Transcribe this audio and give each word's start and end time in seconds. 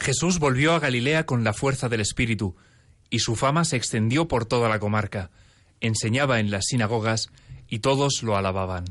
Jesús 0.00 0.38
volvió 0.38 0.72
a 0.72 0.78
Galilea 0.78 1.26
con 1.26 1.44
la 1.44 1.52
fuerza 1.52 1.88
del 1.88 2.00
Espíritu, 2.00 2.56
y 3.10 3.20
su 3.20 3.36
fama 3.36 3.64
se 3.64 3.76
extendió 3.76 4.28
por 4.28 4.46
toda 4.46 4.68
la 4.68 4.78
comarca. 4.78 5.30
Enseñaba 5.80 6.40
en 6.40 6.50
las 6.50 6.66
sinagogas, 6.66 7.28
y 7.68 7.80
todos 7.80 8.22
lo 8.22 8.36
alababan. 8.36 8.84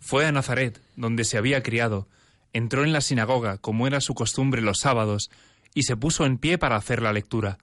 Fue 0.00 0.26
a 0.26 0.32
Nazaret, 0.32 0.80
donde 0.96 1.24
se 1.24 1.38
había 1.38 1.62
criado, 1.62 2.08
entró 2.52 2.84
en 2.84 2.92
la 2.92 3.00
sinagoga, 3.00 3.58
como 3.58 3.86
era 3.86 4.00
su 4.00 4.14
costumbre 4.14 4.62
los 4.62 4.78
sábados, 4.78 5.30
y 5.74 5.84
se 5.84 5.96
puso 5.96 6.26
en 6.26 6.38
pie 6.38 6.58
para 6.58 6.76
hacer 6.76 7.02
la 7.02 7.12
lectura. 7.12 7.58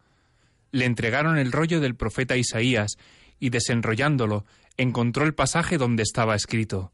Le 0.72 0.86
entregaron 0.86 1.38
el 1.38 1.52
rollo 1.52 1.80
del 1.80 1.96
profeta 1.96 2.38
Isaías, 2.38 2.98
y 3.40 3.50
desenrollándolo, 3.50 4.46
encontró 4.78 5.26
el 5.26 5.34
pasaje 5.34 5.78
donde 5.78 6.04
estaba 6.04 6.36
escrito 6.36 6.92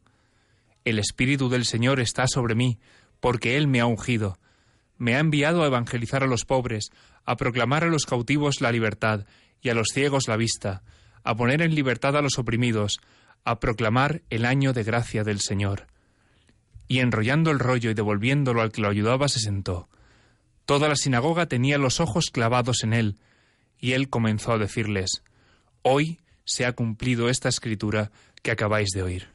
El 0.84 0.98
Espíritu 0.98 1.48
del 1.48 1.64
Señor 1.64 2.00
está 2.00 2.26
sobre 2.26 2.54
mí, 2.54 2.78
porque 3.20 3.56
Él 3.56 3.66
me 3.66 3.80
ha 3.80 3.86
ungido. 3.86 4.38
Me 4.98 5.16
ha 5.16 5.18
enviado 5.18 5.62
a 5.62 5.66
evangelizar 5.66 6.22
a 6.22 6.26
los 6.26 6.44
pobres, 6.44 6.90
a 7.24 7.36
proclamar 7.36 7.84
a 7.84 7.88
los 7.88 8.06
cautivos 8.06 8.60
la 8.60 8.72
libertad 8.72 9.26
y 9.60 9.68
a 9.68 9.74
los 9.74 9.88
ciegos 9.92 10.28
la 10.28 10.36
vista, 10.36 10.82
a 11.22 11.34
poner 11.34 11.60
en 11.60 11.74
libertad 11.74 12.16
a 12.16 12.22
los 12.22 12.38
oprimidos, 12.38 13.00
a 13.44 13.58
proclamar 13.60 14.22
el 14.30 14.44
año 14.44 14.72
de 14.72 14.84
gracia 14.84 15.24
del 15.24 15.40
Señor. 15.40 15.86
Y 16.88 17.00
enrollando 17.00 17.50
el 17.50 17.58
rollo 17.58 17.90
y 17.90 17.94
devolviéndolo 17.94 18.62
al 18.62 18.70
que 18.70 18.80
lo 18.80 18.88
ayudaba, 18.88 19.28
se 19.28 19.40
sentó. 19.40 19.88
Toda 20.64 20.88
la 20.88 20.96
sinagoga 20.96 21.46
tenía 21.46 21.78
los 21.78 22.00
ojos 22.00 22.30
clavados 22.30 22.82
en 22.84 22.92
él, 22.92 23.18
y 23.78 23.92
él 23.92 24.08
comenzó 24.08 24.52
a 24.52 24.58
decirles, 24.58 25.22
Hoy 25.82 26.18
se 26.46 26.64
ha 26.64 26.72
cumplido 26.72 27.28
esta 27.28 27.50
escritura 27.50 28.10
que 28.42 28.50
acabáis 28.50 28.88
de 28.94 29.02
oír. 29.02 29.28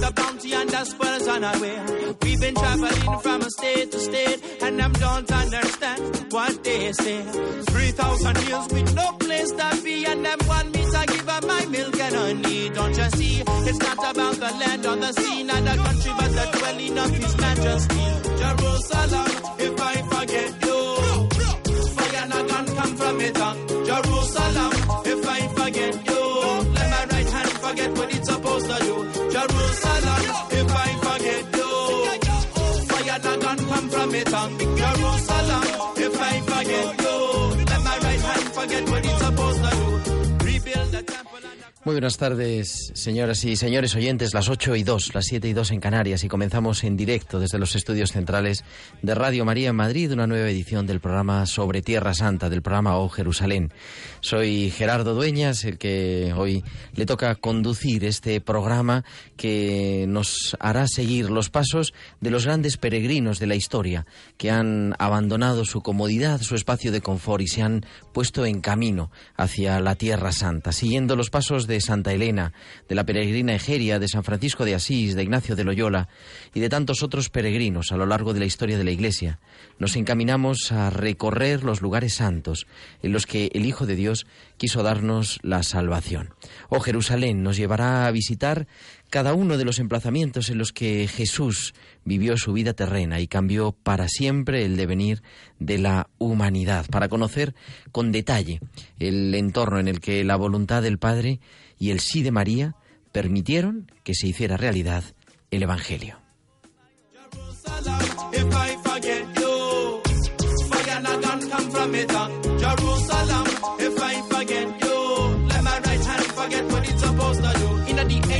The 0.00 0.12
bounty 0.14 0.52
and 0.52 0.70
the 0.70 0.84
spoils 0.84 1.26
way. 1.60 1.76
We've 2.22 2.40
been 2.40 2.54
traveling 2.54 3.18
from 3.20 3.40
a 3.42 3.50
state 3.50 3.92
to 3.92 3.98
state, 3.98 4.62
and 4.62 4.78
them 4.78 4.92
don't 4.92 5.30
understand 5.30 6.32
what 6.32 6.64
they 6.64 6.92
say. 6.92 7.22
Three 7.70 7.90
thousand 7.92 8.36
years 8.46 8.68
with 8.68 8.94
no 8.94 9.12
place 9.12 9.52
to 9.52 9.80
be, 9.84 10.04
and 10.06 10.24
them 10.24 10.38
want 10.46 10.74
me 10.74 10.82
to 10.84 11.06
give 11.06 11.28
up 11.28 11.46
my 11.46 11.64
milk 11.66 11.98
and 12.00 12.14
honey. 12.14 12.70
Don't 12.70 12.96
you 12.96 13.10
see? 13.10 13.42
It's 13.68 13.78
not 13.78 13.98
about 13.98 14.34
the 14.36 14.50
land 14.60 14.86
or 14.86 14.96
the 14.96 15.12
sea, 15.12 15.42
not 15.42 15.64
the 15.64 15.76
country, 15.84 16.12
but 16.18 16.30
the 16.38 16.58
dwelling 16.58 16.98
of 16.98 17.10
His 17.10 17.36
Majesty. 17.36 18.06
Jerusalem, 18.40 19.30
if 19.58 19.80
I 19.80 19.94
forget 20.12 20.50
you, 20.64 20.85
Muy 41.86 41.94
buenas 41.94 42.18
tardes, 42.18 42.90
señoras 42.94 43.44
y 43.44 43.54
señores 43.54 43.94
oyentes, 43.94 44.34
las 44.34 44.48
8 44.48 44.74
y 44.74 44.82
2, 44.82 45.14
las 45.14 45.26
7 45.26 45.46
y 45.46 45.52
2 45.52 45.70
en 45.70 45.78
Canarias 45.78 46.24
y 46.24 46.28
comenzamos 46.28 46.82
en 46.82 46.96
directo 46.96 47.38
desde 47.38 47.60
los 47.60 47.76
estudios 47.76 48.10
centrales 48.10 48.64
de 49.02 49.14
Radio 49.14 49.44
María 49.44 49.68
en 49.68 49.76
Madrid 49.76 50.12
una 50.12 50.26
nueva 50.26 50.50
edición 50.50 50.88
del 50.88 50.98
programa 50.98 51.46
sobre 51.46 51.82
Tierra 51.82 52.12
Santa, 52.12 52.50
del 52.50 52.62
programa 52.62 52.98
O 52.98 53.08
Jerusalén. 53.08 53.72
Soy 54.26 54.72
Gerardo 54.72 55.14
Dueñas, 55.14 55.64
el 55.64 55.78
que 55.78 56.34
hoy 56.36 56.64
le 56.96 57.06
toca 57.06 57.36
conducir 57.36 58.04
este 58.04 58.40
programa 58.40 59.04
que 59.36 60.04
nos 60.08 60.56
hará 60.58 60.88
seguir 60.88 61.30
los 61.30 61.48
pasos 61.48 61.94
de 62.20 62.32
los 62.32 62.44
grandes 62.44 62.76
peregrinos 62.76 63.38
de 63.38 63.46
la 63.46 63.54
historia 63.54 64.04
que 64.36 64.50
han 64.50 64.96
abandonado 64.98 65.64
su 65.64 65.80
comodidad, 65.80 66.40
su 66.40 66.56
espacio 66.56 66.90
de 66.90 67.02
confort 67.02 67.40
y 67.40 67.46
se 67.46 67.62
han 67.62 67.86
puesto 68.12 68.44
en 68.46 68.60
camino 68.60 69.12
hacia 69.36 69.78
la 69.78 69.94
Tierra 69.94 70.32
Santa, 70.32 70.72
siguiendo 70.72 71.14
los 71.14 71.30
pasos 71.30 71.68
de 71.68 71.80
Santa 71.80 72.12
Elena, 72.12 72.52
de 72.88 72.96
la 72.96 73.06
peregrina 73.06 73.54
Egeria, 73.54 74.00
de 74.00 74.08
San 74.08 74.24
Francisco 74.24 74.64
de 74.64 74.74
Asís, 74.74 75.14
de 75.14 75.22
Ignacio 75.22 75.54
de 75.54 75.62
Loyola 75.62 76.08
y 76.52 76.58
de 76.58 76.68
tantos 76.68 77.04
otros 77.04 77.30
peregrinos 77.30 77.92
a 77.92 77.96
lo 77.96 78.06
largo 78.06 78.34
de 78.34 78.40
la 78.40 78.46
historia 78.46 78.76
de 78.76 78.82
la 78.82 78.90
Iglesia, 78.90 79.38
nos 79.78 79.94
encaminamos 79.94 80.72
a 80.72 80.90
recorrer 80.90 81.62
los 81.62 81.80
lugares 81.80 82.14
santos 82.14 82.66
en 83.04 83.12
los 83.12 83.24
que 83.24 83.52
el 83.54 83.66
Hijo 83.66 83.86
de 83.86 83.94
Dios 83.94 84.15
quiso 84.56 84.82
darnos 84.82 85.38
la 85.42 85.62
salvación. 85.62 86.30
Oh 86.68 86.80
Jerusalén 86.80 87.42
nos 87.42 87.56
llevará 87.56 88.06
a 88.06 88.10
visitar 88.10 88.66
cada 89.10 89.34
uno 89.34 89.58
de 89.58 89.64
los 89.64 89.78
emplazamientos 89.78 90.48
en 90.48 90.58
los 90.58 90.72
que 90.72 91.08
Jesús 91.08 91.74
vivió 92.04 92.36
su 92.36 92.52
vida 92.52 92.72
terrena 92.72 93.20
y 93.20 93.26
cambió 93.26 93.72
para 93.72 94.08
siempre 94.08 94.64
el 94.64 94.76
devenir 94.76 95.22
de 95.58 95.78
la 95.78 96.08
humanidad, 96.18 96.86
para 96.90 97.08
conocer 97.08 97.54
con 97.92 98.12
detalle 98.12 98.60
el 98.98 99.34
entorno 99.34 99.78
en 99.78 99.88
el 99.88 100.00
que 100.00 100.24
la 100.24 100.36
voluntad 100.36 100.82
del 100.82 100.98
Padre 100.98 101.40
y 101.78 101.90
el 101.90 102.00
sí 102.00 102.22
de 102.22 102.30
María 102.30 102.76
permitieron 103.12 103.90
que 104.04 104.14
se 104.14 104.28
hiciera 104.28 104.56
realidad 104.56 105.04
el 105.50 105.62
Evangelio. 105.62 106.18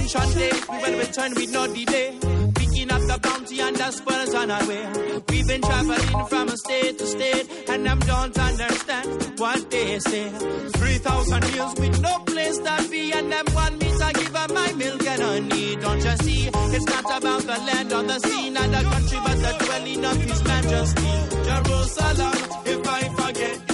Ancient 0.07 0.35
days, 0.35 0.69
we 0.69 0.79
will 0.79 0.99
return 0.99 1.35
with 1.35 1.51
no 1.53 1.67
delay. 1.67 2.19
Picking 2.55 2.91
up 2.93 3.01
the 3.03 3.19
bounty 3.23 3.61
and 3.61 3.77
the 3.77 3.91
spoils 3.91 4.35
on 4.35 4.51
our 4.51 4.67
way. 4.69 4.87
We've 5.29 5.47
been 5.47 5.63
traveling 5.63 6.27
from 6.29 6.49
a 6.49 6.57
state 6.57 6.99
to 6.99 7.07
state, 7.07 7.69
and 7.69 7.87
them 7.87 7.99
don't 8.01 8.39
understand 8.39 9.39
what 9.39 9.71
they 9.71 9.99
say. 9.99 10.29
Three 10.77 10.99
thousand 10.99 11.45
years 11.55 11.75
with 11.79 12.01
no 12.01 12.19
place 12.21 12.59
to 12.59 12.89
be, 12.91 13.13
and 13.13 13.33
them 13.33 13.47
want 13.55 13.81
me 13.81 13.89
to 13.89 14.13
give 14.15 14.37
up 14.37 14.51
my 14.53 14.73
milk 14.73 15.07
and 15.07 15.23
honey. 15.23 15.77
Don't 15.77 16.05
you 16.05 16.17
see? 16.25 16.51
It's 16.53 16.87
not 16.87 17.05
about 17.19 17.43
the 17.43 17.59
land 17.69 17.93
or 17.93 18.03
the 18.03 18.19
sea, 18.21 18.51
not 18.51 18.71
the 18.71 18.83
country, 18.91 19.19
but 19.25 19.39
the 19.45 19.65
dwelling 19.65 20.05
of 20.05 20.17
His 20.23 20.45
Majesty. 20.45 21.13
Jerusalem, 21.49 22.37
if 22.67 22.89
I 22.89 23.09
forget 23.09 23.61
you. 23.61 23.66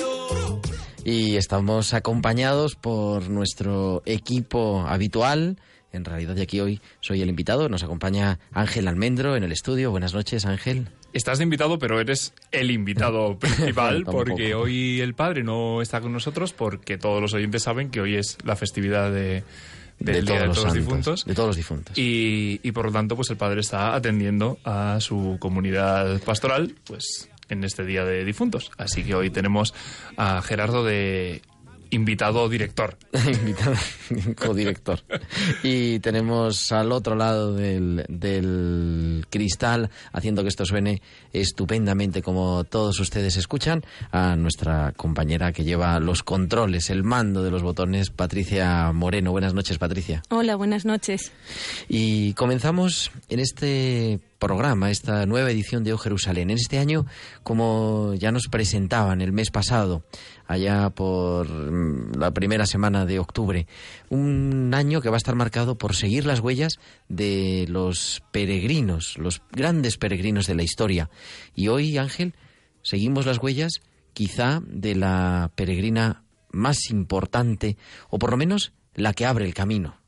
Y 1.04 1.36
estamos 1.36 1.94
acompañados 1.94 2.76
por 2.76 3.28
nuestro 3.28 4.02
equipo 4.06 4.84
habitual, 4.86 5.58
en 5.92 6.04
realidad, 6.04 6.34
de 6.34 6.42
aquí 6.42 6.60
hoy 6.60 6.80
soy 7.00 7.22
el 7.22 7.28
invitado. 7.28 7.68
Nos 7.68 7.82
acompaña 7.82 8.38
Ángel 8.52 8.88
Almendro 8.88 9.36
en 9.36 9.42
el 9.42 9.52
estudio. 9.52 9.90
Buenas 9.90 10.14
noches, 10.14 10.46
Ángel. 10.46 10.88
Estás 11.12 11.38
de 11.38 11.44
invitado, 11.44 11.78
pero 11.78 12.00
eres 12.00 12.32
el 12.52 12.70
invitado 12.70 13.38
principal 13.40 14.04
porque 14.04 14.54
hoy 14.54 15.00
el 15.00 15.14
padre 15.14 15.42
no 15.42 15.82
está 15.82 16.00
con 16.00 16.12
nosotros 16.12 16.52
porque 16.52 16.96
todos 16.98 17.20
los 17.20 17.34
oyentes 17.34 17.64
saben 17.64 17.90
que 17.90 18.00
hoy 18.00 18.14
es 18.14 18.38
la 18.44 18.56
festividad 18.56 19.12
de, 19.12 19.42
del 19.98 20.24
Día 20.24 20.40
de 20.40 20.48
todos 20.48 20.64
los 20.64 20.72
difuntos. 20.72 21.24
De 21.24 21.34
todos 21.34 21.48
los 21.48 21.56
difuntos. 21.56 21.98
Y, 21.98 22.60
y, 22.62 22.72
por 22.72 22.86
lo 22.86 22.92
tanto, 22.92 23.16
pues 23.16 23.28
el 23.30 23.36
padre 23.36 23.60
está 23.60 23.94
atendiendo 23.94 24.58
a 24.64 24.98
su 25.00 25.36
comunidad 25.40 26.22
pastoral, 26.22 26.74
pues 26.84 27.28
en 27.52 27.64
este 27.64 27.84
Día 27.84 28.04
de 28.04 28.24
Difuntos. 28.24 28.70
Así 28.78 29.04
que 29.04 29.14
hoy 29.14 29.30
tenemos 29.30 29.74
a 30.16 30.42
Gerardo 30.42 30.84
de 30.84 31.42
invitado 31.92 32.48
director. 32.48 32.96
invitado 33.26 33.76
codirector. 34.34 35.00
y 35.62 36.00
tenemos 36.00 36.72
al 36.72 36.90
otro 36.90 37.14
lado 37.14 37.54
del, 37.54 38.04
del, 38.08 39.26
cristal, 39.30 39.90
haciendo 40.12 40.42
que 40.42 40.48
esto 40.48 40.64
suene 40.64 41.02
estupendamente 41.32 42.22
como 42.22 42.64
todos 42.64 42.98
ustedes 42.98 43.36
escuchan, 43.36 43.84
a 44.10 44.36
nuestra 44.36 44.92
compañera 44.96 45.52
que 45.52 45.64
lleva 45.64 46.00
los 46.00 46.22
controles, 46.22 46.90
el 46.90 47.04
mando 47.04 47.42
de 47.42 47.50
los 47.50 47.62
botones, 47.62 48.10
Patricia 48.10 48.90
Moreno. 48.92 49.30
Buenas 49.30 49.54
noches, 49.54 49.78
Patricia. 49.78 50.22
Hola, 50.30 50.56
buenas 50.56 50.84
noches. 50.86 51.32
Y 51.88 52.32
comenzamos 52.34 53.10
en 53.28 53.38
este 53.38 54.18
programa, 54.42 54.90
esta 54.90 55.24
nueva 55.24 55.52
edición 55.52 55.84
de 55.84 55.92
O 55.92 55.98
Jerusalén. 55.98 56.50
En 56.50 56.56
este 56.56 56.80
año, 56.80 57.06
como 57.44 58.14
ya 58.14 58.32
nos 58.32 58.48
presentaban 58.48 59.20
el 59.20 59.30
mes 59.30 59.52
pasado, 59.52 60.02
allá 60.52 60.90
por 60.90 61.48
mm, 61.48 62.12
la 62.18 62.30
primera 62.32 62.66
semana 62.66 63.06
de 63.06 63.18
octubre, 63.18 63.66
un 64.08 64.72
año 64.74 65.00
que 65.00 65.08
va 65.08 65.16
a 65.16 65.18
estar 65.18 65.34
marcado 65.34 65.76
por 65.76 65.94
seguir 65.94 66.26
las 66.26 66.40
huellas 66.40 66.78
de 67.08 67.66
los 67.68 68.22
peregrinos, 68.30 69.18
los 69.18 69.42
grandes 69.50 69.96
peregrinos 69.98 70.46
de 70.46 70.54
la 70.54 70.62
historia. 70.62 71.10
Y 71.54 71.68
hoy, 71.68 71.98
Ángel, 71.98 72.34
seguimos 72.82 73.26
las 73.26 73.38
huellas 73.38 73.80
quizá 74.12 74.60
de 74.66 74.94
la 74.94 75.50
peregrina 75.54 76.24
más 76.50 76.90
importante, 76.90 77.76
o 78.10 78.18
por 78.18 78.30
lo 78.30 78.36
menos 78.36 78.72
la 78.94 79.14
que 79.14 79.26
abre 79.26 79.46
el 79.46 79.54
camino. 79.54 80.01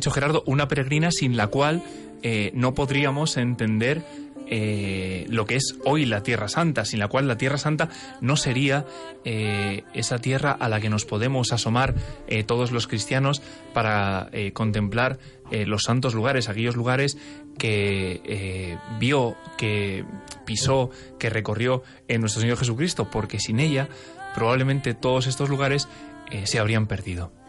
Dicho, 0.00 0.10
Gerardo, 0.10 0.42
una 0.46 0.66
peregrina 0.66 1.10
sin 1.10 1.36
la 1.36 1.48
cual 1.48 1.82
eh, 2.22 2.50
no 2.54 2.74
podríamos 2.74 3.36
entender 3.36 4.02
eh, 4.46 5.26
lo 5.28 5.44
que 5.44 5.56
es 5.56 5.76
hoy 5.84 6.06
la 6.06 6.22
Tierra 6.22 6.48
Santa, 6.48 6.86
sin 6.86 6.98
la 6.98 7.08
cual 7.08 7.28
la 7.28 7.36
Tierra 7.36 7.58
Santa 7.58 7.90
no 8.22 8.36
sería 8.36 8.86
eh, 9.26 9.84
esa 9.92 10.18
tierra 10.18 10.52
a 10.52 10.70
la 10.70 10.80
que 10.80 10.88
nos 10.88 11.04
podemos 11.04 11.52
asomar 11.52 11.94
todos 12.46 12.72
los 12.72 12.86
cristianos 12.86 13.42
para 13.74 14.30
contemplar 14.54 15.18
los 15.50 15.82
santos 15.82 16.14
lugares, 16.14 16.48
aquellos 16.48 16.76
lugares 16.76 17.18
que 17.58 18.78
vio, 18.98 19.36
que 19.58 20.04
pisó, 20.46 20.90
que 21.18 21.28
recorrió 21.28 21.82
en 22.08 22.22
nuestro 22.22 22.40
Señor 22.40 22.56
Jesucristo, 22.56 23.10
porque 23.10 23.38
sin 23.38 23.60
ella 23.60 23.88
probablemente 24.34 24.94
todos 24.94 25.26
estos 25.26 25.48
lugares 25.48 25.88
se 26.44 26.58
habrían 26.58 26.86
perdido. 26.86 27.39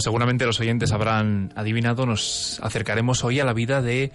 Seguramente 0.00 0.46
los 0.46 0.60
oyentes 0.60 0.92
habrán 0.92 1.52
adivinado, 1.56 2.06
nos 2.06 2.60
acercaremos 2.62 3.24
hoy 3.24 3.40
a 3.40 3.44
la 3.44 3.52
vida 3.52 3.82
de 3.82 4.12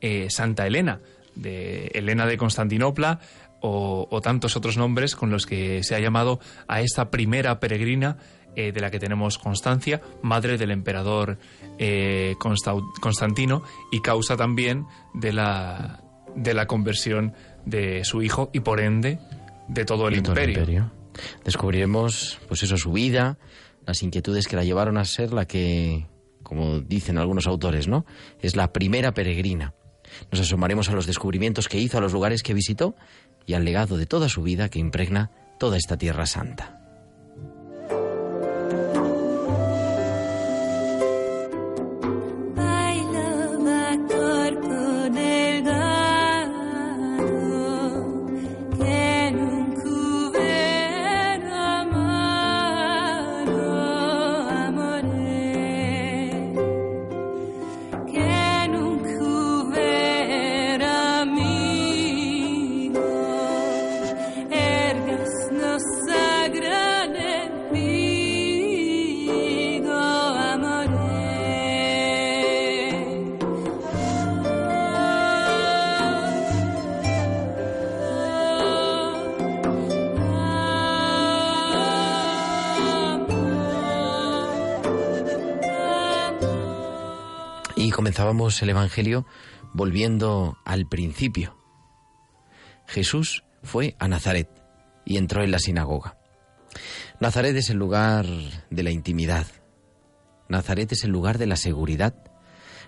eh, 0.00 0.28
Santa 0.30 0.66
Elena, 0.66 1.00
de 1.34 1.86
Elena 1.94 2.26
de 2.26 2.36
Constantinopla 2.36 3.20
o, 3.62 4.20
tantos 4.22 4.56
otros 4.56 4.76
nombres 4.76 5.14
con 5.14 5.30
los 5.30 5.46
que 5.46 5.82
se 5.82 5.94
ha 5.94 6.00
llamado 6.00 6.40
a 6.66 6.80
esta 6.80 7.10
primera 7.10 7.60
peregrina 7.60 8.16
eh, 8.56 8.72
de 8.72 8.80
la 8.80 8.90
que 8.90 8.98
tenemos 8.98 9.38
constancia, 9.38 10.00
madre 10.22 10.56
del 10.56 10.70
emperador 10.70 11.38
eh, 11.78 12.34
Constantino 13.00 13.62
y 13.92 14.00
causa 14.00 14.36
también 14.36 14.86
de 15.12 15.32
la, 15.32 16.02
de 16.34 16.54
la 16.54 16.66
conversión 16.66 17.34
de 17.64 18.04
su 18.04 18.22
hijo 18.22 18.50
y 18.52 18.60
por 18.60 18.80
ende 18.80 19.18
de 19.68 19.84
todo 19.84 20.08
el, 20.08 20.16
imperio. 20.16 20.90
Descubriremos, 21.44 22.38
pues 22.48 22.62
eso, 22.62 22.76
su 22.76 22.92
vida, 22.92 23.38
las 23.90 24.04
inquietudes 24.04 24.46
que 24.46 24.54
la 24.54 24.62
llevaron 24.62 24.98
a 24.98 25.04
ser 25.04 25.32
la 25.32 25.46
que, 25.46 26.06
como 26.44 26.80
dicen 26.80 27.18
algunos 27.18 27.48
autores, 27.48 27.88
¿no? 27.88 28.06
Es 28.40 28.54
la 28.54 28.72
primera 28.72 29.12
peregrina. 29.12 29.74
Nos 30.30 30.40
asomaremos 30.40 30.88
a 30.88 30.92
los 30.92 31.06
descubrimientos 31.06 31.68
que 31.68 31.78
hizo, 31.78 31.98
a 31.98 32.00
los 32.00 32.12
lugares 32.12 32.44
que 32.44 32.54
visitó 32.54 32.94
y 33.46 33.54
al 33.54 33.64
legado 33.64 33.96
de 33.96 34.06
toda 34.06 34.28
su 34.28 34.42
vida 34.42 34.68
que 34.68 34.78
impregna 34.78 35.32
toda 35.58 35.76
esta 35.76 35.98
tierra 35.98 36.26
santa. 36.26 36.79
El 88.20 88.68
Evangelio 88.68 89.24
volviendo 89.72 90.58
al 90.66 90.86
principio. 90.86 91.56
Jesús 92.86 93.44
fue 93.62 93.96
a 93.98 94.08
Nazaret 94.08 94.48
y 95.06 95.16
entró 95.16 95.42
en 95.42 95.50
la 95.50 95.58
sinagoga. 95.58 96.18
Nazaret 97.18 97.56
es 97.56 97.70
el 97.70 97.78
lugar 97.78 98.26
de 98.68 98.82
la 98.82 98.90
intimidad. 98.90 99.46
Nazaret 100.50 100.92
es 100.92 101.04
el 101.04 101.10
lugar 101.10 101.38
de 101.38 101.46
la 101.46 101.56
seguridad. 101.56 102.14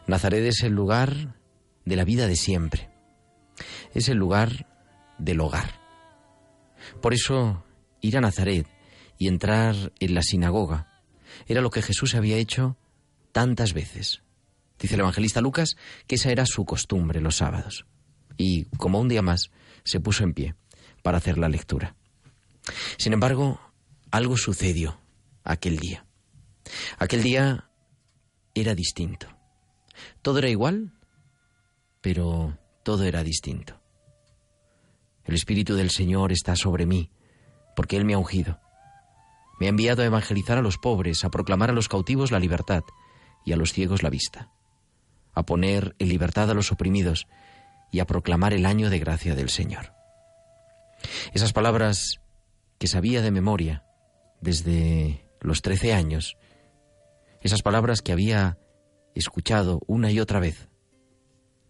Nazaret 0.07 0.45
es 0.45 0.63
el 0.65 0.73
lugar 0.73 1.39
de 1.87 1.97
la 1.97 2.05
vida 2.05 2.27
de 2.27 2.37
siempre. 2.37 2.91
Es 3.95 4.11
el 4.11 4.19
lugar 4.19 4.67
del 5.19 5.41
hogar. 5.41 5.81
Por 7.01 7.15
eso, 7.15 7.65
ir 8.03 8.19
a 8.19 8.21
Nazaret 8.21 8.67
y 9.17 9.29
entrar 9.29 9.93
en 9.99 10.15
la 10.15 10.23
sinagoga 10.23 10.89
era 11.47 11.63
lo 11.63 11.71
que 11.71 11.81
Jesús 11.81 12.15
había 12.15 12.37
hecho 12.37 12.77
tantas 13.33 13.73
veces. 13.73 14.23
Dice 14.83 14.95
el 14.95 15.01
evangelista 15.01 15.41
Lucas 15.41 15.77
que 16.09 16.17
esa 16.17 16.33
era 16.33 16.45
su 16.45 16.65
costumbre 16.65 17.21
los 17.21 17.37
sábados. 17.37 17.87
Y 18.37 18.65
como 18.79 18.99
un 18.99 19.09
día 19.09 19.23
más, 19.23 19.53
se 19.85 20.01
puso 20.01 20.25
en 20.25 20.35
pie 20.35 20.57
para 21.05 21.19
hacer 21.19 21.39
la 21.39 21.49
lectura. 21.49 21.95
Sin 22.99 23.13
embargo, 23.13 23.61
algo 24.11 24.37
sucedió 24.37 24.99
aquel 25.45 25.79
día. 25.79 26.05
Aquel 26.99 27.23
día 27.23 27.71
era 28.55 28.75
distinto. 28.75 29.29
Todo 30.21 30.39
era 30.39 30.49
igual, 30.49 30.93
pero 32.01 32.59
todo 32.83 33.05
era 33.05 33.23
distinto. 33.23 33.81
El 35.25 35.37
Espíritu 35.37 35.77
del 35.77 35.91
Señor 35.91 36.33
está 36.33 36.57
sobre 36.57 36.87
mí, 36.87 37.13
porque 37.77 37.97
Él 37.97 38.05
me 38.05 38.15
ha 38.15 38.19
ungido. 38.19 38.59
Me 39.61 39.67
ha 39.67 39.69
enviado 39.69 40.03
a 40.03 40.07
evangelizar 40.07 40.59
a 40.59 40.63
los 40.63 40.77
pobres, 40.77 41.25
a 41.25 41.31
proclamar 41.31 41.71
a 41.71 41.75
los 41.75 41.89
cautivos 41.89 42.33
la 42.33 42.41
libertad 42.41 42.83
y 43.45 43.53
a 43.53 43.57
los 43.57 43.73
ciegos 43.73 44.03
la 44.03 44.11
vista 44.11 44.51
a 45.33 45.45
poner 45.45 45.95
en 45.99 46.09
libertad 46.09 46.51
a 46.51 46.55
los 46.55 46.73
oprimidos 46.73 47.27
y 47.91 48.01
a 48.01 48.07
proclamar 48.07 48.53
el 48.53 48.67
año 48.67 48.91
de 48.91 48.99
gracia 48.99 49.35
del 49.35 49.51
Señor. 49.51 49.93
Esas 51.33 51.53
palabras 51.53 52.21
que 52.79 52.87
sabía 52.87 53.23
de 53.23 53.31
memoria 53.31 53.85
desde 54.41 55.25
los 55.41 55.63
trece 55.63 55.93
años 55.93 56.37
Esas 57.41 57.63
palabras 57.63 58.03
que 58.03 58.13
había 58.13 58.59
escuchado 59.15 59.81
una 59.89 60.13
y 60.13 60.21
otra 60.21 60.39
vez, 60.39 60.69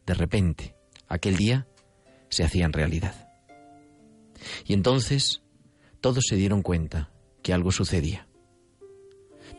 de 0.04 0.14
repente, 0.14 0.76
aquel 1.08 1.36
día, 1.36 1.66
se 2.28 2.44
hacían 2.44 2.74
realidad. 2.74 3.28
Y 4.66 4.74
entonces 4.74 5.42
todos 6.02 6.24
se 6.28 6.36
dieron 6.36 6.62
cuenta 6.62 7.10
que 7.42 7.54
algo 7.54 7.72
sucedía. 7.72 8.28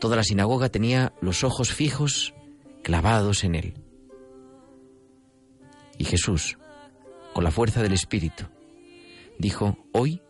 Toda 0.00 0.16
la 0.16 0.22
sinagoga 0.22 0.68
tenía 0.68 1.12
los 1.20 1.44
ojos 1.44 1.72
fijos, 1.72 2.34
clavados 2.82 3.42
en 3.42 3.54
él. 3.54 3.83
Y 5.98 6.04
Jesús, 6.04 6.58
con 7.32 7.44
la 7.44 7.50
fuerza 7.50 7.82
del 7.82 7.92
Espíritu, 7.92 8.44
dijo, 9.38 9.78
hoy 9.92 10.22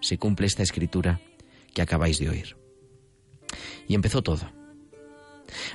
se 0.00 0.18
cumple 0.18 0.46
esta 0.46 0.62
escritura 0.62 1.20
que 1.72 1.82
acabáis 1.82 2.18
de 2.18 2.28
oír. 2.28 2.56
Y 3.88 3.94
empezó 3.94 4.22
todo. 4.22 4.50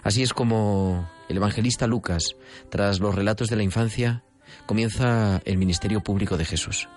Así 0.04 0.24
es 0.24 0.34
como 0.34 1.10
el 1.30 1.38
evangelista 1.38 1.88
Lucas, 1.88 2.36
tras 2.70 3.00
los 3.00 3.16
relatos 3.16 3.50
de 3.50 3.56
la 3.56 3.64
infancia, 3.64 4.24
comienza 4.66 5.42
el 5.46 5.58
ministerio 5.58 6.02
público 6.02 6.38
de 6.38 6.46
Jesús. 6.46 6.88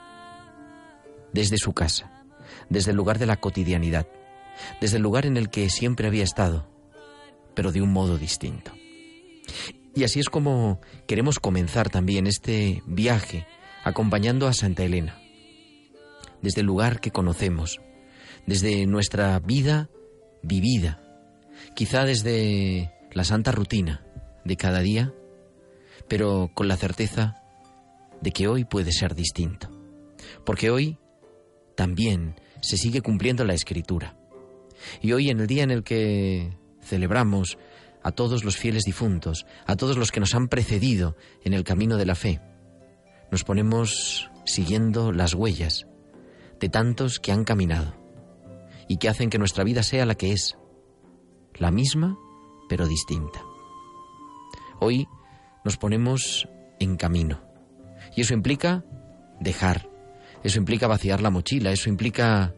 Desde 1.33 1.57
su 1.59 1.73
casa, 1.73 2.25
desde 2.69 2.91
el 2.91 2.97
lugar 2.97 3.19
de 3.19 3.27
la 3.27 3.37
cotidianidad, 3.37 4.07
desde 4.81 4.97
el 4.97 5.03
lugar 5.03 5.27
en 5.27 5.37
el 5.37 5.51
que 5.51 5.71
siempre 5.71 6.07
había 6.07 6.25
estado, 6.25 6.69
pero 7.55 7.73
de 7.73 7.83
un 7.83 7.93
modo 7.93 8.19
distinto. 8.19 8.73
Y 9.95 10.05
así 10.05 10.21
es 10.21 10.29
como 10.29 10.81
queremos 11.07 11.39
comenzar 11.39 11.91
también 11.91 12.27
este 12.27 12.83
viaje 12.87 13.47
acompañando 13.85 14.47
a 14.47 14.55
Santa 14.55 14.85
Elena, 14.85 15.19
desde 16.41 16.61
el 16.61 16.67
lugar 16.67 17.01
que 17.01 17.11
conocemos, 17.11 17.81
desde 18.47 18.87
nuestra 18.87 19.39
vida 19.39 19.91
vivida, 20.43 21.03
quizá 21.75 22.05
desde 22.05 22.93
la 23.13 23.25
santa 23.25 23.53
rutina 23.53 24.05
de 24.45 24.57
cada 24.57 24.81
día, 24.81 25.13
pero 26.09 26.51
con 26.55 26.69
la 26.69 26.77
certeza 26.77 27.37
de 28.21 28.31
que 28.31 28.49
hoy 28.49 28.65
puede 28.65 28.93
ser 28.93 29.15
distinto, 29.15 29.69
porque 30.45 30.71
hoy 30.71 30.99
también 31.77 32.37
se 32.61 32.77
sigue 32.77 33.03
cumpliendo 33.03 33.45
la 33.45 33.55
escritura. 33.55 34.17
Y 35.01 35.13
hoy 35.13 35.31
en 35.31 35.41
el 35.41 35.47
día 35.47 35.65
en 35.65 35.71
el 35.71 35.83
que 35.83 36.57
celebramos 36.81 37.59
a 38.03 38.13
todos 38.13 38.45
los 38.45 38.57
fieles 38.57 38.85
difuntos, 38.85 39.47
a 39.67 39.77
todos 39.77 39.97
los 39.97 40.11
que 40.11 40.21
nos 40.21 40.35
han 40.35 40.49
precedido 40.49 41.17
en 41.45 41.53
el 41.55 41.65
camino 41.65 41.97
de 41.97 42.07
la 42.07 42.15
fe, 42.15 42.41
nos 43.31 43.45
ponemos 43.45 44.31
siguiendo 44.45 45.13
las 45.13 45.35
huellas 45.35 45.87
de 46.61 46.69
tantos 46.69 47.19
que 47.19 47.33
han 47.33 47.45
caminado 47.45 47.95
y 48.89 48.99
que 48.99 49.09
hacen 49.09 49.31
que 49.31 49.39
nuestra 49.39 49.65
vida 49.65 49.83
sea 49.83 50.07
la 50.07 50.15
que 50.15 50.33
es, 50.33 50.59
la 51.55 51.71
misma 51.71 52.19
pero 52.69 52.87
distinta. 52.87 53.43
Hoy 54.81 55.07
nos 55.65 55.77
ponemos 55.77 56.49
en 56.79 56.97
camino 56.97 57.43
y 58.17 58.23
eso 58.23 58.35
implica 58.35 58.85
dejar, 59.41 59.89
eso 60.43 60.59
implica 60.59 60.87
vaciar 60.87 61.21
la 61.21 61.31
mochila, 61.31 61.71
eso 61.71 61.89
implica 61.89 62.55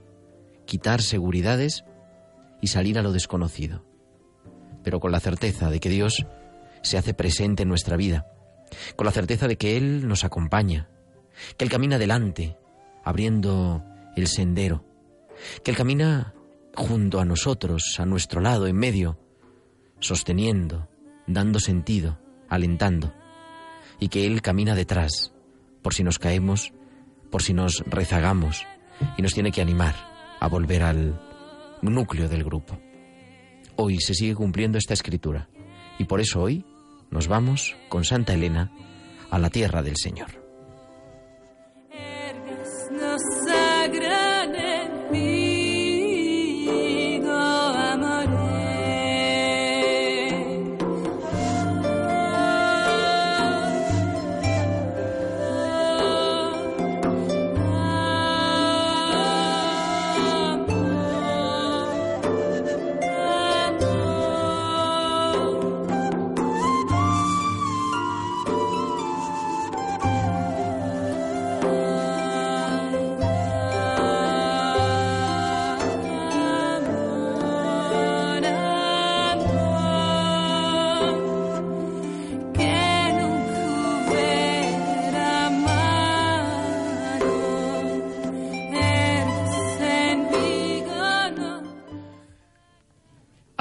quitar 0.66 1.02
seguridades 1.02 1.84
y 2.60 2.68
salir 2.68 2.98
a 2.98 3.02
lo 3.02 3.12
desconocido, 3.12 3.84
pero 4.84 5.00
con 5.00 5.10
la 5.10 5.18
certeza 5.18 5.70
de 5.70 5.80
que 5.80 5.88
Dios 5.88 6.26
se 6.82 6.98
hace 6.98 7.14
presente 7.14 7.64
en 7.64 7.68
nuestra 7.68 7.96
vida, 7.96 8.26
con 8.94 9.06
la 9.06 9.12
certeza 9.12 9.48
de 9.48 9.56
que 9.56 9.76
Él 9.76 10.06
nos 10.06 10.22
acompaña, 10.24 10.88
que 11.56 11.64
Él 11.64 11.70
camina 11.70 11.96
adelante, 11.96 12.56
abriendo 13.02 13.82
el 14.14 14.28
sendero, 14.28 14.84
que 15.64 15.70
Él 15.70 15.76
camina 15.76 16.34
junto 16.76 17.18
a 17.18 17.24
nosotros, 17.24 17.96
a 17.98 18.06
nuestro 18.06 18.40
lado, 18.40 18.66
en 18.66 18.76
medio, 18.76 19.18
sosteniendo, 19.98 20.88
dando 21.26 21.58
sentido, 21.58 22.18
alentando, 22.48 23.12
y 23.98 24.08
que 24.08 24.26
Él 24.26 24.42
camina 24.42 24.74
detrás, 24.74 25.32
por 25.82 25.94
si 25.94 26.04
nos 26.04 26.18
caemos, 26.18 26.72
por 27.30 27.42
si 27.42 27.54
nos 27.54 27.82
rezagamos, 27.86 28.66
y 29.16 29.22
nos 29.22 29.34
tiene 29.34 29.50
que 29.50 29.62
animar 29.62 29.94
a 30.40 30.48
volver 30.48 30.82
al 30.82 31.20
núcleo 31.82 32.28
del 32.28 32.44
grupo. 32.44 32.78
Hoy 33.76 33.98
se 34.00 34.14
sigue 34.14 34.34
cumpliendo 34.34 34.78
esta 34.78 34.94
escritura, 34.94 35.48
y 35.98 36.04
por 36.04 36.20
eso 36.20 36.42
hoy 36.42 36.64
nos 37.10 37.28
vamos 37.28 37.76
con 37.88 38.04
Santa 38.04 38.34
Elena 38.34 38.72
a 39.30 39.38
la 39.38 39.50
tierra 39.50 39.82
del 39.82 39.96
Señor. 39.96 40.44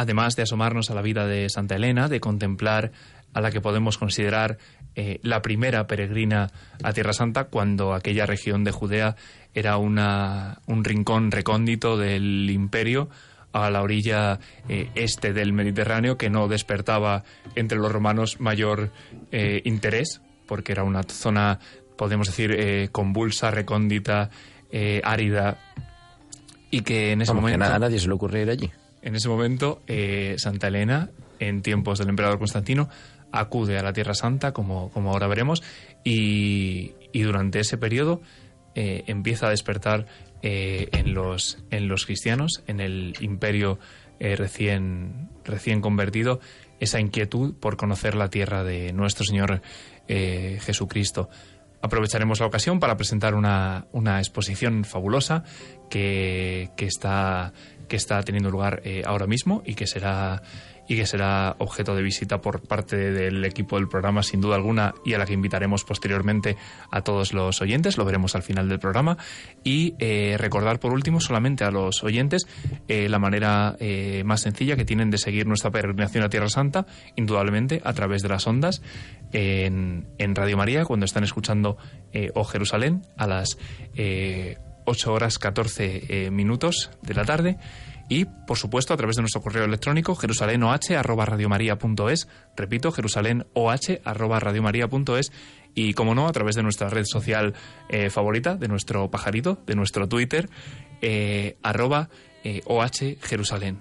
Además 0.03 0.35
de 0.35 0.43
asomarnos 0.43 0.91
a 0.91 0.95
la 0.95 1.01
vida 1.01 1.25
de 1.25 1.49
Santa 1.49 1.75
Elena, 1.75 2.07
de 2.07 2.19
contemplar 2.19 2.91
a 3.33 3.41
la 3.41 3.51
que 3.51 3.61
podemos 3.61 3.97
considerar 3.97 4.57
eh, 4.95 5.19
la 5.23 5.41
primera 5.41 5.87
peregrina 5.87 6.51
a 6.83 6.93
Tierra 6.93 7.13
Santa, 7.13 7.45
cuando 7.45 7.93
aquella 7.93 8.25
región 8.25 8.63
de 8.63 8.71
Judea 8.71 9.15
era 9.53 9.77
una, 9.77 10.59
un 10.67 10.83
rincón 10.83 11.31
recóndito 11.31 11.97
del 11.97 12.49
imperio 12.49 13.09
a 13.53 13.69
la 13.69 13.81
orilla 13.81 14.39
eh, 14.67 14.89
este 14.95 15.31
del 15.31 15.53
Mediterráneo 15.53 16.17
que 16.17 16.29
no 16.29 16.47
despertaba 16.47 17.23
entre 17.55 17.77
los 17.77 17.91
romanos 17.91 18.39
mayor 18.39 18.91
eh, 19.31 19.61
interés, 19.63 20.21
porque 20.47 20.73
era 20.73 20.83
una 20.83 21.03
zona, 21.03 21.59
podemos 21.97 22.27
decir, 22.27 22.89
convulsa, 22.91 23.51
recóndita, 23.51 24.29
árida, 25.03 25.59
y 26.71 26.81
que 26.81 27.11
en 27.11 27.21
ese 27.21 27.33
momento... 27.33 27.63
a 27.63 27.79
nadie 27.79 27.99
se 27.99 28.07
le 28.07 28.15
ocurre 28.15 28.41
ir 28.41 28.49
allí. 28.49 28.71
En 29.03 29.15
ese 29.15 29.27
momento, 29.27 29.81
eh, 29.85 30.35
Santa 30.37 30.69
Elena, 30.69 31.09
en 31.39 31.61
tiempos 31.61 31.99
del 31.99 32.07
emperador 32.07 32.39
Constantino, 32.39 32.89
acude 33.33 33.77
a 33.77 33.83
la 33.83 33.91
Tierra 33.91 34.13
Santa, 34.13 34.53
como, 34.53 34.89
como 34.91 35.11
ahora 35.11 35.27
veremos, 35.27 35.61
y, 36.03 36.93
durante 37.13 37.59
ese 37.59 37.77
periodo 37.77 38.21
eh, 38.75 39.03
empieza 39.07 39.47
a 39.47 39.49
despertar 39.49 40.07
eh, 40.41 40.87
en, 40.93 41.13
los, 41.13 41.63
en 41.69 41.87
los 41.87 42.05
cristianos, 42.05 42.63
en 42.65 42.79
el 42.79 43.13
imperio 43.19 43.77
recién, 44.19 45.29
recién 45.43 45.81
convertido, 45.81 46.39
esa 46.79 47.01
inquietud 47.01 47.55
por 47.55 47.75
conocer 47.75 48.15
la 48.15 48.29
tierra 48.29 48.63
de 48.63 48.93
nuestro 48.93 49.25
Señor 49.25 49.61
Jesucristo. 50.07 51.29
Aprovecharemos 51.81 52.39
la 52.39 52.45
ocasión 52.45 52.79
para 52.79 52.95
presentar 52.95 53.35
una, 53.35 53.87
una 53.91 54.19
exposición 54.19 54.85
fabulosa 54.85 55.43
que, 55.89 56.69
que 56.77 56.85
está 56.85 57.51
que 57.93 57.97
está 57.97 58.23
teniendo 58.23 58.49
lugar 58.49 58.81
eh, 58.85 59.03
ahora 59.05 59.27
mismo 59.27 59.61
y 59.67 59.75
que 59.75 59.85
será 59.85 60.41
y 60.87 60.95
que 60.95 61.05
será 61.05 61.55
objeto 61.59 61.95
de 61.95 62.01
visita 62.01 62.41
por 62.41 62.67
parte 62.67 62.97
del 62.97 63.45
equipo 63.45 63.77
del 63.77 63.87
programa 63.87 64.23
sin 64.23 64.41
duda 64.41 64.55
alguna 64.55 64.95
y 65.05 65.13
a 65.13 65.19
la 65.19 65.27
que 65.27 65.33
invitaremos 65.33 65.83
posteriormente 65.83 66.57
a 66.89 67.01
todos 67.03 67.33
los 67.33 67.61
oyentes, 67.61 67.97
lo 67.99 68.03
veremos 68.03 68.35
al 68.35 68.41
final 68.41 68.67
del 68.67 68.79
programa. 68.79 69.17
Y 69.63 69.93
eh, 69.99 70.35
recordar 70.39 70.79
por 70.79 70.91
último 70.91 71.21
solamente 71.21 71.63
a 71.63 71.71
los 71.71 72.03
oyentes 72.03 72.47
eh, 72.87 73.07
la 73.07 73.19
manera 73.19 73.77
más 74.25 74.41
sencilla 74.41 74.75
que 74.75 74.83
tienen 74.83 75.11
de 75.11 75.19
seguir 75.19 75.45
nuestra 75.45 75.69
peregrinación 75.69 76.23
a 76.23 76.29
Tierra 76.29 76.49
Santa, 76.49 76.87
indudablemente 77.15 77.79
a 77.85 77.93
través 77.93 78.23
de 78.23 78.29
las 78.29 78.47
ondas 78.47 78.81
en, 79.31 80.07
en 80.17 80.35
Radio 80.35 80.57
María 80.57 80.83
cuando 80.83 81.05
están 81.05 81.23
escuchando 81.23 81.77
O 82.33 82.43
Jerusalén 82.43 83.03
a 83.17 83.27
las 83.27 83.57
8 84.85 85.13
horas 85.13 85.39
14 85.39 86.03
eh, 86.07 86.31
minutos 86.31 86.91
de 87.01 87.13
la 87.13 87.25
tarde. 87.25 87.57
Y, 88.09 88.25
por 88.25 88.57
supuesto, 88.57 88.93
a 88.93 88.97
través 88.97 89.15
de 89.15 89.21
nuestro 89.21 89.41
correo 89.41 89.63
electrónico 89.63 90.13
jerusalenoh@radiomaria.es, 90.15 92.27
repito, 92.55 92.91
jerusalenoh@radiomaria.es 92.91 95.31
y, 95.73 95.93
como 95.93 96.13
no, 96.13 96.27
a 96.27 96.31
través 96.31 96.55
de 96.55 96.63
nuestra 96.63 96.89
red 96.89 97.05
social 97.05 97.53
eh, 97.89 98.09
favorita, 98.09 98.55
de 98.55 98.67
nuestro 98.67 99.09
pajarito, 99.09 99.57
de 99.65 99.75
nuestro 99.75 100.07
Twitter, 100.07 100.49
eh, 101.01 101.57
arroba 101.63 102.09
eh, 102.43 102.61
OH 102.65 103.17
Jerusalén. 103.21 103.79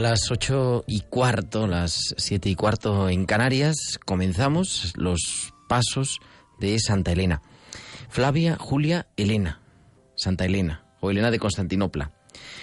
A 0.00 0.10
las 0.10 0.30
ocho 0.30 0.82
y 0.86 1.00
cuarto, 1.00 1.66
las 1.66 2.14
siete 2.16 2.48
y 2.48 2.54
cuarto 2.54 3.10
en 3.10 3.26
Canarias, 3.26 3.98
comenzamos 4.06 4.94
los 4.96 5.52
pasos 5.68 6.20
de 6.58 6.78
Santa 6.78 7.12
Elena. 7.12 7.42
Flavia 8.08 8.56
Julia 8.56 9.08
Elena, 9.18 9.60
Santa 10.16 10.46
Elena, 10.46 10.86
o 11.00 11.10
Elena 11.10 11.30
de 11.30 11.38
Constantinopla, 11.38 12.12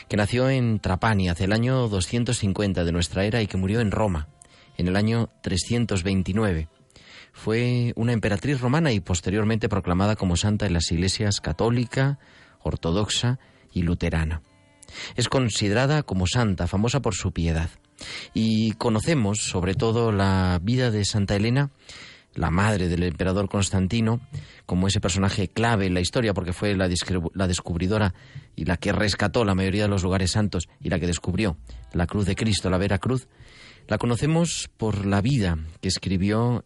que 0.10 0.18
nació 0.18 0.50
en 0.50 0.80
Trapani 0.80 1.30
hace 1.30 1.44
el 1.44 1.54
año 1.54 1.88
250 1.88 2.84
de 2.84 2.92
nuestra 2.92 3.24
era 3.24 3.40
y 3.42 3.48
que 3.48 3.58
murió 3.58 3.82
en 3.82 3.92
Roma 3.92 4.30
en 4.76 4.88
el 4.88 4.96
año 4.96 5.30
329. 5.42 6.70
Fue 7.34 7.94
una 7.96 8.14
emperatriz 8.14 8.60
romana 8.62 8.92
y 8.94 9.00
posteriormente 9.00 9.70
proclamada 9.70 10.16
como 10.16 10.38
santa 10.38 10.66
en 10.66 10.74
las 10.74 10.92
iglesias 10.92 11.40
católica, 11.40 12.18
ortodoxa 12.64 13.38
y 13.72 13.84
luterana. 13.84 14.42
Es 15.16 15.30
considerada 15.30 16.04
como 16.04 16.28
santa, 16.28 16.68
famosa 16.68 17.02
por 17.02 17.16
su 17.16 17.32
piedad. 17.32 17.70
Y 18.34 18.74
conocemos 18.74 19.40
sobre 19.40 19.74
todo 19.74 20.12
la 20.12 20.60
vida 20.62 20.92
de 20.92 21.06
Santa 21.06 21.36
Elena, 21.36 21.72
la 22.38 22.52
madre 22.52 22.88
del 22.88 23.04
emperador 23.04 23.50
Constantino, 23.50 24.22
como 24.66 24.88
ese 24.88 25.02
personaje 25.02 25.48
clave 25.48 25.88
en 25.88 25.94
la 25.94 26.02
historia, 26.02 26.34
porque 26.34 26.54
fue 26.54 26.76
la, 26.76 26.88
descubridora 26.88 28.14
y 28.56 28.66
la 28.66 28.78
que 28.78 28.92
rescató 28.92 29.44
la 29.44 29.56
mayoría 29.56 29.84
de 29.84 29.90
los 29.90 30.04
lugares 30.04 30.32
santos 30.32 30.70
y 30.82 30.90
la 30.90 31.00
que 31.00 31.08
descubrió 31.08 31.58
la 31.94 32.06
cruz 32.06 32.26
de 32.26 32.36
Cristo, 32.36 32.70
la 32.70 32.78
vera 32.78 33.00
cruz. 33.00 33.28
La 33.88 33.98
conocemos 33.98 34.70
por 34.78 35.06
la 35.06 35.22
vida 35.22 35.58
que 35.82 35.88
escribió 35.88 36.64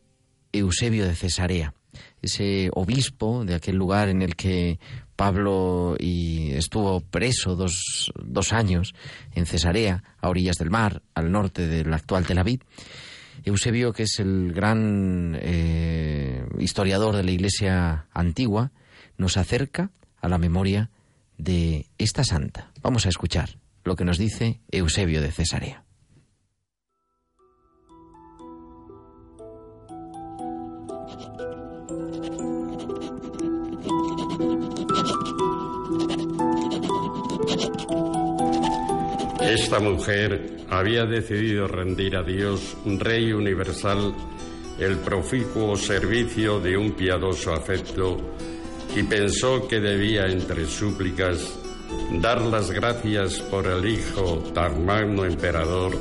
Eusebio 0.52 1.06
de 1.06 1.16
Cesarea, 1.16 1.74
ese 2.22 2.70
obispo 2.74 3.46
de 3.46 3.56
aquel 3.56 3.76
lugar 3.76 4.10
en 4.10 4.22
el 4.22 4.36
que 4.36 4.80
Pablo 5.22 5.98
y 6.00 6.50
estuvo 6.54 7.00
preso 7.00 7.56
dos, 7.56 8.12
dos, 8.16 8.54
años 8.54 8.96
en 9.36 9.46
Cesarea, 9.46 10.04
a 10.20 10.30
orillas 10.30 10.58
del 10.58 10.72
mar, 10.72 11.04
al 11.14 11.32
norte 11.32 11.68
del 11.68 11.94
actual 11.94 12.26
Tel 12.26 12.40
Aviv. 12.40 12.62
Eusebio, 13.44 13.94
que 13.94 14.02
es 14.02 14.18
el 14.18 14.52
gran 14.52 15.38
eh, 15.40 16.44
historiador 16.58 17.16
de 17.16 17.24
la 17.24 17.30
Iglesia 17.30 18.08
antigua, 18.12 18.72
nos 19.20 19.38
acerca 19.38 19.92
a 20.20 20.28
la 20.28 20.40
memoria 20.40 20.90
de 21.38 21.86
esta 22.00 22.24
santa. 22.24 22.72
Vamos 22.82 23.06
a 23.06 23.10
escuchar 23.10 23.60
lo 23.84 23.96
que 23.96 24.06
nos 24.06 24.18
dice 24.18 24.60
Eusebio 24.72 25.22
de 25.22 25.32
Cesarea. 25.32 25.84
Esta 39.42 39.80
mujer 39.80 40.58
había 40.70 41.06
decidido 41.06 41.68
rendir 41.68 42.16
a 42.16 42.24
Dios, 42.24 42.78
Rey 42.86 43.34
universal, 43.34 44.14
el 44.80 44.98
proficuo 44.98 45.76
servicio 45.76 46.60
de 46.60 46.78
un 46.78 46.92
piadoso 46.94 47.54
afecto 47.54 48.18
y 48.96 49.04
pensó 49.04 49.68
que 49.68 49.80
debía, 49.80 50.28
entre 50.28 50.66
súplicas, 50.66 51.60
dar 52.14 52.42
las 52.42 52.72
gracias 52.72 53.40
por 53.40 53.68
el 53.68 53.86
Hijo 53.86 54.40
tan 54.54 54.86
magno 54.86 55.26
emperador 55.26 55.92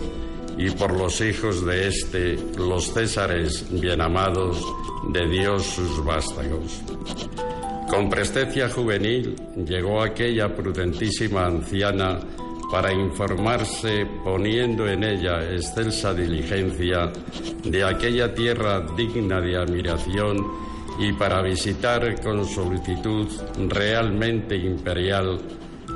y 0.56 0.70
por 0.70 0.96
los 0.96 1.20
hijos 1.20 1.64
de 1.64 1.88
éste, 1.88 2.38
los 2.56 2.92
césares 2.92 3.66
bien 3.70 4.00
amados 4.00 4.62
de 5.12 5.26
Dios 5.28 5.64
sus 5.64 6.04
vástagos. 6.04 6.83
Con 7.90 8.09
prestecia 8.09 8.68
juvenil 8.68 9.35
llegó 9.66 10.00
aquella 10.00 10.55
prudentísima 10.55 11.46
anciana 11.46 12.20
para 12.70 12.92
informarse 12.92 14.07
poniendo 14.22 14.87
en 14.87 15.03
ella 15.03 15.42
excelsa 15.42 16.14
diligencia 16.14 17.12
de 17.64 17.83
aquella 17.83 18.33
tierra 18.33 18.87
digna 18.96 19.40
de 19.40 19.57
admiración 19.57 20.38
y 21.00 21.12
para 21.14 21.42
visitar 21.42 22.20
con 22.22 22.46
solicitud 22.46 23.26
realmente 23.68 24.55
imperial 24.55 25.40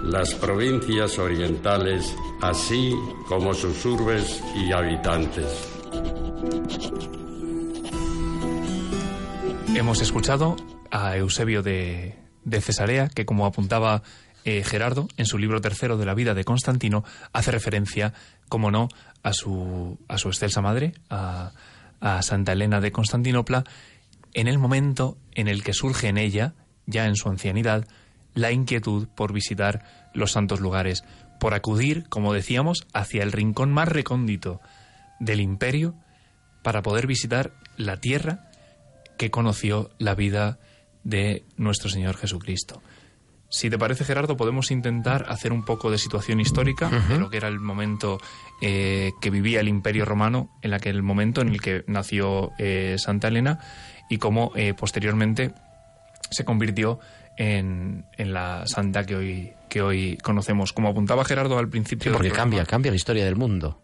las 0.03 0.35
provincias 0.35 1.17
orientales, 1.19 2.13
así 2.43 2.93
como 3.29 3.55
sus 3.55 3.85
urbes 3.87 4.43
y 4.57 4.73
habitantes. 4.73 5.69
Hemos 9.77 10.03
escuchado 10.03 10.57
a 10.95 11.17
Eusebio 11.17 11.65
de, 11.65 12.15
de 12.45 12.61
Cesarea, 12.61 13.09
que 13.09 13.27
como 13.27 13.47
apuntaba 13.47 14.05
eh, 14.45 14.63
Gerardo, 14.63 15.09
en 15.17 15.27
su 15.27 15.39
libro 15.39 15.61
tercero 15.61 15.99
de 15.99 16.07
la 16.07 16.15
vida 16.15 16.35
de 16.35 16.45
Constantino, 16.45 17.03
hace 17.33 17.51
referencia, 17.51 18.15
como 18.49 18.71
no, 18.71 18.89
a 19.25 19.33
su, 19.33 19.99
a 20.07 20.19
su 20.19 20.29
excelsa 20.29 20.63
madre, 20.63 20.95
a, 21.11 21.51
a 22.01 22.23
Santa 22.23 22.53
Elena 22.53 22.81
de 22.81 22.93
Constantinopla, 22.93 23.65
en 24.35 24.47
el 24.47 24.59
momento 24.59 25.19
en 25.33 25.49
el 25.49 25.65
que 25.65 25.73
surge 25.73 26.07
en 26.07 26.17
ella, 26.17 26.55
ya 26.87 27.07
en 27.07 27.17
su 27.17 27.29
ancianidad, 27.29 27.89
la 28.35 28.53
inquietud 28.53 29.09
por 29.17 29.33
visitar 29.33 30.11
los 30.15 30.31
santos 30.31 30.61
lugares, 30.61 31.03
por 31.41 31.55
acudir, 31.55 32.09
como 32.09 32.33
decíamos, 32.33 32.87
hacia 32.93 33.25
el 33.25 33.33
rincón 33.33 33.73
más 33.73 33.89
recóndito 33.89 34.61
del 35.19 35.41
imperio 35.41 35.97
para 36.63 36.83
poder 36.83 37.09
visitar 37.09 37.53
la 37.77 37.97
tierra 37.97 38.49
que 39.19 39.33
conoció 39.33 39.91
la 39.99 40.15
vida 40.15 40.59
de 41.05 41.45
nuestro 41.57 41.89
Señor 41.89 42.17
Jesucristo. 42.17 42.83
Si 43.55 43.71
te 43.71 43.79
parece, 43.79 44.05
Gerardo, 44.05 44.37
podemos 44.37 44.73
intentar 44.73 45.27
hacer 45.29 45.53
un 45.53 45.65
poco 45.65 45.89
de 45.91 45.99
situación 45.99 46.41
histórica 46.41 46.89
de 46.89 47.19
lo 47.19 47.31
que 47.31 47.37
era 47.37 47.47
el 47.47 47.61
momento 47.61 48.19
eh, 48.61 49.13
que 49.21 49.31
vivía 49.31 49.61
el 49.61 49.69
Imperio 49.69 50.05
Romano, 50.05 50.51
en 50.61 50.75
aquel 50.75 51.05
momento 51.05 51.41
en 51.41 51.51
el 51.51 51.61
que 51.61 51.85
nació 51.87 52.51
eh, 52.59 52.97
Santa 52.99 53.29
Elena 53.29 53.61
y 54.11 54.19
cómo 54.19 54.51
eh, 54.57 54.75
posteriormente 54.75 55.53
se 56.31 56.45
convirtió 56.45 56.99
en, 57.37 58.07
la 58.19 58.67
santa 58.67 59.05
que 59.07 59.15
hoy, 59.15 59.53
que 59.69 59.83
hoy 59.83 60.17
conocemos. 60.17 60.73
Como 60.73 60.89
apuntaba 60.89 61.25
Gerardo 61.25 61.57
al 61.57 61.69
principio. 61.69 62.13
porque 62.13 62.33
cambia, 62.33 62.65
cambia 62.65 62.91
la 62.91 62.97
historia 62.97 63.25
del 63.25 63.37
mundo. 63.37 63.81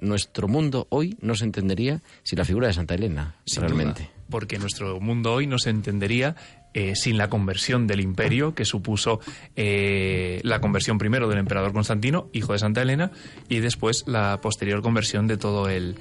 nuestro 0.00 0.48
mundo 0.48 0.88
hoy 0.90 1.16
no 1.20 1.36
se 1.36 1.44
entendería 1.44 2.02
sin 2.24 2.40
la 2.40 2.44
figura 2.44 2.66
de 2.66 2.72
Santa 2.72 2.94
Elena, 2.94 3.36
realmente. 3.56 4.10
Porque 4.28 4.58
nuestro 4.58 5.00
mundo 5.00 5.32
hoy 5.32 5.46
no 5.46 5.58
se 5.58 5.70
entendería 5.70 6.36
eh, 6.76 6.96
sin 6.96 7.16
la 7.18 7.28
conversión 7.28 7.86
del 7.86 8.00
imperio 8.00 8.56
que 8.56 8.64
supuso 8.64 9.20
eh, 9.54 10.40
la 10.42 10.60
conversión 10.60 10.98
primero 10.98 11.28
del 11.28 11.38
emperador 11.38 11.72
Constantino, 11.72 12.28
hijo 12.32 12.52
de 12.52 12.58
Santa 12.58 12.82
Elena, 12.82 13.12
y 13.48 13.60
después 13.60 14.02
la 14.08 14.40
posterior 14.40 14.82
conversión 14.82 15.28
de 15.28 15.36
todo 15.36 15.68
el 15.68 15.94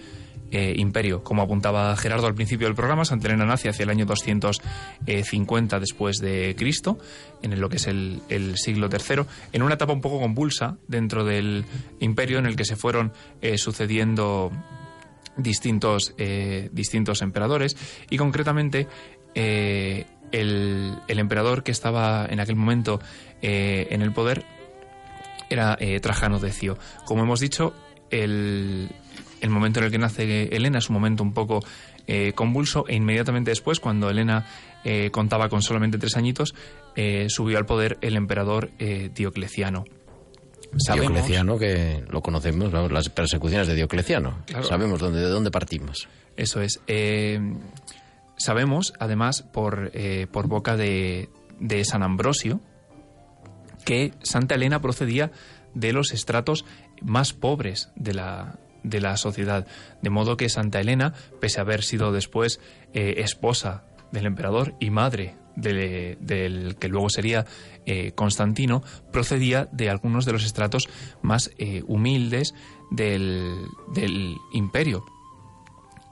eh, 0.50 0.74
imperio. 0.76 1.24
Como 1.24 1.44
apuntaba 1.44 1.96
Gerardo 1.96 2.26
al 2.26 2.34
principio 2.34 2.66
del 2.66 2.76
programa, 2.76 3.06
Santa 3.06 3.28
Elena 3.28 3.46
nace 3.46 3.70
hacia 3.70 3.84
el 3.84 3.92
año 3.92 4.08
250 4.08 5.80
después 5.80 6.18
de 6.18 6.56
Cristo, 6.58 6.98
en 7.44 7.62
lo 7.62 7.70
que 7.70 7.76
es 7.76 7.86
el, 7.86 8.22
siglo 8.56 8.90
III, 8.92 9.26
en 9.52 9.62
una 9.62 9.76
etapa 9.76 9.94
un 9.94 10.02
poco 10.02 10.20
convulsa 10.20 10.78
dentro 10.88 11.24
del 11.24 11.66
imperio 12.00 12.40
en 12.40 12.48
el 12.48 12.56
que 12.56 12.66
se 12.66 12.76
fueron 12.76 13.14
sucediendo 13.58 14.52
distintos, 15.38 16.16
distintos 16.72 17.22
emperadores 17.22 17.76
y 18.10 18.18
concretamente 18.18 18.88
el, 20.34 20.98
emperador 21.08 21.64
que 21.64 21.72
estaba 21.72 22.26
en 22.30 22.40
aquel 22.40 22.56
momento 22.56 23.00
eh, 23.42 23.88
en 23.92 24.02
el 24.02 24.12
poder 24.12 24.44
era 25.50 25.78
eh, 25.80 26.00
Trajano 26.00 26.40
Decio. 26.40 26.78
Como 27.06 27.24
hemos 27.24 27.40
dicho, 27.40 27.74
el, 28.10 28.90
momento 29.48 29.80
en 29.80 29.86
el 29.86 29.92
que 29.92 30.00
nace 30.00 30.56
Elena 30.56 30.80
es 30.80 30.90
un 30.90 30.96
momento 30.96 31.24
un 31.24 31.34
poco 31.34 31.64
eh, 32.08 32.34
convulso 32.34 32.86
e 32.88 32.96
inmediatamente 32.96 33.52
después, 33.52 33.80
cuando 33.80 34.10
Elena 34.10 34.46
contaba 35.12 35.48
con 35.48 35.62
solamente 35.62 35.98
tres 35.98 36.18
añitos, 36.18 36.54
subió 37.28 37.58
al 37.58 37.66
poder 37.66 37.98
el 38.02 38.18
emperador 38.18 38.72
Diocleciano. 39.14 39.86
Diocleciano, 40.74 41.58
que 41.58 42.04
lo 42.10 42.22
conocemos, 42.22 42.72
las 42.74 43.10
persecuciones 43.10 43.68
de 43.68 43.76
Diocleciano. 43.76 44.44
Sabemos 44.64 45.00
dónde, 45.00 45.20
de 45.20 45.30
dónde 45.30 45.52
partimos. 45.52 46.08
Eso 46.36 46.62
es. 46.62 46.80
Sabemos, 48.38 48.94
además, 49.00 49.44
por, 49.44 49.92
eh, 49.94 50.28
por 50.32 50.48
boca 50.48 50.76
de, 50.76 51.30
de 51.60 51.86
San 51.86 52.04
Ambrosio, 52.04 52.60
que 53.86 54.14
Santa 54.24 54.56
Elena 54.56 54.82
procedía 54.82 55.32
de 55.74 55.94
los 55.94 56.12
estratos 56.12 56.66
más 57.02 57.34
pobres 57.34 57.90
de 57.96 58.14
la, 58.14 58.60
de 58.84 59.02
la 59.02 59.18
sociedad. 59.18 59.68
De 60.02 60.10
modo 60.10 60.38
que 60.38 60.50
Santa 60.50 60.80
Elena, 60.80 61.14
pese 61.40 61.60
a 61.60 61.64
haber 61.64 61.84
sido 61.84 62.12
después 62.12 62.60
eh, 62.94 63.16
esposa 63.18 63.84
del 64.12 64.26
emperador 64.26 64.76
y 64.80 64.90
madre 64.90 65.36
del 65.56 66.76
que 66.80 66.88
luego 66.88 67.10
sería 67.10 67.46
eh, 67.86 68.12
Constantino, 68.14 68.84
procedía 69.12 69.68
de 69.72 69.90
algunos 69.90 70.26
de 70.26 70.34
los 70.34 70.46
estratos 70.46 70.88
más 71.22 71.52
humildes 71.88 72.54
del, 72.92 73.66
del, 73.94 74.36
imperio. 74.54 75.04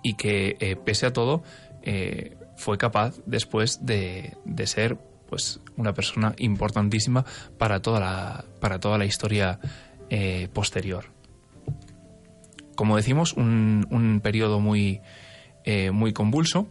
Y 0.04 0.16
que, 0.16 0.78
pese 0.84 1.06
a 1.06 1.14
todo, 1.14 1.44
eh, 1.84 2.38
fue 2.58 2.78
capaz 2.78 3.20
después 3.26 3.86
de, 3.86 4.38
ser 4.66 5.00
pues 5.28 5.62
una 5.78 5.94
persona 5.94 6.36
importantísima 6.38 7.26
para 7.58 7.82
toda 7.82 8.00
la, 8.00 8.46
para 8.60 8.80
toda 8.80 8.98
la 8.98 9.06
historia 9.06 9.60
eh, 10.10 10.48
posterior. 10.54 11.06
como 12.76 12.98
decimos, 12.98 13.34
un, 13.34 13.88
un 13.90 14.20
periodo 14.22 14.60
muy, 14.60 15.02
eh, 15.64 15.92
muy 15.92 16.14
convulso 16.14 16.68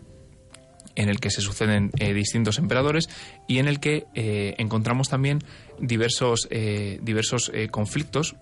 en 0.94 1.08
el 1.08 1.20
que 1.20 1.30
se 1.30 1.40
suceden 1.40 1.90
eh, 1.98 2.12
distintos 2.12 2.58
emperadores 2.58 3.08
y 3.46 3.58
en 3.58 3.68
el 3.68 3.80
que 3.80 4.06
eh, 4.14 4.54
encontramos 4.58 5.08
también 5.08 5.40
diversos, 5.78 6.48
diversos 6.50 7.50
conflictos 7.70 8.36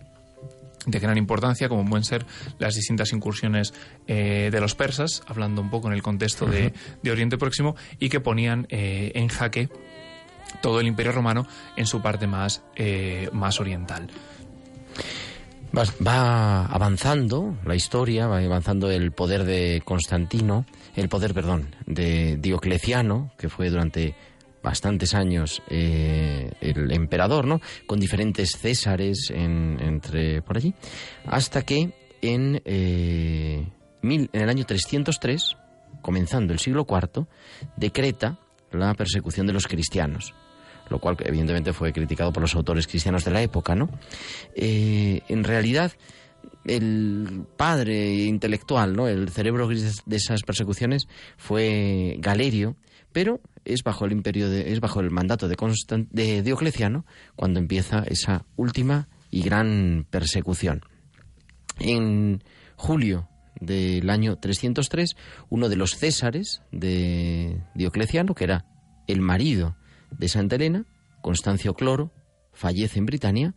de 0.87 0.99
gran 0.99 1.17
importancia, 1.19 1.69
como 1.69 1.89
pueden 1.89 2.05
ser 2.05 2.27
las 2.59 2.75
distintas 2.75 3.13
incursiones 3.13 3.73
de 4.07 4.59
los 4.61 4.75
persas, 4.75 5.23
hablando 5.29 5.63
un 5.63 5.71
poco 5.71 5.87
en 5.87 5.95
el 5.95 6.03
contexto 6.03 6.47
de, 6.47 6.73
de 7.01 7.11
Oriente 7.13 7.39
Próximo, 7.39 7.77
y 8.01 8.09
que 8.09 8.19
ponían 8.19 8.67
en 8.71 9.29
jaque 9.29 9.69
todo 10.61 10.81
el 10.81 10.89
Imperio 10.89 11.13
Romano 11.13 11.47
en 11.77 11.87
su 11.87 12.03
parte 12.03 12.27
más, 12.27 12.65
más 13.33 13.61
oriental. 13.61 14.11
Va, 15.77 16.65
avanzando 16.65 17.57
la 17.65 17.75
historia, 17.75 18.27
va 18.27 18.39
avanzando 18.39 18.91
el 18.91 19.13
poder 19.13 19.45
de 19.45 19.83
Constantino, 19.85 20.65
el 21.01 21.09
poder, 21.09 21.35
perdón, 21.35 21.75
de 21.87 22.37
Diocleciano, 22.37 23.33
que 23.39 23.49
fue 23.49 23.71
durante 23.71 24.15
bastantes 24.63 25.15
años 25.15 25.63
eh, 25.69 26.51
el 26.61 26.91
emperador, 26.91 27.47
¿no? 27.47 27.61
Con 27.87 28.01
diferentes 28.01 28.57
césares 28.59 29.31
entre 29.31 30.43
por 30.43 30.57
allí, 30.57 30.75
hasta 31.27 31.63
que 31.63 31.95
en, 32.21 32.61
eh, 32.65 33.69
mil, 34.03 34.29
en 34.33 34.41
el 34.41 34.49
año 34.49 34.65
303, 34.65 35.57
comenzando 36.03 36.53
el 36.53 36.59
siglo 36.59 36.87
IV, 36.89 37.27
decreta 37.77 38.39
la 38.73 38.93
persecución 38.95 39.47
de 39.47 39.53
los 39.53 39.67
cristianos 39.67 40.35
lo 40.91 40.99
cual 41.01 41.19
evidentemente 41.21 41.75
fue 41.75 41.93
criticado 41.93 42.33
por 42.33 42.41
los 42.41 42.55
autores 42.55 42.87
cristianos 42.87 43.23
de 43.23 43.31
la 43.31 43.43
época, 43.43 43.75
¿no? 43.75 43.91
Eh, 44.55 45.21
en 45.29 45.45
realidad, 45.45 45.93
el 46.65 47.45
padre 47.57 48.25
intelectual, 48.25 48.95
¿no? 48.95 49.09
El 49.09 49.29
cerebro 49.31 49.69
gris 49.69 50.03
de 50.05 50.17
esas 50.17 50.43
persecuciones 50.43 51.09
fue 51.37 52.17
Galerio, 52.19 52.77
pero 53.13 53.41
es 53.65 53.83
bajo 53.83 54.05
el 54.05 54.13
imperio 54.13 54.49
de, 54.49 54.73
es 54.73 54.81
bajo 54.81 55.01
el 55.01 55.11
mandato 55.11 55.49
de, 55.49 55.57
de 56.11 56.43
Diocleciano 56.43 57.05
cuando 57.37 57.59
empieza 57.59 58.05
esa 58.07 58.45
última 58.57 59.09
y 59.31 59.43
gran 59.43 60.07
persecución. 60.11 60.83
En 61.79 62.43
julio 62.77 63.29
del 63.61 64.09
año 64.11 64.37
303, 64.37 65.17
uno 65.49 65.69
de 65.69 65.77
los 65.77 65.97
césares 65.97 66.63
de 66.73 67.61
Diocleciano, 67.75 68.35
que 68.35 68.45
era 68.45 68.67
el 69.07 69.21
marido 69.21 69.77
de 70.11 70.29
Santa 70.29 70.57
Elena, 70.57 70.85
Constancio 71.23 71.75
Cloro, 71.75 72.13
fallece 72.53 72.99
en 72.99 73.07
Britania 73.07 73.55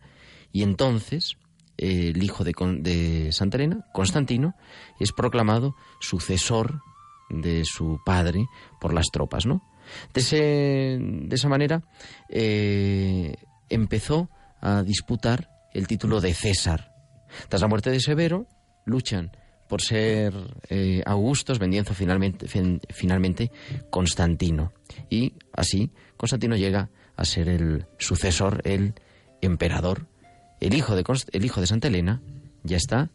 y 0.52 0.64
entonces 0.64 1.38
el 1.82 2.24
hijo 2.24 2.44
de, 2.44 2.54
de, 2.80 3.32
Santa 3.32 3.58
Elena, 3.58 3.86
Constantino, 3.92 4.56
es 5.00 5.12
proclamado 5.12 5.76
sucesor 6.00 6.82
de 7.30 7.64
su 7.66 8.00
padre 8.06 8.46
por 8.80 8.94
las 8.94 9.08
tropas, 9.12 9.46
¿no? 9.46 9.62
De, 10.14 10.98
de 11.00 11.36
esa 11.36 11.50
manera 11.50 11.84
eh, 12.30 13.36
empezó 13.70 14.30
a 14.62 14.84
disputar 14.84 15.50
el 15.74 15.88
título 15.88 16.22
de 16.22 16.34
César. 16.34 16.94
Tras 17.50 17.62
la 17.62 17.68
muerte 17.68 17.90
de 17.90 18.00
Severo, 18.00 18.48
luchan 18.86 19.32
por 19.68 19.82
ser 19.82 20.34
eh, 20.70 21.02
Augustos, 21.06 21.58
vendiendo 21.58 21.94
finalmente, 21.94 22.46
finalmente 22.90 23.52
Constantino. 23.90 24.74
Y 25.10 25.34
así 25.54 25.92
Constantino 26.18 26.58
llega 26.58 26.90
a 27.16 27.26
ser 27.26 27.48
el 27.48 27.86
sucesor, 27.98 28.62
el 28.66 28.96
emperador. 29.42 30.08
El 30.62 30.76
hijo 30.76 30.96
de, 30.96 31.04
el 31.32 31.44
hijo 31.44 31.60
de 31.60 31.68
Santa 31.68 31.88
Elena 31.88 32.22
ya 32.64 32.78
está 32.78 33.10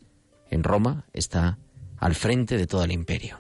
en 0.51 0.65
Roma, 0.65 1.05
está 1.13 1.59
al 1.97 2.17
frente 2.17 2.59
de 2.59 2.67
todo 2.67 2.83
el 2.83 2.91
imperio. 2.91 3.39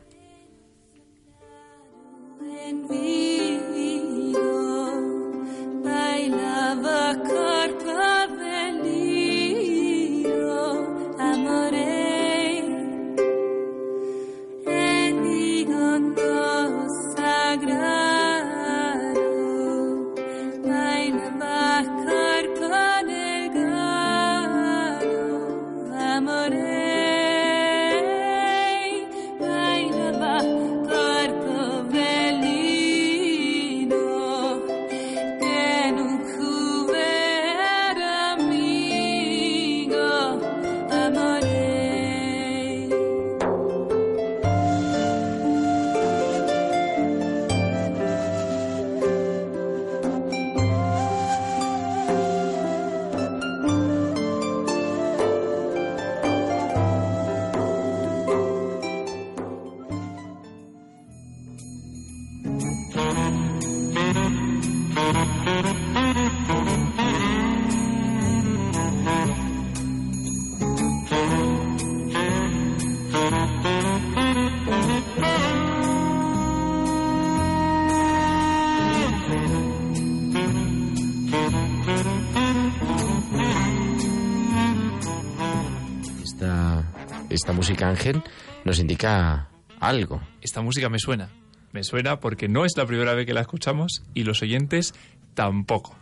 Música 87.77 87.91
Ángel 87.91 88.23
nos 88.65 88.79
indica 88.79 89.51
algo. 89.81 90.23
Esta 90.41 90.63
música 90.63 90.89
me 90.89 90.99
suena. 90.99 91.29
Me 91.73 91.85
suena 91.85 92.21
porque 92.21 92.49
no 92.49 92.65
es 92.65 92.75
la 92.79 92.87
primera 92.87 93.13
vez 93.13 93.27
que 93.27 93.35
la 93.35 93.43
escuchamos 93.43 94.03
y 94.15 94.25
los 94.25 94.41
oyentes 94.41 94.95
tampoco. 95.35 95.95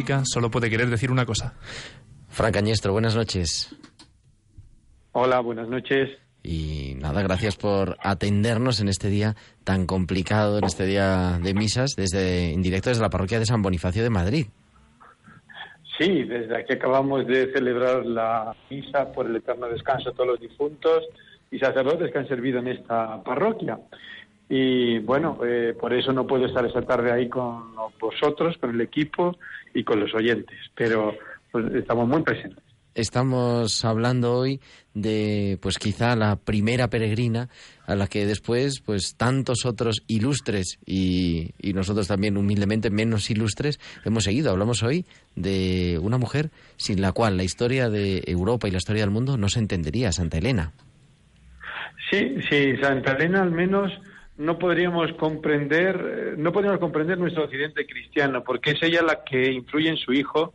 Música 0.00 0.22
solo 0.24 0.50
puede 0.50 0.70
querer 0.70 0.88
decir 0.88 1.10
una 1.10 1.26
cosa. 1.26 1.54
Fran 2.28 2.52
Cañestro, 2.52 2.92
buenas 2.92 3.14
noches. 3.14 3.74
Hola, 5.12 5.40
buenas 5.40 5.68
noches. 5.68 6.08
Y 6.42 6.94
nada, 6.98 7.22
gracias 7.22 7.56
por 7.56 7.98
atendernos 8.00 8.80
en 8.80 8.88
este 8.88 9.08
día 9.08 9.34
tan 9.62 9.86
complicado, 9.86 10.56
en 10.58 10.64
este 10.64 10.86
día 10.86 11.38
de 11.42 11.52
misas, 11.52 11.90
desde 11.96 12.54
en 12.54 12.62
directo 12.62 12.88
desde 12.88 13.02
la 13.02 13.10
parroquia 13.10 13.38
de 13.38 13.44
San 13.44 13.60
Bonifacio 13.60 14.02
de 14.02 14.08
Madrid. 14.08 14.46
Sí, 15.98 16.22
desde 16.24 16.56
aquí 16.56 16.72
acabamos 16.72 17.26
de 17.26 17.52
celebrar 17.52 18.06
la 18.06 18.56
misa 18.70 19.12
por 19.12 19.26
el 19.26 19.36
eterno 19.36 19.68
descanso 19.68 20.10
de 20.10 20.16
todos 20.16 20.30
los 20.30 20.40
difuntos 20.40 21.04
y 21.50 21.58
sacerdotes 21.58 22.10
que 22.10 22.18
han 22.18 22.28
servido 22.28 22.60
en 22.60 22.68
esta 22.68 23.22
parroquia. 23.22 23.78
Y 24.52 24.98
bueno, 24.98 25.38
eh, 25.46 25.76
por 25.80 25.94
eso 25.94 26.12
no 26.12 26.26
puedo 26.26 26.44
estar 26.44 26.66
esta 26.66 26.82
tarde 26.82 27.12
ahí 27.12 27.28
con 27.28 27.72
vosotros, 28.00 28.56
con 28.58 28.70
el 28.70 28.80
equipo 28.80 29.38
y 29.72 29.84
con 29.84 30.00
los 30.00 30.12
oyentes, 30.12 30.58
pero 30.74 31.14
pues, 31.52 31.72
estamos 31.72 32.08
muy 32.08 32.22
presentes. 32.22 32.58
estamos 32.94 33.84
hablando 33.84 34.34
hoy 34.34 34.60
de, 34.94 35.56
pues 35.62 35.78
quizá 35.78 36.16
la 36.16 36.36
primera 36.36 36.88
peregrina 36.88 37.48
a 37.86 37.94
la 37.94 38.08
que 38.08 38.26
después, 38.26 38.80
pues 38.80 39.14
tantos 39.16 39.64
otros 39.64 40.02
ilustres 40.08 40.78
y, 40.84 41.52
y 41.60 41.72
nosotros 41.72 42.08
también 42.08 42.36
humildemente 42.36 42.90
menos 42.90 43.30
ilustres 43.30 43.78
hemos 44.04 44.24
seguido. 44.24 44.50
Hablamos 44.50 44.82
hoy 44.82 45.06
de 45.36 45.98
una 46.02 46.18
mujer 46.18 46.50
sin 46.76 47.00
la 47.00 47.12
cual 47.12 47.36
la 47.36 47.44
historia 47.44 47.88
de 47.88 48.24
Europa 48.26 48.66
y 48.66 48.72
la 48.72 48.78
historia 48.78 49.02
del 49.02 49.10
mundo 49.10 49.36
no 49.36 49.48
se 49.48 49.60
entendería, 49.60 50.12
Santa 50.12 50.38
Elena. 50.38 50.72
Sí, 52.10 52.34
sí, 52.50 52.76
Santa 52.82 53.12
Elena 53.12 53.42
al 53.42 53.52
menos 53.52 53.92
no 54.40 54.58
podríamos 54.58 55.12
comprender, 55.12 55.96
eh, 56.02 56.34
no 56.38 56.50
podríamos 56.50 56.80
comprender 56.80 57.18
nuestro 57.18 57.44
occidente 57.44 57.86
cristiano, 57.86 58.42
porque 58.42 58.70
es 58.70 58.82
ella 58.82 59.02
la 59.02 59.22
que 59.22 59.52
influye 59.52 59.90
en 59.90 59.98
su 59.98 60.14
hijo, 60.14 60.54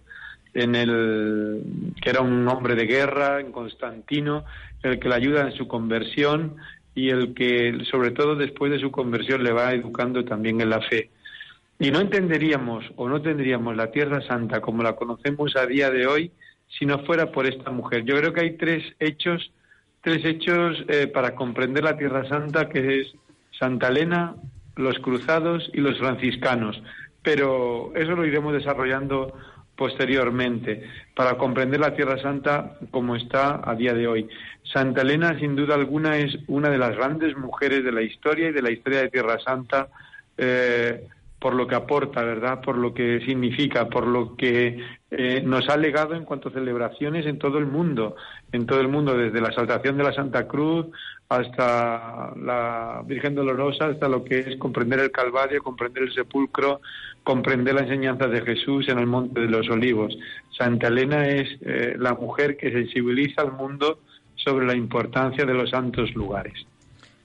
en 0.56 0.74
el 0.74 1.62
que 2.02 2.10
era 2.10 2.22
un 2.22 2.48
hombre 2.48 2.74
de 2.74 2.88
guerra, 2.88 3.40
en 3.40 3.52
Constantino, 3.52 4.44
el 4.82 5.00
que 5.00 5.08
le 5.08 5.16
ayuda 5.16 5.42
en 5.42 5.52
su 5.52 5.68
conversión 5.68 6.56
y 6.96 7.10
el 7.10 7.36
que, 7.36 7.78
sobre 7.92 8.10
todo 8.10 8.36
después 8.36 8.72
de 8.72 8.80
su 8.80 8.90
conversión, 8.90 9.44
le 9.44 9.52
va 9.52 9.74
educando 9.74 10.26
también 10.26 10.62
en 10.62 10.72
la 10.72 10.82
fe. 10.82 11.12
Y 11.78 11.92
no 11.92 12.00
entenderíamos 12.00 12.86
o 12.96 13.08
no 13.08 13.22
tendríamos 13.22 13.76
la 13.76 13.92
Tierra 13.92 14.22
Santa 14.22 14.62
como 14.62 14.82
la 14.82 14.96
conocemos 14.96 15.56
a 15.58 15.68
día 15.68 15.92
de 15.92 16.08
hoy 16.08 16.32
si 16.68 16.88
no 16.88 17.06
fuera 17.06 17.32
por 17.32 17.46
esta 17.46 17.70
mujer. 17.70 18.04
Yo 18.04 18.18
creo 18.18 18.34
que 18.34 18.42
hay 18.42 18.58
tres 18.58 18.84
hechos, 19.00 19.52
tres 20.02 20.26
hechos 20.26 20.84
eh, 20.88 21.06
para 21.06 21.36
comprender 21.36 21.84
la 21.84 21.98
Tierra 21.98 22.28
Santa, 22.28 22.68
que 22.68 23.02
es 23.02 23.16
Santa 23.60 23.88
Elena, 23.88 24.36
los 24.76 25.00
cruzados 25.00 25.70
y 25.74 25.82
los 25.82 25.98
franciscanos. 25.98 26.82
Pero 27.22 27.94
eso 27.96 28.12
lo 28.12 28.26
iremos 28.26 28.54
desarrollando 28.54 29.34
posteriormente 29.76 30.84
para 31.16 31.38
comprender 31.38 31.80
la 31.80 31.96
Tierra 31.96 32.22
Santa 32.22 32.78
como 32.92 33.16
está 33.16 33.62
a 33.64 33.76
día 33.76 33.94
de 33.94 34.08
hoy. 34.08 34.28
Santa 34.64 35.02
Elena, 35.02 35.38
sin 35.40 35.56
duda 35.56 35.76
alguna, 35.76 36.18
es 36.18 36.38
una 36.48 36.70
de 36.70 36.78
las 36.78 36.96
grandes 36.96 37.36
mujeres 37.38 37.84
de 37.84 37.92
la 37.92 38.02
historia 38.02 38.50
y 38.50 38.54
de 38.54 38.62
la 38.62 38.72
historia 38.72 39.02
de 39.02 39.10
Tierra 39.10 39.40
Santa. 39.40 39.88
Eh, 40.38 41.08
por 41.46 41.54
lo 41.54 41.68
que 41.68 41.76
aporta, 41.76 42.24
¿verdad? 42.24 42.60
Por 42.62 42.76
lo 42.76 42.92
que 42.92 43.20
significa, 43.24 43.88
por 43.88 44.08
lo 44.08 44.36
que 44.36 44.84
eh, 45.12 45.44
nos 45.46 45.70
ha 45.70 45.78
legado 45.78 46.16
en 46.16 46.26
cuanto 46.26 46.50
a 46.50 46.54
celebraciones 46.54 47.28
en 47.28 47.38
todo 47.38 47.60
el 47.60 47.68
mundo, 47.68 48.16
en 48.52 48.66
todo 48.66 48.82
el 48.82 48.88
mundo, 48.88 49.16
desde 49.16 49.42
la 49.42 49.52
saltación 49.52 49.96
de 49.96 50.06
la 50.06 50.14
Santa 50.14 50.48
Cruz 50.48 50.88
hasta 51.30 52.34
la 52.36 53.02
Virgen 53.06 53.36
Dolorosa, 53.36 53.88
hasta 53.88 54.08
lo 54.08 54.24
que 54.24 54.40
es 54.40 54.58
comprender 54.58 55.00
el 55.00 55.12
Calvario, 55.12 55.64
comprender 55.64 56.04
el 56.04 56.14
sepulcro, 56.14 56.82
comprender 57.24 57.74
la 57.74 57.82
enseñanza 57.82 58.28
de 58.28 58.42
Jesús 58.42 58.88
en 58.90 59.00
el 59.00 59.08
Monte 59.08 59.42
de 59.42 59.48
los 59.48 59.68
Olivos. 59.70 60.16
Santa 60.58 60.88
Elena 60.88 61.28
es 61.28 61.48
eh, 61.62 61.96
la 61.98 62.14
mujer 62.14 62.58
que 62.58 62.72
sensibiliza 62.72 63.42
al 63.42 63.54
mundo 63.54 64.00
sobre 64.36 64.68
la 64.68 64.76
importancia 64.76 65.46
de 65.46 65.54
los 65.54 65.72
santos 65.72 66.14
lugares. 66.14 66.54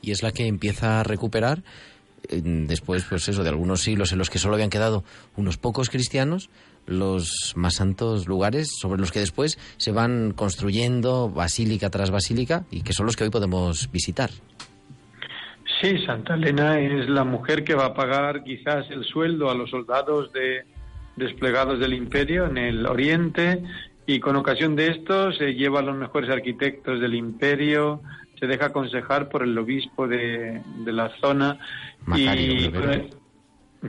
Y 0.02 0.12
es 0.12 0.22
la 0.22 0.32
que 0.32 0.46
empieza 0.46 1.00
a 1.00 1.04
recuperar 1.04 1.58
después, 2.30 3.04
pues 3.08 3.28
eso, 3.28 3.42
de 3.42 3.48
algunos 3.48 3.82
siglos 3.82 4.12
en 4.12 4.18
los 4.18 4.30
que 4.30 4.38
solo 4.38 4.54
habían 4.54 4.70
quedado 4.70 5.04
unos 5.36 5.56
pocos 5.56 5.90
cristianos, 5.90 6.50
los 6.86 7.52
más 7.56 7.74
santos 7.74 8.26
lugares 8.26 8.70
sobre 8.80 9.00
los 9.00 9.12
que 9.12 9.20
después 9.20 9.58
se 9.76 9.92
van 9.92 10.32
construyendo 10.32 11.28
basílica 11.28 11.90
tras 11.90 12.10
basílica 12.10 12.64
y 12.70 12.82
que 12.82 12.92
son 12.92 13.06
los 13.06 13.16
que 13.16 13.24
hoy 13.24 13.30
podemos 13.30 13.90
visitar. 13.90 14.30
Sí, 15.80 15.98
Santa 16.04 16.34
Elena 16.34 16.78
es 16.78 17.08
la 17.08 17.24
mujer 17.24 17.64
que 17.64 17.74
va 17.74 17.86
a 17.86 17.94
pagar 17.94 18.44
quizás 18.44 18.90
el 18.90 19.04
sueldo 19.04 19.50
a 19.50 19.54
los 19.54 19.70
soldados 19.70 20.32
de, 20.32 20.64
desplegados 21.16 21.78
del 21.78 21.94
imperio 21.94 22.46
en 22.46 22.58
el 22.58 22.86
oriente 22.86 23.62
y 24.06 24.20
con 24.20 24.36
ocasión 24.36 24.74
de 24.76 24.88
esto 24.88 25.32
se 25.32 25.54
lleva 25.54 25.80
a 25.80 25.82
los 25.82 25.96
mejores 25.96 26.30
arquitectos 26.30 27.00
del 27.00 27.14
imperio, 27.14 28.02
se 28.40 28.46
deja 28.46 28.66
aconsejar 28.66 29.28
por 29.28 29.42
el 29.42 29.56
obispo 29.56 30.08
de, 30.08 30.62
de 30.84 30.92
la 30.92 31.10
zona 31.20 31.58
y, 32.16 32.72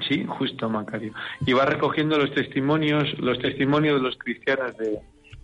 sí, 0.08 0.26
justo 0.28 0.70
Macario. 0.70 1.14
Y 1.46 1.54
va 1.54 1.66
recogiendo 1.66 2.18
los 2.18 2.34
testimonios, 2.34 3.18
los 3.20 3.40
testimonios 3.40 3.96
de 3.96 4.02
los 4.02 4.18
cristianos 4.18 4.78
de, 4.78 5.00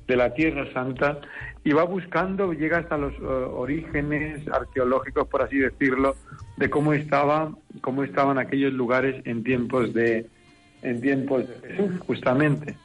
de 0.07 0.15
la 0.15 0.33
Tierra 0.33 0.71
Santa 0.73 1.19
y 1.63 1.71
va 1.71 1.83
buscando, 1.83 2.53
llega 2.53 2.79
hasta 2.79 2.97
los 2.97 3.13
eh, 3.13 3.25
orígenes 3.25 4.47
arqueológicos, 4.49 5.27
por 5.27 5.41
así 5.41 5.57
decirlo, 5.57 6.15
de 6.57 6.69
cómo 6.69 6.93
estaba, 6.93 7.51
cómo 7.81 8.03
estaban 8.03 8.37
aquellos 8.37 8.73
lugares 8.73 9.21
en 9.25 9.43
tiempos 9.43 9.93
de, 9.93 10.27
en 10.81 11.01
tiempos 11.01 11.47
de 11.47 11.67
Jesús, 11.67 11.99
justamente. 12.05 12.75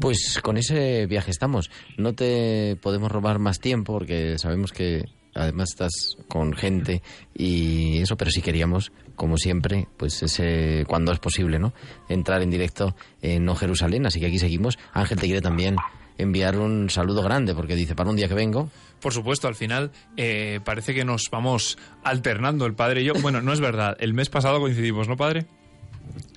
Pues 0.00 0.40
con 0.42 0.56
ese 0.56 1.06
viaje 1.06 1.30
estamos. 1.30 1.70
No 1.96 2.14
te 2.14 2.76
podemos 2.76 3.10
robar 3.10 3.38
más 3.38 3.60
tiempo 3.60 3.92
porque 3.92 4.38
sabemos 4.38 4.72
que 4.72 5.04
además 5.34 5.70
estás 5.70 6.16
con 6.28 6.52
gente 6.52 7.02
y 7.34 7.98
eso, 7.98 8.16
pero 8.16 8.30
si 8.30 8.40
queríamos, 8.40 8.92
como 9.16 9.36
siempre, 9.36 9.88
pues 9.96 10.22
ese 10.22 10.84
cuando 10.86 11.12
es 11.12 11.18
posible, 11.18 11.58
¿no? 11.58 11.72
Entrar 12.08 12.42
en 12.42 12.50
directo 12.50 12.94
en 13.22 13.44
No 13.44 13.54
Jerusalén, 13.54 14.06
así 14.06 14.20
que 14.20 14.26
aquí 14.26 14.38
seguimos. 14.38 14.78
Ángel 14.92 15.18
te 15.18 15.26
quiere 15.26 15.40
también 15.40 15.76
enviar 16.16 16.58
un 16.58 16.90
saludo 16.90 17.22
grande 17.22 17.54
porque 17.54 17.74
dice 17.74 17.94
para 17.94 18.10
un 18.10 18.16
día 18.16 18.28
que 18.28 18.34
vengo. 18.34 18.70
Por 19.00 19.12
supuesto, 19.12 19.48
al 19.48 19.54
final 19.54 19.90
eh, 20.16 20.60
parece 20.64 20.94
que 20.94 21.04
nos 21.04 21.28
vamos 21.30 21.76
alternando 22.02 22.66
el 22.66 22.74
padre 22.74 23.02
y 23.02 23.04
yo. 23.04 23.14
Bueno, 23.20 23.42
no 23.42 23.52
es 23.52 23.60
verdad. 23.60 23.96
El 24.00 24.14
mes 24.14 24.30
pasado 24.30 24.60
coincidimos, 24.60 25.08
¿no, 25.08 25.16
padre? 25.16 25.46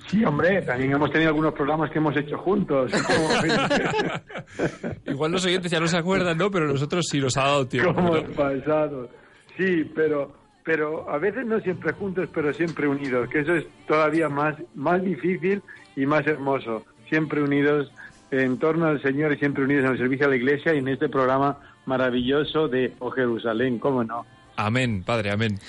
Sí, 0.08 0.24
hombre, 0.24 0.62
también 0.62 0.92
hemos 0.92 1.10
tenido 1.10 1.28
algunos 1.28 1.52
programas 1.52 1.90
que 1.90 1.98
hemos 1.98 2.16
hecho 2.16 2.38
juntos. 2.38 2.90
Igual 5.06 5.32
los 5.32 5.44
oyentes 5.44 5.70
ya 5.70 5.80
no 5.80 5.86
se 5.86 5.98
acuerdan, 5.98 6.38
¿no? 6.38 6.50
Pero 6.50 6.66
nosotros 6.66 7.06
sí 7.10 7.20
nos 7.20 7.36
ha 7.36 7.42
dado 7.42 7.68
tiempo. 7.68 7.94
Como 7.94 8.14
pasado. 8.34 9.10
Sí, 9.56 9.84
pero, 9.94 10.32
pero 10.64 11.10
a 11.10 11.18
veces 11.18 11.44
no 11.44 11.60
siempre 11.60 11.92
juntos, 11.92 12.28
pero 12.32 12.54
siempre 12.54 12.88
unidos, 12.88 13.28
que 13.28 13.40
eso 13.40 13.54
es 13.54 13.66
todavía 13.86 14.30
más, 14.30 14.56
más 14.74 15.02
difícil 15.02 15.62
y 15.94 16.06
más 16.06 16.26
hermoso. 16.26 16.84
Siempre 17.10 17.42
unidos 17.42 17.92
en 18.30 18.58
torno 18.58 18.86
al 18.86 19.02
Señor 19.02 19.34
y 19.34 19.38
siempre 19.38 19.64
unidos 19.64 19.84
en 19.84 19.92
el 19.92 19.98
servicio 19.98 20.26
a 20.26 20.30
la 20.30 20.36
Iglesia 20.36 20.74
y 20.74 20.78
en 20.78 20.88
este 20.88 21.10
programa 21.10 21.58
maravilloso 21.84 22.68
de 22.68 22.94
O 22.98 23.10
Jerusalén, 23.10 23.78
¿cómo 23.78 24.04
no? 24.04 24.24
Amén, 24.60 25.04
Padre, 25.04 25.30
amén. 25.30 25.60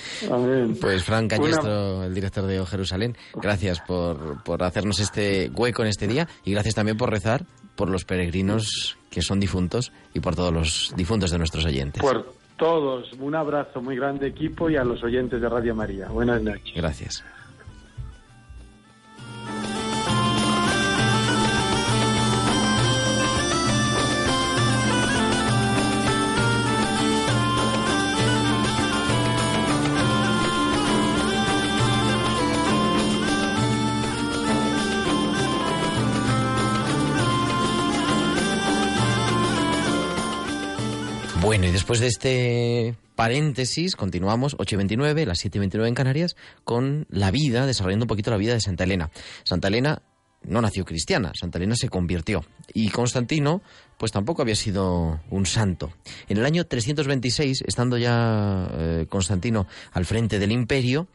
Pues 0.82 1.04
Frank 1.04 1.30
Cañestro, 1.30 2.04
el 2.04 2.16
director 2.16 2.46
de 2.46 2.60
O 2.60 2.66
Jerusalén, 2.66 3.16
gracias 3.36 3.80
por, 3.82 4.42
por 4.42 4.64
hacernos 4.64 5.00
este 5.00 5.52
hueco 5.54 5.84
en 5.84 5.90
este 5.90 6.08
día 6.08 6.28
y 6.44 6.54
gracias 6.54 6.74
también 6.74 6.98
por 6.98 7.12
rezar 7.12 7.46
por 7.76 7.88
los 7.88 8.04
peregrinos 8.04 8.98
que 9.12 9.22
son 9.22 9.40
difuntos 9.40 9.92
y 10.16 10.22
por 10.22 10.36
todos 10.36 10.52
los 10.52 10.92
difuntos 10.96 11.30
de 11.30 11.38
nuestros 11.38 11.66
oyentes. 11.66 12.02
Por 12.02 12.34
todos, 12.58 13.14
un 13.14 13.36
abrazo 13.36 13.80
muy 13.80 13.96
grande 13.96 14.26
equipo 14.26 14.72
y 14.72 14.76
a 14.76 14.84
los 14.84 15.04
oyentes 15.04 15.40
de 15.40 15.48
Radio 15.48 15.76
María. 15.76 16.08
Buenas 16.08 16.42
noches. 16.42 16.74
Gracias. 16.76 17.24
Después 41.80 42.02
de 42.02 42.08
este 42.08 42.96
paréntesis, 43.16 43.96
continuamos, 43.96 44.58
8 44.60 44.76
y 44.76 44.78
29, 44.80 45.26
las 45.26 45.40
7 45.40 45.58
y 45.58 45.60
29 45.60 45.88
en 45.88 45.96
Canarias, 45.96 46.36
con 46.66 47.08
la 47.10 47.32
vida, 47.32 47.66
desarrollando 47.66 48.04
un 48.04 48.10
poquito 48.10 48.32
la 48.32 48.38
vida 48.38 48.54
de 48.54 48.60
Santa 48.60 48.84
Elena. 48.84 49.12
Santa 49.46 49.70
Elena 49.70 50.02
no 50.44 50.62
nació 50.62 50.84
cristiana, 50.84 51.32
Santa 51.40 51.58
Elena 51.58 51.78
se 51.78 51.88
convirtió. 51.88 52.44
Y 52.74 52.90
Constantino, 52.90 53.62
pues 53.98 54.12
tampoco 54.12 54.42
había 54.42 54.56
sido 54.56 55.22
un 55.30 55.46
santo. 55.46 55.94
En 56.28 56.38
el 56.38 56.46
año 56.46 56.66
326, 56.66 57.64
estando 57.66 57.98
ya 57.98 58.70
eh, 58.74 59.06
Constantino 59.08 59.66
al 59.94 60.06
frente 60.06 60.38
del 60.38 60.52
imperio, 60.52 61.08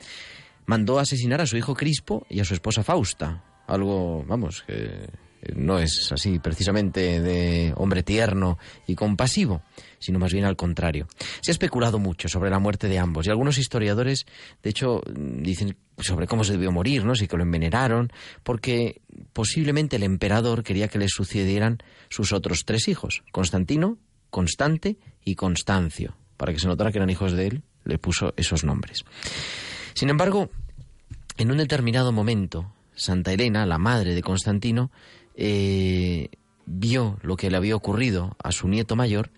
mandó 0.64 0.98
asesinar 0.98 1.42
a 1.42 1.46
su 1.46 1.59
hijo 1.59 1.74
Crispo 1.74 2.27
y 2.31 2.40
a 2.40 2.44
su 2.46 2.55
esposa 2.55 2.83
Fausta. 2.83 3.44
Algo, 3.66 4.24
vamos, 4.27 4.64
que 4.66 5.11
no 5.54 5.78
es 5.78 6.11
así 6.12 6.38
precisamente 6.38 7.20
de 7.20 7.72
hombre 7.76 8.02
tierno 8.02 8.59
y 8.87 8.94
compasivo, 8.94 9.62
sino 9.98 10.18
más 10.18 10.33
bien 10.33 10.44
al 10.44 10.57
contrario. 10.57 11.07
Se 11.40 11.50
ha 11.50 11.52
especulado 11.52 11.98
mucho 11.98 12.28
sobre 12.28 12.50
la 12.50 12.59
muerte 12.59 12.88
de 12.88 12.98
ambos 12.98 13.26
y 13.26 13.30
algunos 13.30 13.59
historiadores, 13.59 14.26
de 14.62 14.70
hecho, 14.70 15.02
dicen 15.14 15.76
sobre 15.98 16.26
cómo 16.26 16.44
se 16.44 16.52
debió 16.52 16.72
morir, 16.72 17.04
¿no? 17.04 17.14
Si 17.14 17.28
que 17.28 17.37
lo 17.37 17.42
envenenaron, 17.42 18.12
porque 18.42 19.02
posiblemente 19.33 19.96
el 19.96 20.02
emperador 20.02 20.62
quería 20.62 20.88
que 20.88 20.98
le 20.98 21.09
sucedieran 21.09 21.78
sus 22.09 22.33
otros 22.33 22.64
tres 22.64 22.88
hijos, 22.88 23.22
Constantino, 23.33 23.98
Constante 24.30 24.96
y 25.24 25.37
Constancio, 25.37 26.16
para 26.37 26.52
que 26.52 26.59
se 26.59 26.66
notara 26.66 26.90
que 26.90 26.98
eran 26.98 27.11
hijos 27.11 27.33
de 27.33 27.46
él, 27.46 27.62
le 27.85 27.98
puso 27.98 28.35
esos 28.37 28.64
nombres. 28.64 29.04
Sin 29.94 30.11
embargo, 30.11 30.50
en 31.37 31.50
un 31.50 31.59
determinado 31.59 32.12
momento, 32.12 32.72
Santa 32.94 33.33
Elena, 33.33 33.66
la 33.66 33.78
madre 33.78 34.14
de 34.14 34.22
Constantino, 34.22 34.90
eh, 35.35 36.29
vio 36.66 37.18
lo 37.23 37.37
que 37.37 37.51
le 37.51 37.57
había 37.57 37.77
ocurrido 37.77 38.37
a 38.42 38.53
su 38.53 38.68
nieto 38.68 38.97
mayor 38.97 39.31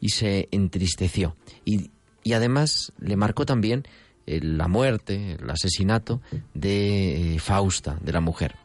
y 0.00 0.10
se 0.10 0.48
entristeció. 0.50 1.36
Y, 1.64 1.90
además 2.32 2.92
le 2.98 3.16
marcó 3.16 3.44
también 3.44 3.84
eh, 4.26 4.40
la 4.42 4.66
muerte, 4.66 5.36
el 5.40 5.50
asesinato 5.50 6.20
de 6.54 7.34
eh, 7.34 7.38
Fausta, 7.38 7.98
de 8.00 8.12
la 8.12 8.20
mujer. 8.20 8.56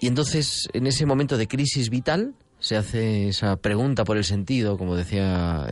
Y 0.00 0.06
entonces, 0.06 0.68
en 0.72 0.86
ese 0.86 1.06
momento 1.06 1.36
de 1.36 1.48
crisis 1.48 1.90
vital, 1.90 2.34
se 2.58 2.76
hace 2.76 3.28
esa 3.28 3.56
pregunta 3.56 4.04
por 4.04 4.16
el 4.16 4.24
sentido, 4.24 4.78
como 4.78 4.96
decía 4.96 5.66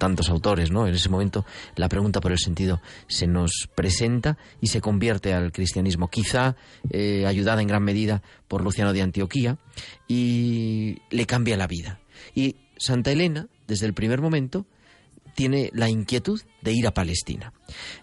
tantos 0.00 0.30
autores, 0.30 0.72
¿no? 0.72 0.88
En 0.88 0.94
ese 0.94 1.08
momento 1.08 1.44
la 1.76 1.88
pregunta 1.88 2.20
por 2.20 2.32
el 2.32 2.38
sentido 2.38 2.80
se 3.06 3.28
nos 3.28 3.68
presenta 3.76 4.38
y 4.60 4.68
se 4.68 4.80
convierte 4.80 5.34
al 5.34 5.52
cristianismo, 5.52 6.08
quizá 6.08 6.56
eh, 6.90 7.26
ayudada 7.26 7.60
en 7.60 7.68
gran 7.68 7.84
medida 7.84 8.22
por 8.48 8.64
Luciano 8.64 8.92
de 8.92 9.02
Antioquía, 9.02 9.58
y 10.08 10.96
le 11.10 11.26
cambia 11.26 11.56
la 11.56 11.66
vida. 11.66 12.00
Y 12.34 12.56
Santa 12.78 13.12
Elena, 13.12 13.46
desde 13.68 13.86
el 13.86 13.92
primer 13.92 14.20
momento, 14.20 14.66
tiene 15.34 15.70
la 15.74 15.88
inquietud 15.88 16.40
de 16.62 16.72
ir 16.72 16.86
a 16.86 16.94
Palestina. 16.94 17.52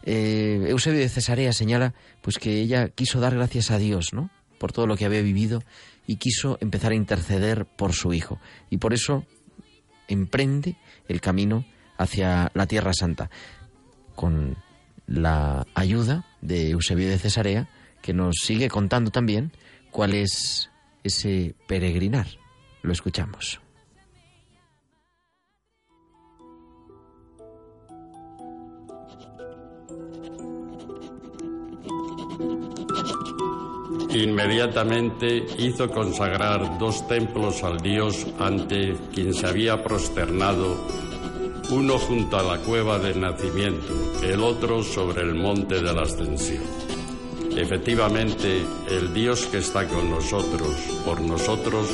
Eh, 0.03 0.67
Eusebio 0.69 0.99
de 0.99 1.09
Cesarea 1.09 1.51
señala 1.51 1.95
pues 2.21 2.37
que 2.37 2.61
ella 2.61 2.89
quiso 2.89 3.19
dar 3.19 3.35
gracias 3.35 3.71
a 3.71 3.79
Dios, 3.79 4.13
¿no? 4.13 4.29
por 4.57 4.71
todo 4.71 4.87
lo 4.87 4.95
que 4.95 5.05
había 5.05 5.21
vivido 5.21 5.63
y 6.05 6.17
quiso 6.17 6.57
empezar 6.61 6.91
a 6.91 6.95
interceder 6.95 7.65
por 7.65 7.93
su 7.93 8.13
hijo. 8.13 8.39
Y 8.69 8.77
por 8.77 8.93
eso 8.93 9.25
emprende 10.07 10.77
el 11.07 11.21
camino 11.21 11.65
hacia 11.97 12.51
la 12.53 12.67
Tierra 12.67 12.93
Santa, 12.93 13.29
con 14.15 14.57
la 15.07 15.65
ayuda 15.73 16.25
de 16.41 16.71
Eusebio 16.71 17.09
de 17.09 17.19
Cesarea, 17.19 17.69
que 18.01 18.13
nos 18.13 18.35
sigue 18.41 18.69
contando 18.69 19.11
también 19.11 19.51
cuál 19.91 20.13
es 20.13 20.69
ese 21.03 21.55
peregrinar. 21.67 22.27
Lo 22.81 22.91
escuchamos. 22.91 23.59
Inmediatamente 34.17 35.45
hizo 35.59 35.89
consagrar 35.91 36.79
dos 36.79 37.07
templos 37.07 37.63
al 37.63 37.77
Dios 37.77 38.25
ante 38.39 38.95
quien 39.13 39.31
se 39.33 39.45
había 39.45 39.83
prosternado, 39.83 40.75
uno 41.69 41.97
junto 41.97 42.37
a 42.37 42.43
la 42.43 42.57
cueva 42.59 42.97
del 42.97 43.19
nacimiento, 43.19 43.93
el 44.23 44.41
otro 44.41 44.83
sobre 44.83 45.23
el 45.23 45.35
monte 45.35 45.75
de 45.75 45.93
la 45.93 46.03
ascensión. 46.03 46.63
Efectivamente, 47.57 48.61
el 48.89 49.13
Dios 49.13 49.47
que 49.47 49.57
está 49.57 49.87
con 49.87 50.09
nosotros, 50.09 50.75
por 51.03 51.19
nosotros, 51.19 51.87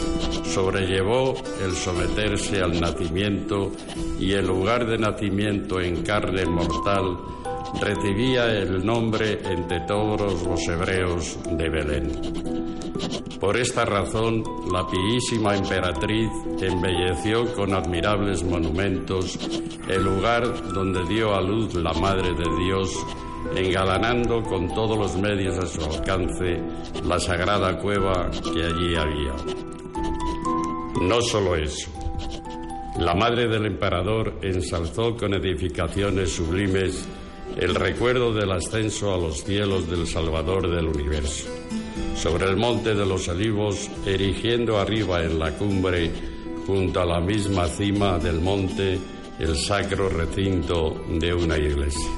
sobrellevó 0.46 1.36
el 1.64 1.74
someterse 1.74 2.62
al 2.62 2.80
nacimiento 2.82 3.72
y 4.20 4.34
el 4.34 4.46
lugar 4.46 4.86
de 4.86 4.98
nacimiento 4.98 5.80
en 5.80 6.04
carne 6.04 6.46
mortal 6.46 7.18
recibía 7.82 8.46
el 8.46 8.86
nombre 8.86 9.40
entre 9.44 9.82
todos 9.82 10.44
los 10.44 10.68
hebreos 10.68 11.40
de 11.50 11.70
Belén. 11.70 12.12
Por 13.40 13.58
esta 13.58 13.84
razón, 13.84 14.44
la 14.72 14.88
piísima 14.88 15.56
emperatriz 15.56 16.30
embelleció 16.62 17.54
con 17.54 17.74
admirables 17.74 18.44
monumentos 18.44 19.38
el 19.90 20.04
lugar 20.04 20.44
donde 20.74 21.04
dio 21.08 21.36
a 21.36 21.42
luz 21.42 21.74
la 21.76 21.94
Madre 21.94 22.34
de 22.34 22.64
Dios, 22.64 23.06
engalanando 23.56 24.42
con 24.44 24.74
todos 24.74 24.98
los 24.98 25.18
medios 25.18 25.58
a 25.58 25.68
su 25.68 25.84
alcance 25.84 26.62
la 27.04 27.20
sagrada 27.20 27.78
cueva 27.80 28.32
que 28.32 28.64
allí 28.64 28.96
había. 28.96 29.34
No 31.02 31.22
solo 31.22 31.58
eso, 31.58 31.92
la 33.00 33.14
Madre 33.14 33.48
del 33.48 33.66
Emperador 33.66 34.40
ensalzó 34.42 35.18
con 35.18 35.34
edificaciones 35.34 36.32
sublimes 36.34 37.06
el 37.58 37.76
recuerdo 37.76 38.34
del 38.34 38.52
ascenso 38.52 39.14
a 39.14 39.18
los 39.18 39.44
cielos 39.44 39.90
del 39.90 40.08
Salvador 40.08 40.70
del 40.70 40.88
universo. 40.88 41.48
Sobre 42.16 42.46
el 42.50 42.58
monte 42.58 42.96
de 42.96 43.06
los 43.06 43.28
olivos, 43.28 43.90
erigiendo 44.06 44.80
arriba 44.80 45.24
en 45.24 45.40
la 45.40 45.52
cumbre, 45.52 46.12
junto 46.66 47.02
a 47.02 47.06
la 47.06 47.20
misma 47.20 47.68
cima 47.68 48.18
del 48.20 48.40
monte, 48.40 49.00
el 49.40 49.58
sacro 49.58 50.10
recinto 50.10 51.04
de 51.10 51.34
una 51.34 51.58
iglesia. 51.58 52.10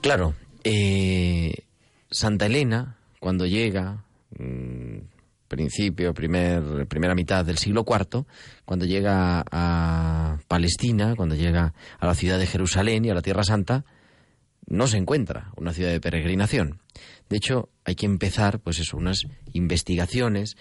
Claro, 0.00 0.34
eh, 0.64 1.54
Santa 2.10 2.46
Elena, 2.46 2.98
cuando 3.20 3.46
llega, 3.46 4.04
mm, 4.38 4.83
principio, 5.54 6.12
primer, 6.12 6.86
primera 6.88 7.14
mitad 7.14 7.44
del 7.44 7.58
siglo 7.58 7.84
IV, 7.88 8.24
cuando 8.64 8.86
llega 8.86 9.44
a 9.50 10.38
Palestina, 10.48 11.14
cuando 11.16 11.36
llega 11.36 11.74
a 12.00 12.06
la 12.06 12.14
ciudad 12.14 12.40
de 12.40 12.46
Jerusalén 12.46 13.04
y 13.04 13.10
a 13.10 13.14
la 13.14 13.22
Tierra 13.22 13.44
Santa, 13.44 13.84
no 14.66 14.88
se 14.88 14.96
encuentra 14.96 15.52
una 15.56 15.72
ciudad 15.72 15.90
de 15.90 16.00
peregrinación. 16.00 16.80
De 17.28 17.36
hecho, 17.36 17.68
hay 17.84 17.94
que 17.94 18.06
empezar, 18.06 18.58
pues 18.58 18.80
eso, 18.80 18.96
unas 18.96 19.22
investigaciones 19.52 20.56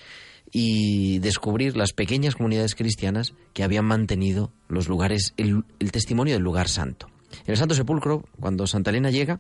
y 0.52 1.18
descubrir 1.20 1.76
las 1.76 1.94
pequeñas 1.94 2.36
comunidades 2.36 2.76
cristianas 2.76 3.34
que 3.54 3.64
habían 3.64 3.86
mantenido 3.86 4.52
los 4.68 4.88
lugares, 4.88 5.34
el, 5.38 5.64
testimonio 5.92 6.36
del 6.36 6.44
lugar 6.44 6.70
santo. 6.70 7.08
En 7.46 7.52
el 7.52 7.58
Santo 7.58 7.74
Sepulcro, 7.74 8.24
cuando 8.40 8.68
Santa 8.68 8.92
Elena 8.92 9.10
llega 9.10 9.40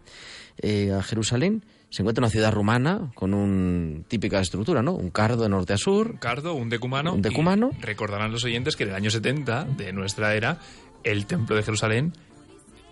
eh, 0.57 0.91
a 0.91 1.03
Jerusalén, 1.03 1.63
se 1.93 2.01
encuentra 2.01 2.23
una 2.23 2.31
ciudad 2.31 2.51
rumana 2.51 3.11
con 3.13 3.35
una 3.35 4.01
típica 4.07 4.39
estructura, 4.39 4.81
¿no? 4.81 4.93
Un 4.93 5.11
cardo 5.11 5.43
de 5.43 5.49
norte 5.49 5.73
a 5.73 5.77
sur. 5.77 6.09
Un 6.13 6.17
cardo, 6.17 6.55
un 6.55 6.67
decumano. 6.67 7.13
Un 7.13 7.21
decumano. 7.21 7.69
recordarán 7.79 8.31
los 8.31 8.43
oyentes 8.45 8.75
que 8.75 8.81
en 8.85 8.89
el 8.89 8.95
año 8.95 9.11
70 9.11 9.65
de 9.65 9.93
nuestra 9.93 10.33
era, 10.33 10.57
el 11.03 11.27
templo 11.27 11.55
de 11.55 11.61
Jerusalén 11.61 12.13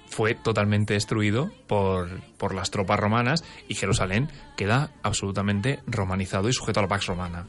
fue 0.06 0.36
totalmente 0.36 0.94
destruido 0.94 1.50
por, 1.66 2.22
por, 2.38 2.54
las 2.54 2.70
tropas 2.70 3.00
romanas 3.00 3.44
y 3.68 3.74
Jerusalén 3.74 4.30
queda 4.56 4.92
absolutamente 5.02 5.80
romanizado 5.88 6.48
y 6.48 6.54
sujeto 6.54 6.80
a 6.80 6.84
la 6.84 6.90
Pax 6.90 7.08
Romana. 7.08 7.48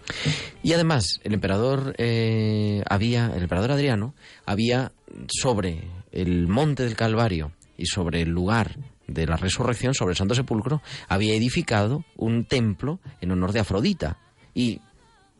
Y 0.62 0.72
además, 0.72 1.20
el 1.22 1.34
emperador 1.34 1.94
eh, 1.98 2.82
había, 2.88 3.26
el 3.26 3.42
emperador 3.42 3.72
Adriano 3.72 4.14
había 4.46 4.92
sobre 5.28 5.84
el 6.12 6.48
monte 6.48 6.84
del 6.84 6.96
Calvario 6.96 7.52
y 7.76 7.84
sobre 7.84 8.22
el 8.22 8.30
lugar 8.30 8.78
de 9.12 9.26
la 9.26 9.36
resurrección 9.36 9.94
sobre 9.94 10.12
el 10.12 10.16
Santo 10.16 10.34
Sepulcro, 10.34 10.82
había 11.08 11.34
edificado 11.34 12.04
un 12.16 12.44
templo 12.44 13.00
en 13.20 13.30
honor 13.30 13.52
de 13.52 13.60
Afrodita. 13.60 14.18
Y 14.54 14.80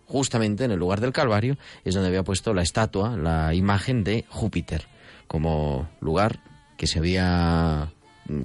justamente 0.06 0.64
en 0.64 0.72
el 0.72 0.78
lugar 0.78 1.00
del 1.00 1.12
Calvario 1.12 1.56
es 1.84 1.94
donde 1.94 2.08
había 2.08 2.24
puesto 2.24 2.54
la 2.54 2.62
estatua, 2.62 3.16
la 3.16 3.54
imagen 3.54 4.04
de 4.04 4.24
Júpiter, 4.28 4.86
como 5.26 5.88
lugar 6.00 6.40
que 6.76 6.86
se 6.86 6.98
había 6.98 7.92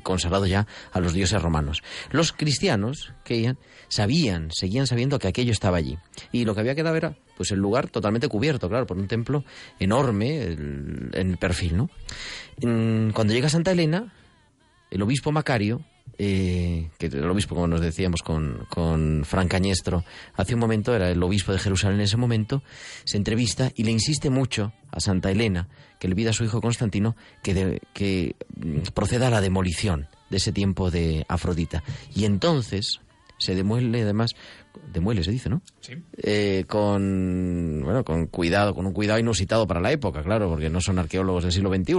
consagrado 0.03 0.45
ya 0.45 0.67
a 0.91 0.99
los 0.99 1.13
dioses 1.13 1.41
romanos. 1.41 1.83
Los 2.11 2.33
cristianos 2.33 3.13
que 3.23 3.55
sabían, 3.87 4.49
seguían 4.51 4.87
sabiendo 4.87 5.19
que 5.19 5.27
aquello 5.27 5.51
estaba 5.51 5.77
allí. 5.77 5.97
Y 6.31 6.45
lo 6.45 6.53
que 6.53 6.61
había 6.61 6.75
quedado 6.75 6.95
era 6.95 7.15
pues 7.35 7.51
el 7.51 7.59
lugar 7.59 7.89
totalmente 7.89 8.27
cubierto, 8.27 8.67
claro, 8.69 8.87
por 8.87 8.97
un 8.97 9.07
templo 9.07 9.43
enorme 9.79 10.43
en 10.43 11.11
el 11.13 11.37
perfil, 11.37 11.77
¿no? 11.77 11.89
Cuando 12.59 13.33
llega 13.33 13.49
Santa 13.49 13.71
Elena, 13.71 14.13
el 14.91 15.01
obispo 15.01 15.31
Macario, 15.31 15.81
eh, 16.17 16.89
que 16.97 17.07
el 17.07 17.29
obispo, 17.29 17.55
como 17.55 17.67
nos 17.67 17.81
decíamos 17.81 18.23
con, 18.23 18.65
con 18.69 19.23
Fran 19.25 19.49
hace 20.33 20.53
un 20.53 20.59
momento, 20.59 20.95
era 20.95 21.09
el 21.09 21.21
obispo 21.21 21.51
de 21.51 21.59
Jerusalén 21.59 21.97
en 21.97 22.05
ese 22.05 22.17
momento, 22.17 22.63
se 23.03 23.17
entrevista 23.17 23.71
y 23.75 23.83
le 23.83 23.91
insiste 23.91 24.29
mucho 24.29 24.73
a 24.91 24.99
Santa 24.99 25.29
Elena, 25.29 25.67
que 25.99 26.07
le 26.07 26.15
pida 26.15 26.31
a 26.31 26.33
su 26.33 26.43
hijo 26.43 26.61
Constantino 26.61 27.15
que, 27.43 27.81
que 27.93 28.35
mm, 28.55 28.93
proceda 28.93 29.27
a 29.27 29.31
la 29.31 29.41
demolición 29.41 30.07
de 30.29 30.37
ese 30.37 30.51
tiempo 30.51 30.91
de 30.91 31.25
Afrodita. 31.27 31.83
Y 32.15 32.25
entonces 32.25 32.99
se 33.37 33.55
demuele 33.55 34.01
además 34.01 34.35
demuele 34.91 35.23
se 35.23 35.31
dice, 35.31 35.49
¿no? 35.49 35.61
Sí. 35.81 35.93
Eh, 36.17 36.65
con, 36.67 37.81
bueno, 37.83 38.03
con 38.03 38.27
cuidado, 38.27 38.73
con 38.73 38.85
un 38.85 38.93
cuidado 38.93 39.19
inusitado 39.19 39.67
para 39.67 39.81
la 39.81 39.91
época, 39.91 40.23
claro, 40.23 40.49
porque 40.49 40.69
no 40.69 40.81
son 40.81 40.99
arqueólogos 40.99 41.43
del 41.43 41.51
siglo 41.51 41.73
XXI. 41.73 41.93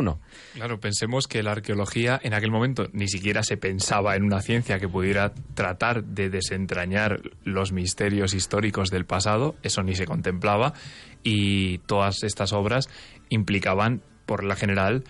Claro, 0.54 0.80
pensemos 0.80 1.26
que 1.26 1.42
la 1.42 1.52
arqueología 1.52 2.20
en 2.22 2.34
aquel 2.34 2.50
momento 2.50 2.88
ni 2.92 3.08
siquiera 3.08 3.42
se 3.42 3.56
pensaba 3.56 4.16
en 4.16 4.24
una 4.24 4.40
ciencia 4.40 4.78
que 4.78 4.88
pudiera 4.88 5.32
tratar 5.54 6.04
de 6.04 6.30
desentrañar 6.30 7.20
los 7.44 7.72
misterios 7.72 8.34
históricos 8.34 8.90
del 8.90 9.04
pasado, 9.04 9.56
eso 9.62 9.82
ni 9.82 9.94
se 9.94 10.06
contemplaba, 10.06 10.74
y 11.22 11.78
todas 11.78 12.22
estas 12.22 12.52
obras 12.52 12.88
implicaban, 13.28 14.02
por 14.26 14.44
la 14.44 14.56
general, 14.56 15.04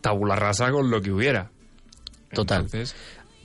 tabula 0.00 0.36
rasa 0.36 0.70
con 0.70 0.90
lo 0.90 1.02
que 1.02 1.10
hubiera. 1.10 1.50
Total. 2.32 2.66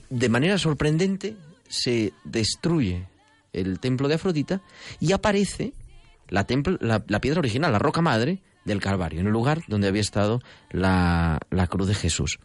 De 0.10 0.30
manera 0.30 0.58
sorprendente, 0.58 1.36
se 1.68 2.14
destruye 2.24 3.08
el 3.56 3.80
templo 3.80 4.08
de 4.08 4.16
Afrodita 4.16 4.62
y 5.00 5.12
aparece 5.12 5.74
la, 6.30 6.46
la, 7.08 7.22
piedra 7.22 7.40
original, 7.40 7.72
la 7.72 7.80
roca 7.80 8.02
madre 8.02 8.42
del 8.66 8.82
Calvario, 8.82 9.20
en 9.20 9.28
el 9.28 9.34
lugar 9.34 9.62
donde 9.68 9.88
había 9.88 10.02
estado 10.02 10.42
la, 10.72 11.40
cruz 11.70 11.88
de 11.88 11.96
Jesús. 11.96 12.40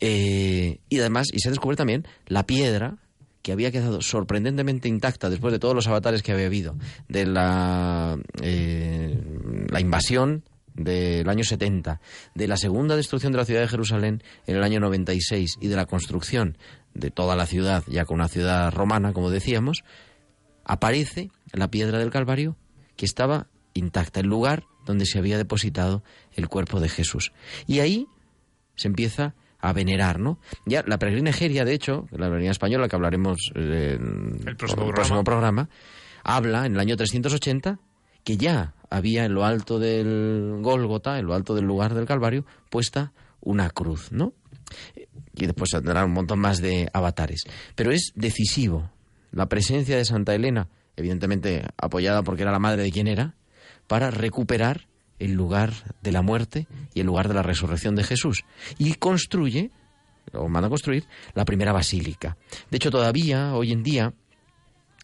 Eh, 0.00 0.78
y 0.88 0.98
además, 0.98 1.28
y 1.32 1.40
se 1.40 1.50
descubre 1.50 1.76
también 1.76 2.06
la 2.26 2.46
piedra 2.46 2.96
que 3.42 3.52
había 3.52 3.70
quedado 3.70 4.02
sorprendentemente 4.02 4.88
intacta 4.88 5.30
después 5.30 5.52
de 5.52 5.58
todos 5.58 5.74
los 5.74 5.86
avatares 5.86 6.22
que 6.22 6.32
había 6.32 6.46
habido, 6.46 6.76
de 7.08 7.26
la, 7.26 8.18
eh, 8.42 9.18
la 9.70 9.80
invasión 9.80 10.44
del 10.74 11.28
año 11.28 11.44
70, 11.44 12.00
de 12.34 12.48
la 12.48 12.56
segunda 12.56 12.96
destrucción 12.96 13.32
de 13.32 13.38
la 13.38 13.44
ciudad 13.44 13.60
de 13.60 13.68
Jerusalén 13.68 14.22
en 14.46 14.56
el 14.56 14.62
año 14.62 14.80
96 14.80 15.58
y 15.60 15.68
de 15.68 15.76
la 15.76 15.86
construcción 15.86 16.56
de 16.94 17.10
toda 17.10 17.36
la 17.36 17.46
ciudad, 17.46 17.84
ya 17.86 18.04
con 18.04 18.16
una 18.16 18.28
ciudad 18.28 18.72
romana, 18.72 19.12
como 19.12 19.30
decíamos, 19.30 19.84
aparece 20.70 21.32
la 21.52 21.68
piedra 21.68 21.98
del 21.98 22.10
Calvario 22.10 22.56
que 22.94 23.04
estaba 23.04 23.48
intacta, 23.74 24.20
el 24.20 24.28
lugar 24.28 24.66
donde 24.86 25.04
se 25.04 25.18
había 25.18 25.36
depositado 25.36 26.04
el 26.34 26.48
cuerpo 26.48 26.78
de 26.78 26.88
Jesús. 26.88 27.32
Y 27.66 27.80
ahí 27.80 28.06
se 28.76 28.86
empieza 28.86 29.34
a 29.58 29.72
venerar, 29.72 30.20
¿no? 30.20 30.38
Ya 30.66 30.84
la 30.86 30.96
peregrina 31.00 31.30
Egeria, 31.30 31.64
de 31.64 31.74
hecho, 31.74 32.06
la 32.12 32.28
peregrina 32.28 32.52
española 32.52 32.88
que 32.88 32.94
hablaremos 32.94 33.50
eh, 33.56 33.98
en 33.98 34.46
El 34.46 34.56
próximo 34.56 34.86
el 34.86 34.94
programa. 34.94 35.24
programa, 35.24 35.68
habla 36.22 36.66
en 36.66 36.74
el 36.74 36.80
año 36.80 36.96
380 36.96 37.80
que 38.22 38.36
ya 38.36 38.74
había 38.90 39.24
en 39.24 39.34
lo 39.34 39.44
alto 39.44 39.80
del 39.80 40.58
Gólgota, 40.60 41.18
en 41.18 41.26
lo 41.26 41.34
alto 41.34 41.56
del 41.56 41.64
lugar 41.64 41.94
del 41.94 42.06
Calvario, 42.06 42.46
puesta 42.70 43.12
una 43.40 43.70
cruz, 43.70 44.12
¿no? 44.12 44.34
Y 45.34 45.46
después 45.46 45.70
tendrá 45.70 46.04
un 46.04 46.12
montón 46.12 46.38
más 46.38 46.60
de 46.60 46.88
avatares. 46.92 47.42
Pero 47.74 47.90
es 47.90 48.12
decisivo 48.14 48.88
la 49.32 49.48
presencia 49.48 49.96
de 49.96 50.04
Santa 50.04 50.34
Elena, 50.34 50.68
evidentemente 50.96 51.64
apoyada 51.76 52.22
porque 52.22 52.42
era 52.42 52.52
la 52.52 52.58
madre 52.58 52.82
de 52.82 52.92
quien 52.92 53.06
era, 53.06 53.34
para 53.86 54.10
recuperar 54.10 54.86
el 55.18 55.32
lugar 55.32 55.72
de 56.02 56.12
la 56.12 56.22
muerte 56.22 56.66
y 56.94 57.00
el 57.00 57.06
lugar 57.06 57.28
de 57.28 57.34
la 57.34 57.42
resurrección 57.42 57.94
de 57.94 58.04
Jesús. 58.04 58.44
Y 58.78 58.94
construye, 58.94 59.70
o 60.32 60.48
manda 60.48 60.66
a 60.66 60.70
construir, 60.70 61.04
la 61.34 61.44
primera 61.44 61.72
basílica. 61.72 62.36
De 62.70 62.76
hecho, 62.76 62.90
todavía, 62.90 63.54
hoy 63.54 63.72
en 63.72 63.82
día, 63.82 64.14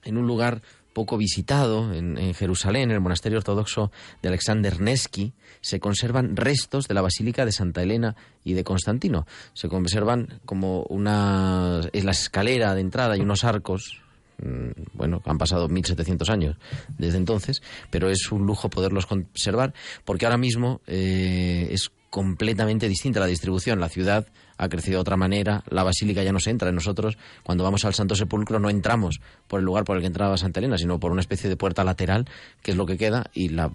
en 0.04 0.16
un 0.16 0.26
lugar 0.26 0.62
poco 0.94 1.18
visitado 1.18 1.92
en, 1.92 2.16
en 2.16 2.32
Jerusalén, 2.32 2.84
en 2.84 2.92
el 2.92 3.00
monasterio 3.02 3.36
ortodoxo 3.36 3.92
de 4.22 4.28
Alexander 4.28 4.80
Nevsky, 4.80 5.34
se 5.60 5.78
conservan 5.78 6.36
restos 6.36 6.88
de 6.88 6.94
la 6.94 7.02
Basílica 7.02 7.44
de 7.44 7.52
Santa 7.52 7.82
Elena 7.82 8.16
y 8.42 8.54
de 8.54 8.64
Constantino. 8.64 9.26
Se 9.52 9.68
conservan 9.68 10.40
como 10.46 10.84
una 10.84 11.82
es 11.92 12.04
la 12.04 12.12
escalera 12.12 12.74
de 12.74 12.80
entrada 12.80 13.16
y 13.16 13.20
unos 13.20 13.44
arcos. 13.44 14.05
Mm, 14.43 14.82
Bueno, 14.95 15.22
han 15.24 15.39
pasado 15.39 15.68
1700 15.68 16.28
años 16.30 16.57
desde 16.99 17.18
entonces, 17.18 17.62
pero 17.91 18.11
es 18.11 18.30
un 18.30 18.47
lujo 18.47 18.70
poderlos 18.70 19.07
conservar 19.07 19.74
porque 20.05 20.26
ahora 20.26 20.39
mismo 20.39 20.80
eh, 20.87 21.68
es 21.70 21.91
completamente 22.11 22.89
distinta 22.89 23.20
la 23.20 23.26
distribución. 23.26 23.78
La 23.78 23.91
ciudad 23.91 24.26
ha 24.59 24.68
crecido 24.70 24.97
de 24.97 25.01
otra 25.03 25.16
manera, 25.18 25.62
la 25.68 25.82
basílica 25.82 26.22
ya 26.22 26.32
no 26.32 26.41
se 26.41 26.51
entra. 26.51 26.72
Nosotros, 26.72 27.18
cuando 27.43 27.62
vamos 27.62 27.84
al 27.84 27.93
Santo 27.93 28.14
Sepulcro, 28.14 28.59
no 28.59 28.70
entramos 28.70 29.20
por 29.49 29.61
el 29.61 29.66
lugar 29.66 29.84
por 29.84 29.97
el 29.97 30.03
que 30.03 30.07
entraba 30.07 30.39
Santa 30.39 30.61
Elena, 30.61 30.78
sino 30.78 30.99
por 30.99 31.12
una 31.12 31.20
especie 31.20 31.51
de 31.51 31.57
puerta 31.57 31.84
lateral, 31.84 32.26
que 32.62 32.70
es 32.70 32.76
lo 32.78 32.87
que 32.87 32.97
queda, 32.97 33.30
y 33.34 33.51
la, 33.51 33.70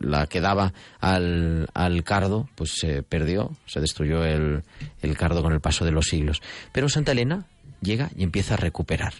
la 0.00 0.26
que 0.28 0.40
daba 0.40 0.72
al, 1.00 1.68
al 1.74 2.04
cardo, 2.04 2.48
pues 2.54 2.74
se 2.78 3.02
perdió, 3.02 3.56
se 3.66 3.80
destruyó 3.80 4.24
el, 4.24 4.62
el 5.02 5.16
cardo 5.16 5.42
con 5.42 5.52
el 5.52 5.60
paso 5.60 5.84
de 5.84 5.90
los 5.90 6.06
siglos. 6.06 6.42
Pero 6.70 6.88
Santa 6.88 7.10
Elena 7.12 7.46
llega 7.80 8.10
y 8.16 8.22
empieza 8.22 8.54
a 8.54 8.58
recuperar. 8.58 9.14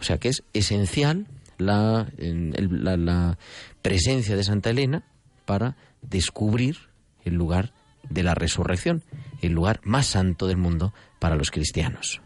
O 0.00 0.02
sea 0.02 0.18
que 0.18 0.28
es 0.28 0.42
esencial 0.52 1.26
la, 1.58 2.08
la- 2.18 2.96
la 2.96 3.38
presencia 3.82 4.36
de 4.36 4.44
Santa 4.44 4.70
Elena 4.70 5.04
para 5.44 5.76
descubrir 6.02 6.76
el 7.24 7.34
lugar 7.34 7.72
de 8.08 8.22
la 8.22 8.34
resurrección, 8.34 9.02
el 9.40 9.52
lugar 9.52 9.80
más 9.84 10.06
santo 10.06 10.46
del 10.46 10.56
mundo 10.58 10.92
para 11.18 11.36
los 11.36 11.50
cristianos. 11.50 12.20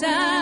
down. 0.00 0.39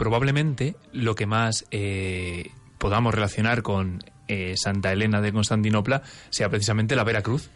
Probablemente 0.00 0.76
lo 0.94 1.14
que 1.14 1.26
más 1.26 1.66
eh, 1.70 2.52
podamos 2.78 3.14
relacionar 3.14 3.60
con 3.60 4.02
eh, 4.28 4.54
Santa 4.56 4.92
Elena 4.92 5.20
de 5.20 5.30
Constantinopla 5.30 6.00
sea 6.30 6.48
precisamente 6.48 6.96
la 6.96 7.04
Vera 7.04 7.20
Cruz, 7.20 7.50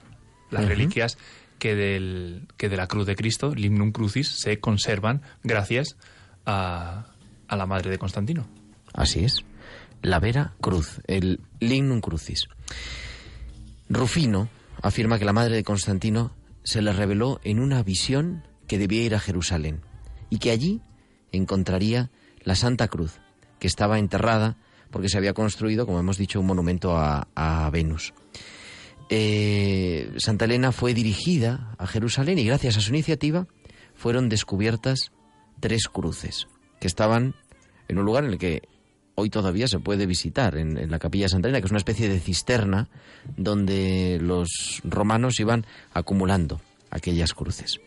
las 0.51 0.67
reliquias 0.67 1.17
que, 1.59 1.75
del, 1.75 2.47
que 2.59 2.69
de 2.69 2.77
la 2.77 2.87
cruz 2.87 3.07
de 3.07 3.17
Cristo, 3.17 3.55
Limnum 3.55 3.93
Crucis, 3.93 4.29
se 4.29 4.61
conservan 4.61 5.23
gracias 5.43 5.97
a, 6.45 7.07
a 7.49 7.57
la 7.57 7.65
madre 7.65 7.91
de 7.91 7.97
Constantino. 7.97 8.47
Así 8.93 9.25
es. 9.25 9.43
La 10.03 10.21
Vera 10.21 10.53
Cruz, 10.61 11.01
el 11.07 11.41
Lignum 11.61 12.03
Crucis. 12.03 12.49
Rufino 13.89 14.51
afirma 14.83 15.19
que 15.19 15.25
la 15.25 15.33
madre 15.33 15.57
de 15.57 15.65
Constantino 15.65 16.37
se 16.63 16.83
le 16.83 16.93
reveló 16.93 17.41
en 17.43 17.59
una 17.59 17.83
visión 17.83 18.47
que 18.69 18.77
debía 18.77 19.03
ir 19.03 19.15
a 19.15 19.21
Jerusalén 19.21 19.81
y 20.29 20.41
que 20.41 20.51
allí 20.51 20.83
encontraría 21.33 22.11
la 22.45 22.55
Santa 22.55 22.89
Cruz, 22.89 23.21
que 23.59 23.67
estaba 23.67 23.99
enterrada 23.99 24.57
porque 24.91 25.09
se 25.09 25.19
había 25.19 25.35
construido, 25.35 25.87
como 25.87 25.99
hemos 25.99 26.19
dicho, 26.19 26.39
un 26.39 26.47
monumento 26.47 26.97
a, 26.97 27.69
Venus. 27.73 28.15
Eh, 29.09 30.13
Santa 30.19 30.45
Elena 30.45 30.71
fue 30.71 30.95
dirigida 30.95 31.75
a 31.79 31.87
Jerusalén 31.87 32.39
y 32.39 32.45
gracias 32.45 32.77
a 32.77 32.81
su 32.81 32.91
iniciativa 32.91 33.47
fueron 33.95 34.29
descubiertas 34.29 35.11
tres 35.61 35.89
cruces 35.89 36.47
que 36.81 36.87
estaban 36.87 37.35
en 37.89 37.99
un 37.99 38.05
lugar 38.05 38.25
en 38.25 38.31
el 38.31 38.39
que 38.39 38.63
hoy 39.17 39.31
todavía 39.31 39.67
se 39.67 39.81
puede 39.81 40.07
visitar, 40.07 40.57
en, 40.57 40.79
en 40.79 40.91
la 40.91 40.99
capilla 40.99 41.29
Santa 41.29 41.49
Elena, 41.49 41.61
que 41.61 41.67
es 41.67 41.73
una 41.73 41.79
especie 41.79 42.09
de 42.09 42.21
cisterna 42.21 42.89
donde 43.37 44.19
los 44.21 44.81
romanos 44.85 45.41
iban 45.41 45.67
acumulando 45.93 46.61
aquellas 46.91 47.35
cruces. 47.35 47.81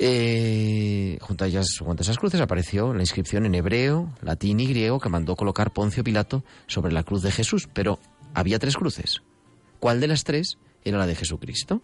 Eh, 0.00 1.18
junto, 1.20 1.44
a 1.44 1.48
ellas, 1.48 1.76
junto 1.80 2.02
a 2.02 2.04
esas 2.04 2.18
cruces 2.18 2.40
apareció 2.40 2.94
la 2.94 3.02
inscripción 3.02 3.44
en 3.46 3.54
hebreo, 3.56 4.12
latín 4.22 4.60
y 4.60 4.66
griego 4.66 5.00
que 5.00 5.08
mandó 5.08 5.34
colocar 5.34 5.72
Poncio 5.72 6.04
Pilato 6.04 6.44
sobre 6.68 6.92
la 6.92 7.02
cruz 7.02 7.22
de 7.22 7.32
Jesús, 7.32 7.68
pero 7.72 7.98
había 8.32 8.60
tres 8.60 8.76
cruces. 8.76 9.22
¿Cuál 9.80 10.00
de 10.00 10.06
las 10.06 10.22
tres 10.22 10.58
era 10.84 10.98
la 10.98 11.06
de 11.06 11.16
Jesucristo? 11.16 11.82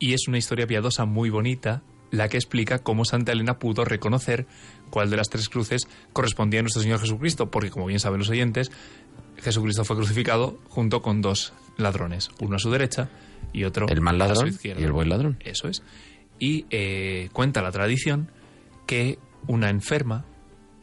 Y 0.00 0.14
es 0.14 0.26
una 0.26 0.38
historia 0.38 0.66
piadosa 0.66 1.04
muy 1.04 1.30
bonita 1.30 1.82
la 2.10 2.28
que 2.28 2.36
explica 2.36 2.80
cómo 2.80 3.04
Santa 3.04 3.32
Elena 3.32 3.58
pudo 3.58 3.84
reconocer 3.84 4.46
cuál 4.90 5.10
de 5.10 5.16
las 5.16 5.28
tres 5.28 5.48
cruces 5.48 5.88
correspondía 6.12 6.60
a 6.60 6.62
nuestro 6.62 6.82
Señor 6.82 7.00
Jesucristo, 7.00 7.50
porque 7.50 7.70
como 7.70 7.86
bien 7.86 8.00
saben 8.00 8.18
los 8.18 8.30
oyentes, 8.30 8.70
Jesucristo 9.38 9.84
fue 9.84 9.96
crucificado 9.96 10.58
junto 10.68 11.02
con 11.02 11.22
dos 11.22 11.52
ladrones, 11.76 12.30
uno 12.40 12.56
a 12.56 12.58
su 12.58 12.70
derecha 12.70 13.10
y 13.52 13.64
otro 13.64 13.86
El 13.88 14.00
mal 14.00 14.20
a 14.20 14.26
su 14.26 14.32
ladrón 14.34 14.48
izquierda. 14.48 14.80
y 14.80 14.84
el 14.84 14.92
buen 14.92 15.08
ladrón. 15.08 15.36
Eso 15.44 15.68
es. 15.68 15.82
Y 16.38 16.66
eh, 16.70 17.28
cuenta 17.32 17.62
la 17.62 17.72
tradición 17.72 18.30
que 18.86 19.18
una 19.46 19.70
enferma 19.70 20.24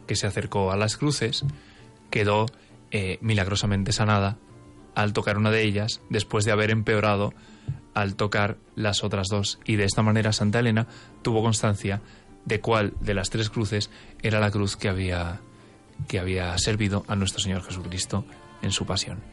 que 0.08 0.16
se 0.16 0.28
acercó 0.28 0.72
a 0.72 0.78
las 0.78 0.98
cruces 0.98 1.46
quedó 2.10 2.46
eh, 2.92 3.18
milagrosamente 3.22 3.92
sanada 3.92 4.38
al 4.96 5.14
tocar 5.14 5.38
una 5.38 5.52
de 5.52 5.64
ellas 5.64 6.02
después 6.10 6.46
de 6.46 6.52
haber 6.52 6.72
empeorado 6.72 7.34
al 7.94 8.16
tocar 8.16 8.58
las 8.76 9.04
otras 9.04 9.28
dos. 9.30 9.60
Y 9.66 9.76
de 9.76 9.86
esta 9.86 10.02
manera 10.02 10.34
Santa 10.34 10.60
Elena 10.60 10.88
tuvo 11.22 11.42
constancia 11.42 12.02
de 12.46 12.60
cuál 12.60 12.94
de 13.00 13.14
las 13.14 13.30
tres 13.30 13.50
cruces 13.50 13.90
era 14.22 14.40
la 14.40 14.52
cruz 14.52 14.76
que 14.76 14.90
había, 14.90 15.42
que 16.08 16.20
había 16.20 16.58
servido 16.58 17.06
a 17.08 17.16
nuestro 17.16 17.42
Señor 17.42 17.64
Jesucristo 17.64 18.26
en 18.62 18.72
su 18.72 18.86
pasión. 18.86 19.24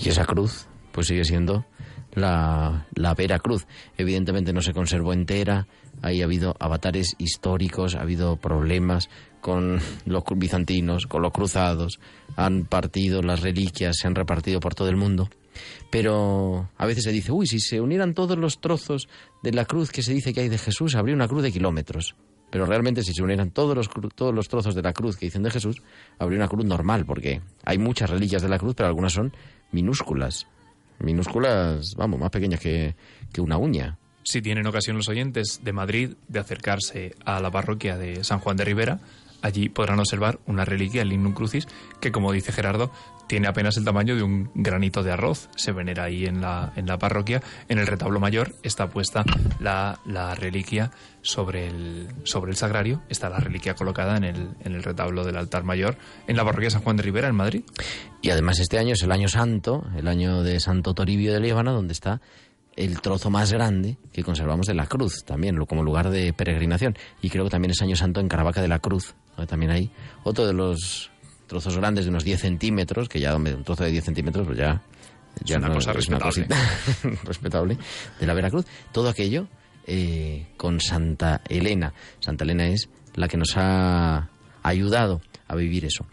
Y 0.00 0.08
esa 0.08 0.24
cruz, 0.24 0.66
pues 0.92 1.06
sigue 1.06 1.24
siendo 1.24 1.64
la, 2.12 2.86
la 2.94 3.14
Vera 3.14 3.38
Cruz. 3.38 3.66
Evidentemente 3.96 4.52
no 4.52 4.62
se 4.62 4.72
conservó 4.72 5.12
entera, 5.12 5.66
ahí 6.02 6.20
ha 6.22 6.24
habido 6.24 6.54
avatares 6.58 7.14
históricos, 7.18 7.94
ha 7.94 8.02
habido 8.02 8.36
problemas 8.36 9.08
con 9.40 9.80
los 10.06 10.22
bizantinos, 10.36 11.06
con 11.06 11.22
los 11.22 11.32
cruzados, 11.32 12.00
han 12.36 12.64
partido 12.64 13.22
las 13.22 13.40
reliquias, 13.40 13.96
se 13.98 14.06
han 14.06 14.14
repartido 14.14 14.60
por 14.60 14.74
todo 14.74 14.88
el 14.88 14.96
mundo. 14.96 15.28
Pero 15.90 16.70
a 16.78 16.86
veces 16.86 17.04
se 17.04 17.12
dice, 17.12 17.32
uy, 17.32 17.46
si 17.46 17.60
se 17.60 17.80
unieran 17.80 18.14
todos 18.14 18.38
los 18.38 18.60
trozos 18.60 19.08
de 19.42 19.52
la 19.52 19.64
cruz 19.64 19.90
que 19.90 20.02
se 20.02 20.14
dice 20.14 20.32
que 20.32 20.40
hay 20.40 20.48
de 20.48 20.58
Jesús, 20.58 20.94
habría 20.94 21.14
una 21.14 21.28
cruz 21.28 21.42
de 21.42 21.52
kilómetros. 21.52 22.16
Pero 22.50 22.66
realmente 22.66 23.02
si 23.02 23.14
se 23.14 23.22
unieran 23.22 23.50
todos 23.50 23.74
los, 23.74 23.88
todos 24.14 24.34
los 24.34 24.48
trozos 24.48 24.74
de 24.74 24.82
la 24.82 24.92
cruz 24.92 25.16
que 25.16 25.26
dicen 25.26 25.42
de 25.42 25.50
Jesús, 25.50 25.82
habría 26.18 26.38
una 26.38 26.48
cruz 26.48 26.64
normal, 26.64 27.04
porque 27.04 27.40
hay 27.64 27.78
muchas 27.78 28.10
reliquias 28.10 28.42
de 28.42 28.48
la 28.48 28.58
cruz, 28.58 28.74
pero 28.74 28.88
algunas 28.88 29.12
son 29.12 29.32
minúsculas. 29.72 30.46
Minúsculas, 30.98 31.94
vamos, 31.96 32.20
más 32.20 32.30
pequeñas 32.30 32.60
que, 32.60 32.94
una 33.38 33.56
uña. 33.56 33.98
Si 34.24 34.40
tienen 34.40 34.66
ocasión 34.66 34.96
los 34.96 35.08
oyentes 35.08 35.60
de 35.64 35.72
Madrid 35.72 36.14
de 36.28 36.38
acercarse 36.38 37.14
a 37.24 37.40
la 37.40 37.50
parroquia 37.50 37.96
de 37.96 38.22
San 38.24 38.38
Juan 38.38 38.56
de 38.56 38.64
Rivera, 38.64 39.00
allí 39.42 39.68
podrán 39.68 39.98
observar 39.98 40.38
una 40.46 40.64
reliquia, 40.64 41.02
el 41.02 41.08
Lignum 41.08 41.32
Crucis, 41.32 41.66
que 42.00 42.12
como 42.12 42.30
dice 42.32 42.52
Gerardo, 42.52 42.92
tiene 43.32 43.48
apenas 43.48 43.78
el 43.78 43.84
tamaño 43.86 44.14
de 44.14 44.22
un 44.22 44.50
granito 44.54 45.02
de 45.02 45.10
arroz. 45.10 45.48
Se 45.56 45.72
venera 45.72 46.04
ahí 46.04 46.26
en 46.26 46.42
la, 46.42 46.70
en 46.76 46.86
la 46.86 46.98
parroquia. 46.98 47.42
En 47.70 47.78
el 47.78 47.86
retablo 47.86 48.20
mayor 48.20 48.54
está 48.62 48.90
puesta 48.90 49.24
la, 49.58 50.00
la 50.04 50.34
reliquia 50.34 50.90
sobre 51.22 51.66
el, 51.66 52.08
sobre 52.24 52.50
el 52.50 52.58
sagrario. 52.58 53.00
Está 53.08 53.30
la 53.30 53.40
reliquia 53.40 53.74
colocada 53.74 54.18
en 54.18 54.24
el, 54.24 54.50
en 54.62 54.74
el 54.74 54.82
retablo 54.82 55.24
del 55.24 55.38
altar 55.38 55.64
mayor 55.64 55.96
en 56.26 56.36
la 56.36 56.44
parroquia 56.44 56.68
San 56.68 56.82
Juan 56.82 56.96
de 56.98 57.04
Rivera, 57.04 57.28
en 57.28 57.34
Madrid. 57.34 57.62
Y 58.20 58.28
además 58.28 58.58
este 58.58 58.78
año 58.78 58.92
es 58.92 59.02
el 59.02 59.10
año 59.10 59.28
santo, 59.28 59.86
el 59.96 60.08
año 60.08 60.42
de 60.42 60.60
Santo 60.60 60.92
Toribio 60.92 61.32
de 61.32 61.40
Líbano, 61.40 61.72
donde 61.72 61.94
está 61.94 62.20
el 62.76 63.00
trozo 63.00 63.30
más 63.30 63.50
grande 63.50 63.96
que 64.12 64.24
conservamos 64.24 64.66
de 64.66 64.74
la 64.74 64.84
cruz, 64.84 65.24
también 65.24 65.56
como 65.64 65.82
lugar 65.82 66.10
de 66.10 66.34
peregrinación. 66.34 66.98
Y 67.22 67.30
creo 67.30 67.44
que 67.44 67.50
también 67.50 67.70
es 67.70 67.80
año 67.80 67.96
santo 67.96 68.20
en 68.20 68.28
Caravaca 68.28 68.60
de 68.60 68.68
la 68.68 68.78
Cruz, 68.78 69.14
donde 69.36 69.46
también 69.46 69.72
hay 69.72 69.90
otro 70.22 70.46
de 70.46 70.52
los 70.52 71.11
trozos 71.52 71.76
grandes 71.76 72.06
de 72.06 72.10
unos 72.10 72.24
10 72.24 72.40
centímetros, 72.40 73.08
que 73.10 73.20
ya 73.20 73.36
un 73.36 73.62
trozo 73.62 73.84
de 73.84 73.90
10 73.90 74.04
centímetros, 74.04 74.46
pues 74.46 74.58
ya... 74.58 74.80
ya 75.44 75.58
una 75.58 75.70
cosa 75.72 75.92
respetable. 75.92 76.46
respetable, 77.24 77.78
de 78.18 78.26
la 78.26 78.32
Veracruz. 78.32 78.64
Todo 78.90 79.10
aquello 79.10 79.46
eh, 79.86 80.46
con 80.56 80.80
Santa 80.80 81.42
Elena. 81.48 81.92
Santa 82.20 82.44
Elena 82.44 82.66
es 82.68 82.88
la 83.14 83.28
que 83.28 83.36
nos 83.36 83.52
ha 83.56 84.30
ayudado 84.62 85.20
a 85.46 85.54
vivir 85.56 85.84
eso. 85.84 86.06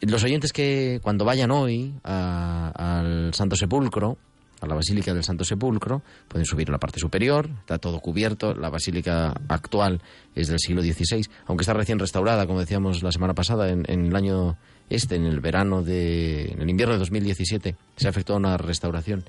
Los 0.00 0.24
oyentes 0.24 0.52
que 0.52 1.00
cuando 1.02 1.24
vayan 1.26 1.50
hoy 1.50 1.92
a- 2.04 2.72
al 2.74 3.34
Santo 3.34 3.56
Sepulcro, 3.56 4.16
a 4.60 4.66
la 4.66 4.74
Basílica 4.74 5.12
del 5.14 5.22
Santo 5.24 5.44
Sepulcro, 5.44 6.02
pueden 6.26 6.44
subir 6.46 6.68
a 6.68 6.72
la 6.72 6.78
parte 6.78 6.98
superior, 6.98 7.48
está 7.60 7.78
todo 7.78 8.00
cubierto, 8.00 8.54
la 8.54 8.70
basílica 8.70 9.32
actual 9.48 10.00
es 10.34 10.48
del 10.48 10.58
siglo 10.58 10.82
XVI, 10.82 11.22
aunque 11.46 11.62
está 11.62 11.74
recién 11.74 11.98
restaurada, 12.00 12.46
como 12.46 12.58
decíamos 12.60 13.02
la 13.04 13.12
semana 13.12 13.34
pasada, 13.34 13.68
en, 13.70 13.84
en 13.88 14.06
el 14.06 14.16
año 14.16 14.56
este, 14.90 15.16
en 15.16 15.24
el 15.26 15.40
verano 15.40 15.82
de, 15.82 16.46
en 16.52 16.62
el 16.62 16.70
invierno 16.70 16.94
de 16.94 16.98
2017, 17.00 17.76
se 17.96 18.06
ha 18.06 18.10
efectuado 18.10 18.38
una 18.38 18.56
restauración 18.56 19.24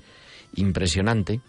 impresionante, 0.56 1.40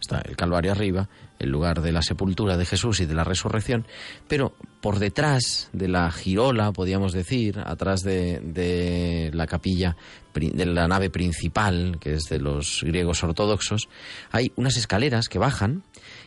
está 0.00 0.20
el 0.20 0.36
Calvario 0.36 0.72
arriba, 0.72 1.08
el 1.38 1.50
lugar 1.50 1.80
de 1.80 1.90
la 1.90 2.00
sepultura 2.02 2.56
de 2.56 2.64
Jesús 2.64 3.00
y 3.00 3.06
de 3.06 3.14
la 3.14 3.24
resurrección, 3.24 3.86
pero 4.28 4.54
por 4.80 4.98
detrás 4.98 5.68
de 5.72 5.88
la 5.88 6.10
girola, 6.12 6.70
podríamos 6.72 7.12
decir, 7.12 7.58
atrás 7.58 8.02
de, 8.02 8.38
de 8.40 9.30
la 9.34 9.46
capilla, 9.46 9.96
de 10.34 10.66
la 10.66 10.86
nave 10.86 11.10
principal, 11.10 11.96
que 12.00 12.14
es 12.14 12.24
de 12.24 12.38
los 12.38 12.82
griegos 12.84 13.24
ortodoxos, 13.24 13.88
hay 14.30 14.52
unas 14.56 14.76
escaleras 14.76 15.28
que 15.28 15.38
bajan 15.38 15.82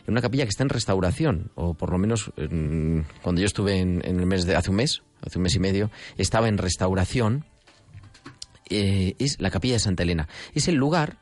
en 0.06 0.12
una 0.12 0.20
capilla 0.20 0.44
que 0.44 0.50
está 0.50 0.64
en 0.64 0.68
restauración, 0.70 1.50
o 1.54 1.72
por 1.74 1.90
lo 1.90 1.98
menos 1.98 2.30
en- 2.36 3.06
cuando 3.22 3.40
yo 3.40 3.46
estuve 3.46 3.78
en 3.78 4.02
el 4.04 4.26
mes 4.26 4.44
de 4.44 4.56
hace 4.56 4.70
un 4.70 4.76
mes, 4.76 5.02
hace 5.22 5.38
un 5.38 5.42
mes 5.42 5.54
y 5.54 5.60
medio, 5.60 5.90
estaba 6.16 6.48
en 6.48 6.58
restauración, 6.58 7.44
eh, 8.70 9.14
es 9.18 9.40
la 9.40 9.50
capilla 9.50 9.74
de 9.74 9.80
Santa 9.80 10.02
Elena. 10.02 10.28
Es 10.54 10.68
el 10.68 10.74
lugar 10.76 11.18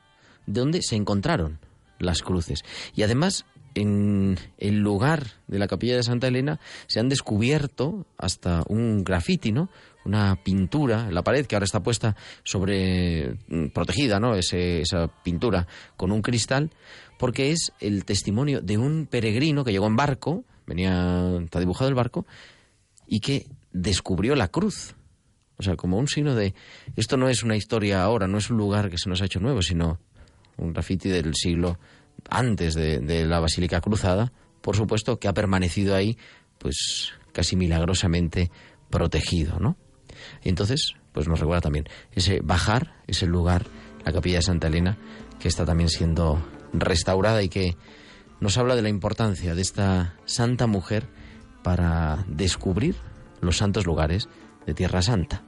donde 0.46 0.82
se 0.82 0.96
encontraron 0.96 1.58
las 1.98 2.22
cruces. 2.22 2.64
Y 2.94 3.02
además, 3.02 3.46
en 3.74 4.38
el 4.58 4.78
lugar 4.78 5.32
de 5.46 5.58
la 5.58 5.68
capilla 5.68 5.96
de 5.96 6.02
Santa 6.02 6.28
Elena 6.28 6.60
se 6.86 6.98
han 6.98 7.08
descubierto 7.08 8.06
hasta 8.18 8.62
un 8.68 9.04
grafiti, 9.04 9.52
¿no? 9.52 9.68
Una 10.04 10.36
pintura 10.42 11.08
en 11.08 11.14
la 11.14 11.22
pared 11.22 11.46
que 11.46 11.56
ahora 11.56 11.64
está 11.64 11.82
puesta 11.82 12.16
sobre 12.42 13.36
mm, 13.48 13.66
protegida, 13.74 14.18
¿no? 14.20 14.34
Ese- 14.34 14.80
esa 14.80 15.08
pintura 15.22 15.66
con 15.96 16.10
un 16.12 16.22
cristal, 16.22 16.70
porque 17.18 17.50
es 17.50 17.72
el 17.80 18.04
testimonio 18.04 18.60
de 18.60 18.78
un 18.78 19.06
peregrino 19.10 19.64
que 19.64 19.72
llegó 19.72 19.86
en 19.86 19.96
barco, 19.96 20.44
venía, 20.66 21.38
está 21.44 21.58
dibujado 21.60 21.88
el 21.88 21.94
barco, 21.94 22.24
y 23.06 23.20
que 23.20 23.46
descubrió 23.76 24.34
la 24.34 24.48
cruz. 24.48 24.94
O 25.58 25.62
sea, 25.62 25.76
como 25.76 25.98
un 25.98 26.08
signo 26.08 26.34
de 26.34 26.54
esto 26.96 27.16
no 27.16 27.28
es 27.28 27.42
una 27.42 27.56
historia 27.56 28.02
ahora, 28.02 28.26
no 28.26 28.38
es 28.38 28.50
un 28.50 28.58
lugar 28.58 28.90
que 28.90 28.98
se 28.98 29.08
nos 29.08 29.22
ha 29.22 29.26
hecho 29.26 29.40
nuevo, 29.40 29.62
sino 29.62 30.00
un 30.56 30.72
graffiti 30.72 31.08
del 31.08 31.34
siglo 31.34 31.78
antes 32.28 32.74
de, 32.74 32.98
de 32.98 33.24
la 33.24 33.40
Basílica 33.40 33.80
Cruzada, 33.80 34.32
por 34.60 34.76
supuesto, 34.76 35.18
que 35.18 35.28
ha 35.28 35.34
permanecido 35.34 35.94
ahí, 35.94 36.18
pues 36.58 37.12
casi 37.32 37.56
milagrosamente 37.56 38.50
protegido, 38.90 39.58
¿no? 39.60 39.76
Y 40.42 40.48
entonces, 40.48 40.94
pues 41.12 41.28
nos 41.28 41.40
recuerda 41.40 41.62
también 41.62 41.86
ese 42.12 42.40
bajar, 42.42 42.94
ese 43.06 43.26
lugar, 43.26 43.66
la 44.04 44.12
capilla 44.12 44.36
de 44.36 44.42
Santa 44.42 44.68
Elena, 44.68 44.98
que 45.38 45.48
está 45.48 45.64
también 45.64 45.88
siendo 45.88 46.44
restaurada 46.72 47.42
y 47.42 47.48
que 47.48 47.76
nos 48.40 48.58
habla 48.58 48.76
de 48.76 48.82
la 48.82 48.88
importancia 48.88 49.54
de 49.54 49.62
esta 49.62 50.14
santa 50.24 50.66
mujer 50.66 51.08
para 51.62 52.24
descubrir 52.28 52.96
los 53.40 53.58
santos 53.58 53.86
lugares 53.86 54.28
de 54.66 54.74
Tierra 54.74 55.02
Santa. 55.02 55.42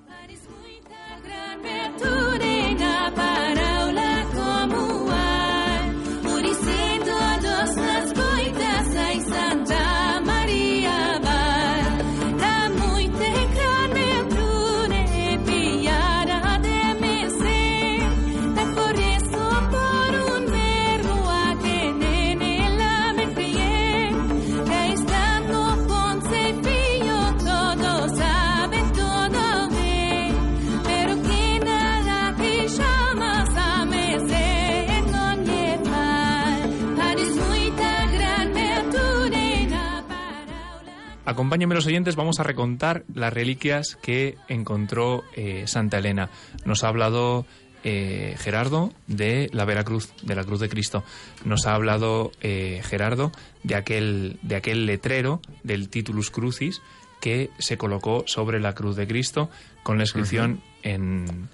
Acompáñenme 41.39 41.77
los 41.77 41.87
oyentes, 41.87 42.17
vamos 42.17 42.41
a 42.41 42.43
recontar 42.43 43.05
las 43.15 43.33
reliquias 43.33 43.97
que 44.03 44.35
encontró 44.49 45.23
eh, 45.37 45.69
Santa 45.69 45.99
Elena. 45.99 46.31
Nos 46.65 46.83
ha 46.83 46.89
hablado 46.89 47.47
eh, 47.85 48.35
Gerardo 48.39 48.93
de 49.07 49.49
la 49.53 49.65
Veracruz, 49.65 50.13
de 50.25 50.35
la 50.35 50.43
Cruz 50.43 50.59
de 50.59 50.69
Cristo. 50.69 51.05
Nos 51.45 51.69
ha 51.69 51.77
hablado 51.77 52.33
eh, 52.41 52.83
Gerardo 52.83 53.31
de 53.63 53.77
aquel, 53.77 54.41
de 54.43 54.57
aquel 54.57 54.85
letrero 54.85 55.41
del 55.63 55.89
Titulus 55.91 56.33
Crucis 56.33 56.83
que 57.21 57.51
se 57.61 57.79
colocó 57.79 58.25
sobre 58.27 58.59
la 58.59 58.75
Cruz 58.75 58.97
de 58.97 59.07
Cristo 59.07 59.49
con 59.85 59.97
la 59.97 60.03
inscripción 60.03 60.61
en, 60.83 61.49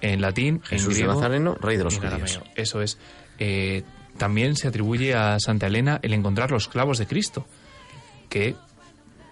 en 0.00 0.22
latín, 0.22 0.62
Jesús 0.62 0.94
en 0.94 0.94
griego 0.94 1.12
Nazareno, 1.16 1.54
Rey 1.60 1.76
de 1.76 1.84
los 1.84 1.98
Judíos. 1.98 2.40
Eso 2.56 2.80
es. 2.80 2.96
Eh, 3.38 3.82
también 4.16 4.56
se 4.56 4.68
atribuye 4.68 5.14
a 5.14 5.38
Santa 5.38 5.66
Elena 5.66 6.00
el 6.00 6.14
encontrar 6.14 6.50
los 6.50 6.66
clavos 6.66 6.96
de 6.96 7.06
Cristo, 7.06 7.46
que 8.30 8.56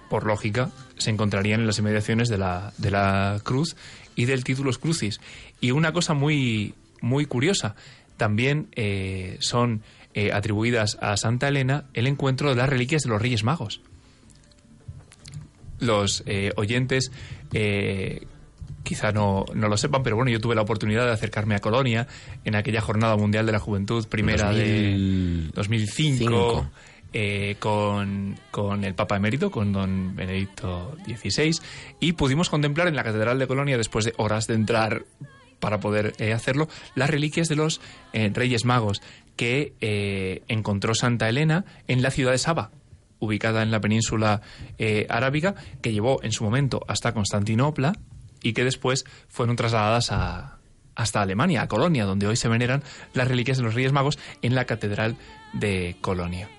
por 0.08 0.24
lógica, 0.24 0.70
se 0.98 1.10
encontrarían 1.10 1.60
en 1.60 1.66
las 1.66 1.78
inmediaciones 1.78 2.28
de 2.28 2.38
la, 2.38 2.72
de 2.78 2.90
la 2.90 3.40
cruz 3.42 3.76
y 4.14 4.24
del 4.24 4.44
Titulus 4.44 4.78
Crucis. 4.78 5.20
Y 5.60 5.70
una 5.70 5.92
cosa 5.92 6.14
muy, 6.14 6.74
muy 7.00 7.26
curiosa, 7.26 7.76
también 8.16 8.68
eh, 8.74 9.36
son 9.40 9.82
eh, 10.14 10.32
atribuidas 10.32 10.98
a 11.00 11.16
Santa 11.16 11.48
Elena 11.48 11.84
el 11.94 12.06
encuentro 12.06 12.50
de 12.50 12.56
las 12.56 12.68
reliquias 12.68 13.02
de 13.02 13.10
los 13.10 13.20
Reyes 13.20 13.44
Magos. 13.44 13.80
Los 15.78 16.22
eh, 16.26 16.52
oyentes 16.56 17.12
quizá 18.82 19.12
no, 19.12 19.44
no 19.52 19.68
lo 19.68 19.76
sepan, 19.76 20.02
pero 20.02 20.16
bueno, 20.16 20.30
yo 20.30 20.40
tuve 20.40 20.54
la 20.54 20.62
oportunidad 20.62 21.04
de 21.04 21.12
acercarme 21.12 21.54
a 21.54 21.58
Colonia 21.58 22.06
en 22.44 22.54
aquella 22.54 22.80
Jornada 22.80 23.16
Mundial 23.16 23.44
de 23.44 23.52
la 23.52 23.58
Juventud 23.58 24.06
primera 24.08 24.52
de 24.52 25.50
2005 25.52 26.18
Cinco. 26.18 26.70
Eh, 27.18 27.56
con, 27.58 28.38
con 28.50 28.84
el 28.84 28.94
Papa 28.94 29.16
Emérito, 29.16 29.50
con 29.50 29.72
don 29.72 30.14
Benedicto 30.14 30.98
XVI, 31.06 31.58
y 31.98 32.12
pudimos 32.12 32.50
contemplar 32.50 32.88
en 32.88 32.94
la 32.94 33.04
Catedral 33.04 33.38
de 33.38 33.46
Colonia, 33.46 33.78
después 33.78 34.04
de 34.04 34.12
horas 34.18 34.46
de 34.46 34.52
entrar 34.52 35.06
para 35.58 35.80
poder 35.80 36.12
eh, 36.18 36.34
hacerlo, 36.34 36.68
las 36.94 37.08
reliquias 37.08 37.48
de 37.48 37.56
los 37.56 37.80
eh, 38.12 38.30
Reyes 38.34 38.66
Magos, 38.66 39.00
que 39.34 39.72
encontró 40.46 40.94
Santa 40.94 41.30
Elena 41.30 41.64
en 41.88 42.02
la 42.02 42.10
ciudad 42.10 42.32
de 42.32 42.38
Saba, 42.38 42.70
ubicada 43.18 43.62
en 43.62 43.70
la 43.70 43.80
península 43.80 44.42
arábiga, 45.08 45.54
que 45.80 45.94
llevó 45.94 46.22
en 46.22 46.32
su 46.32 46.44
momento 46.44 46.82
hasta 46.86 47.14
Constantinopla 47.14 47.94
y 48.42 48.52
que 48.52 48.62
después 48.62 49.06
fueron 49.28 49.56
trasladadas 49.56 50.12
a, 50.12 50.58
hasta 50.94 51.22
Alemania, 51.22 51.62
a 51.62 51.68
Colonia, 51.68 52.04
donde 52.04 52.26
hoy 52.26 52.36
se 52.36 52.48
veneran 52.48 52.82
las 53.14 53.26
reliquias 53.26 53.56
de 53.56 53.64
los 53.64 53.72
Reyes 53.72 53.92
Magos 53.92 54.18
en 54.42 54.54
la 54.54 54.66
Catedral 54.66 55.16
de 55.54 55.96
Colonia. 56.02 56.50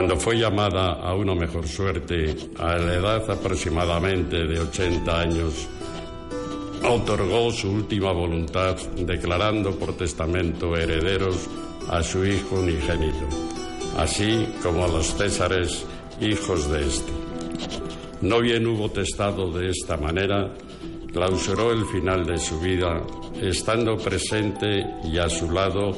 Cuando 0.00 0.16
fue 0.16 0.38
llamada 0.38 0.92
a 0.92 1.14
una 1.14 1.34
mejor 1.34 1.68
suerte, 1.68 2.34
a 2.56 2.78
la 2.78 2.94
edad 2.94 3.30
aproximadamente 3.30 4.46
de 4.46 4.58
80 4.58 5.20
años, 5.20 5.68
otorgó 6.88 7.50
su 7.50 7.70
última 7.70 8.10
voluntad 8.10 8.78
declarando 8.96 9.78
por 9.78 9.94
testamento 9.98 10.74
herederos 10.74 11.50
a 11.90 12.02
su 12.02 12.24
hijo 12.24 12.60
unigénito, 12.60 13.28
así 13.98 14.48
como 14.62 14.86
a 14.86 14.88
los 14.88 15.14
césares 15.18 15.84
hijos 16.18 16.70
de 16.70 16.80
éste. 16.80 17.12
No 18.22 18.40
bien 18.40 18.66
hubo 18.68 18.90
testado 18.90 19.52
de 19.52 19.68
esta 19.68 19.98
manera, 19.98 20.50
clausuró 21.12 21.72
el 21.72 21.84
final 21.84 22.24
de 22.24 22.38
su 22.38 22.58
vida, 22.58 23.02
estando 23.42 23.98
presente 23.98 24.82
y 25.04 25.18
a 25.18 25.28
su 25.28 25.50
lado 25.50 25.92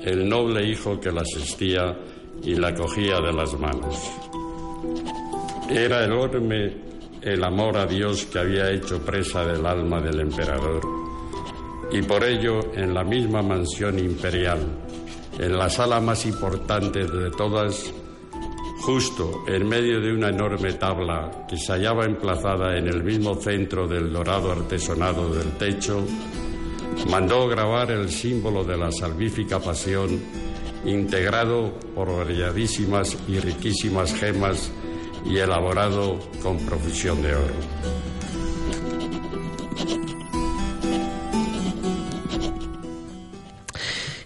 el 0.00 0.26
noble 0.26 0.66
hijo 0.66 0.98
que 0.98 1.12
la 1.12 1.20
asistía 1.20 1.94
y 2.44 2.54
la 2.56 2.74
cogía 2.74 3.20
de 3.20 3.32
las 3.32 3.58
manos. 3.58 4.10
Era 5.68 6.04
enorme 6.04 6.76
el 7.22 7.44
amor 7.44 7.76
a 7.76 7.86
Dios 7.86 8.26
que 8.26 8.40
había 8.40 8.70
hecho 8.70 9.00
presa 9.00 9.44
del 9.44 9.64
alma 9.64 10.00
del 10.00 10.20
emperador. 10.20 10.80
Y 11.92 12.02
por 12.02 12.24
ello, 12.24 12.72
en 12.74 12.92
la 12.94 13.04
misma 13.04 13.42
mansión 13.42 13.98
imperial, 13.98 14.60
en 15.38 15.56
la 15.56 15.70
sala 15.70 16.00
más 16.00 16.26
importante 16.26 17.06
de 17.06 17.30
todas, 17.30 17.92
justo 18.80 19.44
en 19.46 19.68
medio 19.68 20.00
de 20.00 20.12
una 20.12 20.30
enorme 20.30 20.72
tabla 20.72 21.46
que 21.48 21.56
se 21.56 21.72
hallaba 21.72 22.04
emplazada 22.04 22.76
en 22.76 22.88
el 22.88 23.04
mismo 23.04 23.36
centro 23.36 23.86
del 23.86 24.12
dorado 24.12 24.50
artesonado 24.50 25.32
del 25.32 25.52
techo, 25.52 26.04
mandó 27.08 27.46
grabar 27.46 27.90
el 27.92 28.10
símbolo 28.10 28.64
de 28.64 28.76
la 28.76 28.90
salvífica 28.90 29.60
pasión 29.60 30.51
integrado 30.84 31.78
por 31.94 32.16
variadísimas 32.16 33.16
y 33.28 33.38
riquísimas 33.38 34.14
gemas 34.14 34.70
y 35.24 35.38
elaborado 35.38 36.18
con 36.42 36.58
profusión 36.58 37.22
de 37.22 37.34
oro. 37.34 37.54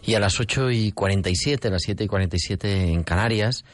Y 0.03 0.15
a 0.15 0.21
las 0.21 0.39
8 0.39 0.71
y 0.71 0.93
47, 0.93 1.69
a 1.69 1.71
las 1.73 1.83
7 1.83 2.05
y 2.05 2.07
47 2.07 2.93
en 2.93 3.03
Canarias, 3.03 3.65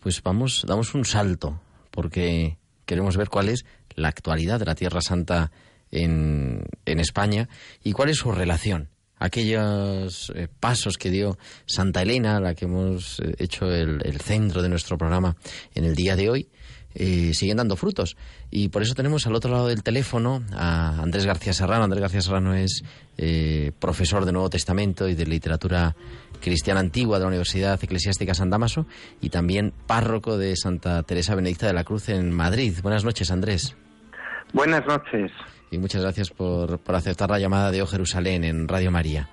pues 0.00 0.22
vamos, 0.22 0.64
damos 0.66 0.94
un 0.94 1.04
salto, 1.04 1.60
porque 1.90 2.56
queremos 2.86 3.16
ver 3.18 3.28
cuál 3.28 3.50
es 3.50 3.66
la 3.94 4.08
actualidad 4.08 4.58
de 4.58 4.64
la 4.64 4.74
Tierra 4.74 5.02
Santa 5.02 5.52
en, 5.90 6.64
en 6.86 6.98
España 6.98 7.50
y 7.84 7.92
cuál 7.92 8.08
es 8.08 8.16
su 8.16 8.32
relación 8.32 8.91
aquellos 9.22 10.32
eh, 10.34 10.48
pasos 10.60 10.98
que 10.98 11.08
dio 11.08 11.38
Santa 11.64 12.02
Elena, 12.02 12.40
la 12.40 12.54
que 12.54 12.64
hemos 12.64 13.20
eh, 13.20 13.34
hecho 13.38 13.70
el, 13.70 14.00
centro 14.20 14.62
de 14.62 14.68
nuestro 14.68 14.98
programa 14.98 15.36
en 15.74 15.84
el 15.84 15.94
día 15.94 16.16
de 16.16 16.28
hoy, 16.28 16.48
eh, 16.94 17.32
siguen 17.32 17.58
dando 17.58 17.76
frutos. 17.76 18.16
Y 18.50 18.68
por 18.68 18.82
eso 18.82 18.94
tenemos 18.94 19.26
al 19.26 19.36
otro 19.36 19.50
lado 19.52 19.68
del 19.68 19.84
teléfono 19.84 20.42
a 20.52 21.00
Andrés 21.00 21.24
García 21.24 21.52
Serrano. 21.52 21.84
Andrés 21.84 22.02
García 22.02 22.20
Serrano 22.20 22.54
es 22.54 22.82
profesor 23.78 24.24
de 24.24 24.32
Nuevo 24.32 24.50
Testamento 24.50 25.08
y 25.08 25.14
de 25.14 25.26
literatura 25.26 25.94
cristiana 26.40 26.80
antigua 26.80 27.18
de 27.18 27.22
la 27.22 27.28
Universidad 27.28 27.82
Eclesiástica 27.82 28.34
San 28.34 28.50
Damaso 28.50 28.86
y 29.20 29.30
también 29.30 29.72
párroco 29.86 30.36
de 30.36 30.56
Santa 30.56 31.02
Teresa 31.04 31.34
Benedicta 31.34 31.66
de 31.66 31.72
la 31.72 31.84
Cruz 31.84 32.08
en 32.08 32.32
Madrid. 32.32 32.74
Buenas 32.82 33.04
noches, 33.04 33.30
Andrés. 33.30 33.76
Buenas 34.52 34.84
noches. 34.86 35.30
Y 35.72 35.78
muchas 35.78 36.02
gracias 36.02 36.30
por, 36.30 36.78
por 36.80 36.94
aceptar 36.94 37.30
la 37.30 37.38
llamada 37.38 37.70
de 37.70 37.80
O 37.80 37.86
Jerusalén 37.86 38.44
en 38.44 38.68
Radio 38.68 38.90
María. 38.90 39.30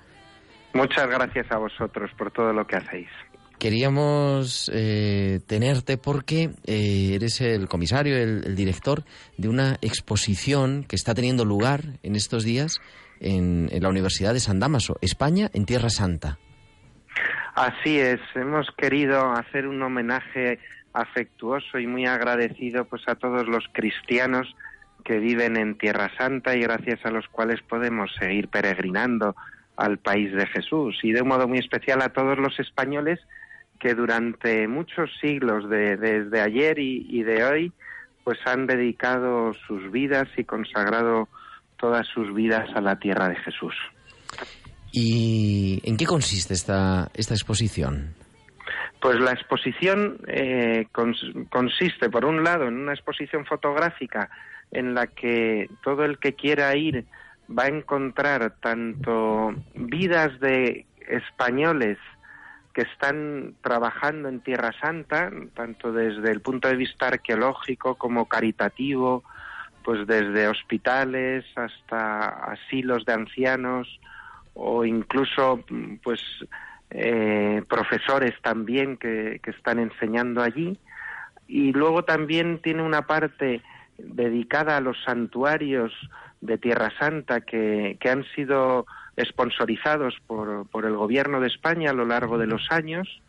Muchas 0.72 1.06
gracias 1.06 1.46
a 1.52 1.58
vosotros 1.58 2.10
por 2.16 2.30
todo 2.30 2.54
lo 2.54 2.66
que 2.66 2.76
hacéis. 2.76 3.08
Queríamos 3.58 4.70
eh, 4.72 5.40
tenerte 5.46 5.98
porque 5.98 6.48
eh, 6.64 7.12
eres 7.14 7.42
el 7.42 7.68
comisario, 7.68 8.16
el, 8.16 8.42
el, 8.46 8.56
director 8.56 9.04
de 9.36 9.50
una 9.50 9.76
exposición 9.82 10.84
que 10.88 10.96
está 10.96 11.12
teniendo 11.12 11.44
lugar 11.44 11.82
en 12.02 12.16
estos 12.16 12.42
días 12.42 12.80
en, 13.20 13.68
en, 13.70 13.82
la 13.82 13.90
Universidad 13.90 14.32
de 14.32 14.40
San 14.40 14.60
Damaso, 14.60 14.96
España 15.02 15.50
en 15.52 15.66
Tierra 15.66 15.90
Santa. 15.90 16.38
Así 17.54 17.98
es, 17.98 18.20
hemos 18.34 18.66
querido 18.78 19.30
hacer 19.32 19.66
un 19.66 19.82
homenaje 19.82 20.58
afectuoso 20.94 21.78
y 21.78 21.86
muy 21.86 22.06
agradecido 22.06 22.86
pues 22.86 23.02
a 23.08 23.14
todos 23.14 23.46
los 23.46 23.64
cristianos 23.74 24.56
que 25.10 25.18
viven 25.18 25.56
en 25.56 25.76
Tierra 25.76 26.08
Santa 26.16 26.54
y 26.54 26.60
gracias 26.60 27.04
a 27.04 27.10
los 27.10 27.26
cuales 27.26 27.60
podemos 27.62 28.12
seguir 28.16 28.46
peregrinando 28.46 29.34
al 29.76 29.98
país 29.98 30.32
de 30.32 30.46
Jesús 30.46 31.00
y 31.02 31.10
de 31.10 31.22
un 31.22 31.26
modo 31.26 31.48
muy 31.48 31.58
especial 31.58 32.00
a 32.00 32.10
todos 32.10 32.38
los 32.38 32.60
españoles 32.60 33.18
que 33.80 33.96
durante 33.96 34.68
muchos 34.68 35.10
siglos 35.20 35.68
de, 35.68 35.96
desde 35.96 36.40
ayer 36.40 36.78
y, 36.78 37.08
y, 37.10 37.24
de 37.24 37.42
hoy 37.42 37.72
pues 38.22 38.38
han 38.44 38.68
dedicado 38.68 39.52
sus 39.66 39.90
vidas 39.90 40.28
y 40.36 40.44
consagrado 40.44 41.28
todas 41.76 42.06
sus 42.06 42.32
vidas 42.32 42.70
a 42.76 42.80
la 42.80 43.00
tierra 43.00 43.28
de 43.28 43.34
Jesús. 43.34 43.74
¿Y 44.92 45.80
en 45.82 45.96
qué 45.96 46.06
consiste 46.06 46.54
esta, 46.54 47.10
esta 47.14 47.34
exposición? 47.34 48.14
Pues 49.02 49.18
la 49.18 49.32
exposición 49.32 50.18
eh, 50.28 50.86
cons 50.92 51.18
consiste, 51.50 52.10
por 52.10 52.24
un 52.24 52.44
lado, 52.44 52.68
en 52.68 52.74
una 52.74 52.92
exposición 52.92 53.44
fotográfica 53.44 54.30
en 54.70 54.94
la 54.94 55.06
que 55.06 55.68
todo 55.82 56.04
el 56.04 56.18
que 56.18 56.34
quiera 56.34 56.74
ir 56.76 57.06
va 57.48 57.64
a 57.64 57.68
encontrar 57.68 58.54
tanto 58.60 59.54
vidas 59.74 60.38
de 60.40 60.86
españoles 61.08 61.98
que 62.72 62.82
están 62.82 63.54
trabajando 63.62 64.28
en 64.28 64.40
Tierra 64.40 64.70
Santa, 64.80 65.30
tanto 65.54 65.92
desde 65.92 66.30
el 66.30 66.40
punto 66.40 66.68
de 66.68 66.76
vista 66.76 67.08
arqueológico 67.08 67.96
como 67.96 68.26
caritativo, 68.26 69.24
pues 69.82 70.06
desde 70.06 70.46
hospitales 70.46 71.44
hasta 71.56 72.28
asilos 72.52 73.04
de 73.04 73.12
ancianos 73.14 74.00
o 74.54 74.84
incluso 74.84 75.64
pues 76.02 76.20
eh, 76.90 77.62
profesores 77.68 78.34
también 78.42 78.96
que, 78.96 79.40
que 79.42 79.50
están 79.50 79.80
enseñando 79.80 80.42
allí. 80.42 80.78
Y 81.48 81.72
luego 81.72 82.04
también 82.04 82.60
tiene 82.62 82.82
una 82.82 83.02
parte 83.02 83.62
dedicada 84.04 84.76
a 84.76 84.80
los 84.80 84.96
santuarios 85.04 85.92
de 86.40 86.58
Tierra 86.58 86.90
Santa 86.98 87.40
que, 87.42 87.98
que 88.00 88.10
han 88.10 88.24
sido 88.34 88.86
sponsorizados 89.24 90.14
por, 90.26 90.66
por, 90.68 90.86
el 90.86 90.96
gobierno 90.96 91.40
de 91.40 91.48
España 91.48 91.90
a 91.90 91.94
lo 91.94 92.04
largo 92.04 92.38
de 92.38 92.46
los 92.46 92.70
años. 92.70 93.20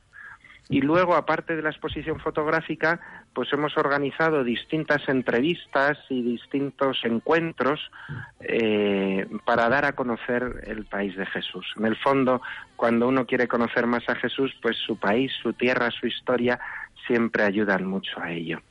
Y 0.70 0.80
luego, 0.80 1.16
aparte 1.16 1.58
de 1.58 1.62
la 1.62 1.70
exposición 1.72 2.22
fotográfica, 2.22 3.02
pues 3.34 3.52
hemos 3.52 3.76
organizado 3.78 4.46
distintas 4.46 5.02
entrevistas 5.10 5.98
y 6.10 6.22
distintos 6.22 7.00
encuentros 7.04 7.92
eh, 8.40 9.28
para 9.46 9.68
dar 9.68 9.84
a 9.84 9.94
conocer 9.94 10.64
el 10.68 10.86
país 10.86 11.18
de 11.18 11.26
Jesús. 11.26 11.66
En 11.78 11.86
el 11.86 11.98
fondo, 11.98 12.42
cuando 12.78 13.10
uno 13.10 13.26
quiere 13.26 13.50
conocer 13.50 13.86
más 13.86 14.08
a 14.08 14.16
Jesús, 14.16 14.54
pues 14.62 14.78
su 14.78 14.98
país, 14.98 15.34
su 15.42 15.52
tierra, 15.52 15.92
su 15.92 16.08
historia 16.08 16.58
siempre 17.06 17.44
ayudan 17.44 17.86
mucho 17.86 18.22
a 18.22 18.32
ello. 18.32 18.62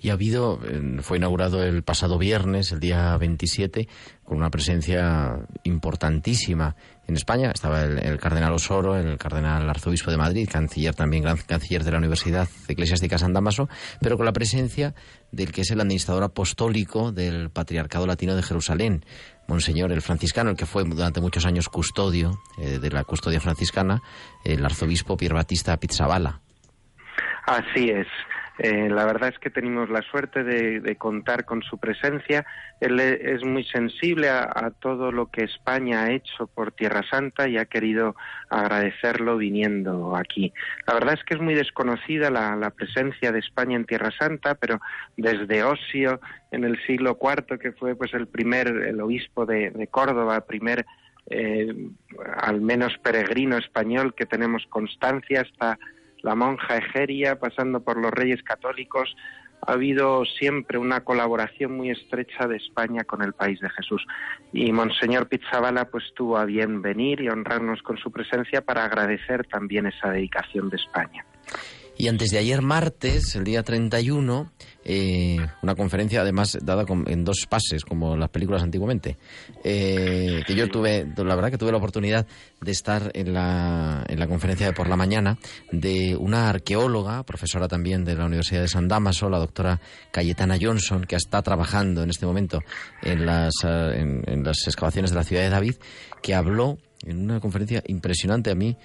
Y 0.00 0.10
ha 0.10 0.12
habido, 0.12 0.60
fue 1.00 1.16
inaugurado 1.16 1.62
el 1.62 1.82
pasado 1.82 2.18
viernes, 2.18 2.70
el 2.72 2.80
día 2.80 3.16
27, 3.16 3.88
con 4.24 4.36
una 4.36 4.50
presencia 4.50 5.40
importantísima 5.64 6.76
en 7.08 7.16
España. 7.16 7.50
Estaba 7.50 7.82
el, 7.82 8.18
cardenal 8.18 8.52
Osoro, 8.52 8.96
el 8.96 9.18
cardenal 9.18 9.68
arzobispo 9.68 10.10
de 10.10 10.16
Madrid, 10.16 10.48
canciller 10.50 10.94
también, 10.94 11.24
gran 11.24 11.38
canciller 11.38 11.82
de 11.82 11.90
la 11.90 11.98
Universidad 11.98 12.48
Eclesiástica 12.68 13.18
San 13.18 13.32
Damaso, 13.32 13.68
pero 14.00 14.16
con 14.16 14.26
la 14.26 14.32
presencia 14.32 14.94
del 15.32 15.50
que 15.50 15.62
es 15.62 15.70
el 15.70 15.80
administrador 15.80 16.22
apostólico 16.22 17.10
del 17.10 17.50
Patriarcado 17.50 18.06
Latino 18.06 18.36
de 18.36 18.42
Jerusalén, 18.42 19.04
Monseñor, 19.48 19.92
el 19.92 20.02
franciscano, 20.02 20.50
el 20.50 20.56
que 20.56 20.66
fue 20.66 20.84
durante 20.84 21.20
muchos 21.20 21.46
años 21.46 21.68
custodio 21.68 22.38
eh, 22.58 22.78
de 22.78 22.90
la 22.90 23.04
custodia 23.04 23.40
franciscana, 23.40 24.02
el 24.44 24.64
arzobispo 24.64 25.16
Pierre 25.16 25.36
Batista 25.36 25.76
Pizzabala. 25.78 26.42
Así 27.46 27.88
es. 27.88 28.06
Eh, 28.58 28.88
la 28.90 29.04
verdad 29.04 29.28
es 29.28 29.38
que 29.38 29.50
tenemos 29.50 29.88
la 29.88 30.02
suerte 30.02 30.42
de, 30.42 30.96
contar 30.96 31.44
con 31.44 31.62
su 31.62 31.78
presencia. 31.78 32.44
Él 32.80 32.98
e- 32.98 33.34
es 33.34 33.44
muy 33.44 33.64
sensible 33.64 34.28
a, 34.28 34.42
a 34.42 34.72
todo 34.72 35.12
lo 35.12 35.30
que 35.30 35.44
España 35.44 36.02
ha 36.02 36.10
hecho 36.10 36.48
por 36.48 36.72
Tierra 36.72 37.02
Santa 37.08 37.48
y 37.48 37.56
ha 37.56 37.66
querido 37.66 38.16
agradecerlo 38.50 39.36
viniendo 39.36 40.16
aquí. 40.16 40.52
La 40.86 40.94
verdad 40.94 41.14
es 41.14 41.24
que 41.24 41.34
es 41.34 41.40
muy 41.40 41.54
desconocida 41.54 42.30
la, 42.30 42.56
la 42.56 42.70
presencia 42.70 43.30
de 43.30 43.38
España 43.38 43.76
en 43.76 43.84
Tierra 43.84 44.10
Santa, 44.18 44.56
pero 44.56 44.80
desde 45.16 45.62
Osio 45.62 46.20
en 46.50 46.64
el 46.64 46.78
siglo 46.84 47.16
IV, 47.20 47.58
que 47.58 47.72
fue 47.72 47.94
pues 47.94 48.12
el 48.14 48.26
primer, 48.26 48.66
el 48.66 49.00
obispo 49.00 49.46
de, 49.46 49.70
de 49.70 49.86
Córdoba, 49.86 50.40
primer 50.40 50.84
eh, 51.30 51.90
al 52.38 52.60
menos 52.60 52.96
peregrino 52.98 53.58
español 53.58 54.14
que 54.14 54.26
tenemos 54.26 54.66
constancia, 54.68 55.42
hasta 55.42 55.78
la 56.22 56.34
monja 56.34 56.76
Egeria, 56.76 57.38
pasando 57.38 57.80
por 57.80 57.96
los 57.96 58.10
reyes 58.10 58.42
católicos, 58.42 59.14
ha 59.66 59.72
habido 59.72 60.24
siempre 60.24 60.78
una 60.78 61.02
colaboración 61.02 61.76
muy 61.76 61.90
estrecha 61.90 62.46
de 62.46 62.56
España 62.56 63.04
con 63.04 63.22
el 63.22 63.32
país 63.32 63.60
de 63.60 63.68
Jesús. 63.70 64.04
Y 64.52 64.72
Monseñor 64.72 65.28
Pizzabala 65.28 65.86
pues 65.86 66.04
tuvo 66.14 66.38
a 66.38 66.44
bien 66.44 66.80
venir 66.80 67.20
y 67.20 67.28
honrarnos 67.28 67.82
con 67.82 67.98
su 67.98 68.10
presencia 68.10 68.62
para 68.62 68.84
agradecer 68.84 69.46
también 69.46 69.86
esa 69.86 70.10
dedicación 70.10 70.70
de 70.70 70.76
España. 70.76 71.24
Y 71.96 72.06
antes 72.06 72.30
de 72.30 72.38
ayer 72.38 72.62
martes, 72.62 73.34
el 73.34 73.42
día 73.42 73.64
31, 73.64 74.52
eh, 74.90 75.36
una 75.62 75.74
conferencia 75.74 76.22
además 76.22 76.56
dada 76.62 76.86
con- 76.86 77.04
en 77.10 77.22
dos 77.22 77.46
pases, 77.46 77.84
como 77.84 78.16
las 78.16 78.30
películas 78.30 78.62
antiguamente, 78.62 79.18
eh, 79.62 80.42
que 80.46 80.54
yo 80.54 80.68
tuve, 80.68 81.06
la 81.16 81.34
verdad 81.34 81.50
que 81.50 81.58
tuve 81.58 81.70
la 81.72 81.76
oportunidad 81.76 82.26
de 82.60 82.72
estar 82.72 83.10
en 83.14 83.34
la, 83.34 84.04
en 84.08 84.18
la 84.18 84.26
conferencia 84.26 84.66
de 84.66 84.72
por 84.72 84.88
la 84.88 84.96
mañana 84.96 85.36
de 85.70 86.16
una 86.16 86.48
arqueóloga, 86.48 87.22
profesora 87.24 87.68
también 87.68 88.04
de 88.04 88.14
la 88.16 88.24
Universidad 88.24 88.62
de 88.62 88.68
San 88.68 88.88
Damaso, 88.88 89.28
la 89.28 89.38
doctora 89.38 89.78
Cayetana 90.10 90.56
Johnson, 90.60 91.04
que 91.04 91.16
está 91.16 91.42
trabajando 91.42 92.02
en 92.02 92.08
este 92.10 92.24
momento 92.24 92.62
en 93.02 93.26
las, 93.26 93.52
eh, 93.64 93.92
en- 94.00 94.22
en 94.26 94.42
las 94.42 94.66
excavaciones 94.66 95.10
de 95.10 95.16
la 95.16 95.24
ciudad 95.24 95.42
de 95.42 95.50
David, 95.50 95.74
que 96.22 96.34
habló 96.34 96.78
en 97.04 97.20
una 97.22 97.40
conferencia 97.40 97.82
impresionante 97.86 98.50
a 98.50 98.54
mí, 98.54 98.76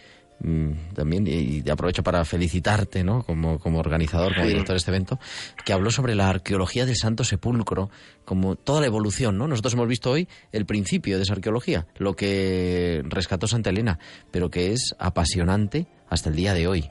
también 0.93 1.25
y 1.27 1.67
aprovecho 1.69 2.03
para 2.03 2.25
felicitarte 2.25 3.03
¿no? 3.03 3.23
como, 3.23 3.59
como 3.59 3.79
organizador, 3.79 4.35
como 4.35 4.47
director 4.47 4.73
de 4.73 4.77
este 4.77 4.91
evento, 4.91 5.19
que 5.65 5.73
habló 5.73 5.89
sobre 5.89 6.15
la 6.15 6.29
arqueología 6.29 6.85
del 6.85 6.95
Santo 6.95 7.23
Sepulcro, 7.23 7.89
como 8.25 8.55
toda 8.55 8.81
la 8.81 8.87
evolución. 8.87 9.37
¿no? 9.37 9.47
Nosotros 9.47 9.73
hemos 9.73 9.87
visto 9.87 10.11
hoy 10.11 10.27
el 10.51 10.65
principio 10.65 11.17
de 11.17 11.23
esa 11.23 11.33
arqueología, 11.33 11.87
lo 11.97 12.15
que 12.15 13.01
rescató 13.05 13.47
Santa 13.47 13.69
Elena, 13.69 13.99
pero 14.31 14.49
que 14.49 14.71
es 14.71 14.95
apasionante 14.99 15.87
hasta 16.09 16.29
el 16.29 16.35
día 16.35 16.53
de 16.53 16.67
hoy. 16.67 16.89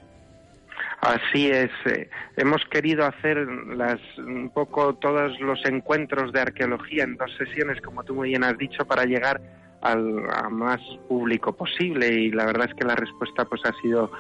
Así 1.03 1.51
es. 1.51 1.71
eh, 1.87 2.09
hemos 2.37 2.63
querido 2.71 3.05
hacer 3.05 3.37
las, 3.77 3.99
un 4.19 4.51
poco 4.51 4.95
todos 4.95 5.33
los 5.41 5.59
encuentros 5.65 6.33
de 6.33 6.41
arqueología 6.41 7.03
en 7.03 7.17
dos 7.17 7.31
sesiones, 7.37 7.81
como 7.81 8.05
tú 8.05 8.15
muy 8.15 8.29
bien 8.29 8.45
has 8.45 8.57
dicho, 8.57 8.85
para 8.87 9.05
llegar 9.05 9.41
al 9.83 10.31
a 10.31 10.49
más 10.49 10.81
público 11.09 11.53
posible 11.53 12.09
y 12.09 12.31
la 12.31 12.47
verdad 12.47 12.69
es 12.69 12.75
que 12.75 12.85
la 12.85 12.95
respuesta 12.95 13.45
pues 13.45 13.61
ha 13.65 13.73
sido 13.83 14.11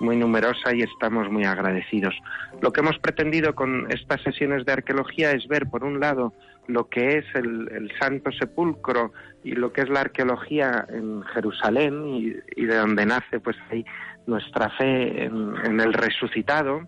muy 0.00 0.16
numerosa 0.16 0.74
y 0.74 0.82
estamos 0.82 1.30
muy 1.30 1.44
agradecidos. 1.44 2.14
Lo 2.60 2.72
que 2.72 2.80
hemos 2.80 2.98
pretendido 2.98 3.54
con 3.54 3.90
estas 3.90 4.20
sesiones 4.22 4.66
de 4.66 4.72
arqueología 4.72 5.30
es 5.32 5.46
ver, 5.46 5.66
por 5.68 5.84
un 5.84 6.00
lado, 6.00 6.34
lo 6.66 6.88
que 6.88 7.18
es 7.18 7.24
el, 7.34 7.90
Santo 8.00 8.30
Sepulcro 8.32 9.12
y 9.44 9.52
lo 9.52 9.72
que 9.72 9.82
es 9.82 9.88
la 9.88 10.00
arqueología 10.00 10.86
en 10.88 11.22
Jerusalén 11.22 12.04
y, 12.06 12.64
de 12.64 12.76
donde 12.76 13.06
nace 13.06 13.40
pues 13.40 13.56
ahí 13.70 13.84
nuestra 14.26 14.70
fe 14.70 15.24
en, 15.24 15.80
el 15.80 15.92
resucitado 15.92 16.82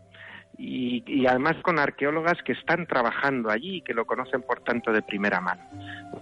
y, 0.56 1.02
y 1.06 1.26
además 1.26 1.56
con 1.62 1.78
arqueólogas 1.78 2.42
que 2.44 2.52
están 2.52 2.86
trabajando 2.86 3.50
allí 3.50 3.76
y 3.76 3.82
que 3.82 3.94
lo 3.94 4.06
conocen 4.06 4.42
por 4.42 4.60
tanto 4.60 4.92
de 4.92 5.02
primera 5.02 5.40
mano. 5.40 5.62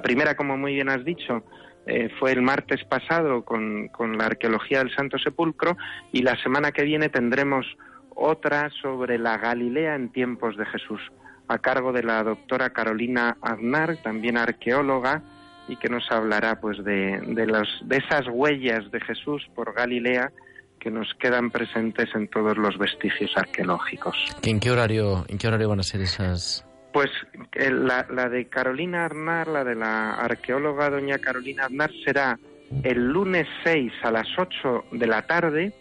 Primera, 0.03 0.35
como 0.35 0.57
muy 0.57 0.75
bien 0.75 0.89
has 0.89 1.05
dicho, 1.05 1.45
eh, 1.87 2.11
fue 2.19 2.33
el 2.33 2.43
martes 2.43 2.85
pasado 2.85 3.45
con, 3.45 3.89
con 3.89 4.17
la 4.17 4.27
arqueología 4.27 4.79
del 4.79 4.95
Santo 4.95 5.19
Sepulcro 5.19 5.77
y 6.13 6.23
la 6.23 6.41
semana 6.43 6.73
que 6.73 6.85
viene 6.85 7.09
tendremos 7.09 7.67
otra 8.15 8.71
sobre 8.81 9.19
la 9.19 9.39
Galilea 9.39 9.95
en 9.97 10.11
tiempos 10.11 10.57
de 10.57 10.67
Jesús, 10.67 11.01
a 11.49 11.59
cargo 11.59 11.93
de 11.93 12.03
la 12.03 12.23
doctora 12.23 12.71
Carolina 12.71 13.37
Aznar, 13.41 13.97
también 14.03 14.37
arqueóloga, 14.37 15.23
y 15.69 15.77
que 15.77 15.89
nos 15.89 16.11
hablará 16.11 16.61
pues 16.61 16.83
de, 16.85 17.21
de, 17.21 17.47
los, 17.47 17.69
de 17.85 17.97
esas 17.97 18.27
huellas 18.29 18.91
de 18.91 19.01
Jesús 19.01 19.49
por 19.55 19.73
Galilea 19.75 20.33
que 20.79 20.91
nos 20.91 21.15
quedan 21.15 21.51
presentes 21.51 22.09
en 22.15 22.29
todos 22.29 22.59
los 22.59 22.77
vestigios 22.77 23.31
arqueológicos. 23.37 24.17
¿Que 24.43 24.51
¿En 24.51 24.59
qué 24.59 24.71
horario, 24.71 25.25
en 25.29 25.39
qué 25.39 25.47
horario 25.47 25.69
van 25.69 25.79
a 25.81 25.85
ser 25.85 26.01
esas? 26.01 26.67
Pues 26.93 27.11
eh, 27.53 27.71
la, 27.71 28.07
la 28.11 28.29
de 28.29 28.47
Carolina 28.49 29.07
Aznar, 29.07 29.49
la 29.49 29.65
de 29.65 29.75
la 29.75 30.15
arqueóloga 30.15 30.91
doña 30.91 31.19
Carolina 31.19 31.65
Aznar, 31.67 31.91
será 32.05 32.39
el 32.83 33.09
lunes 33.09 33.47
6 33.65 33.93
a 34.03 34.11
las 34.11 34.27
8 34.39 34.85
de 34.93 35.07
la 35.07 35.23
tarde 35.23 35.73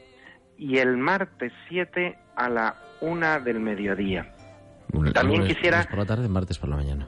y 0.58 0.78
el 0.78 0.98
martes 0.98 1.52
7 1.70 2.18
a 2.36 2.50
la 2.50 2.76
1 3.02 3.40
del 3.42 3.60
mediodía. 3.60 4.34
También 5.14 5.42
Lunes- 5.42 5.56
quisiera- 5.56 5.78
lunes 5.78 5.88
por 5.90 6.00
la 6.00 6.06
tarde, 6.06 6.28
martes 6.28 6.58
por 6.60 6.70
la 6.70 6.76
mañana. 6.78 7.08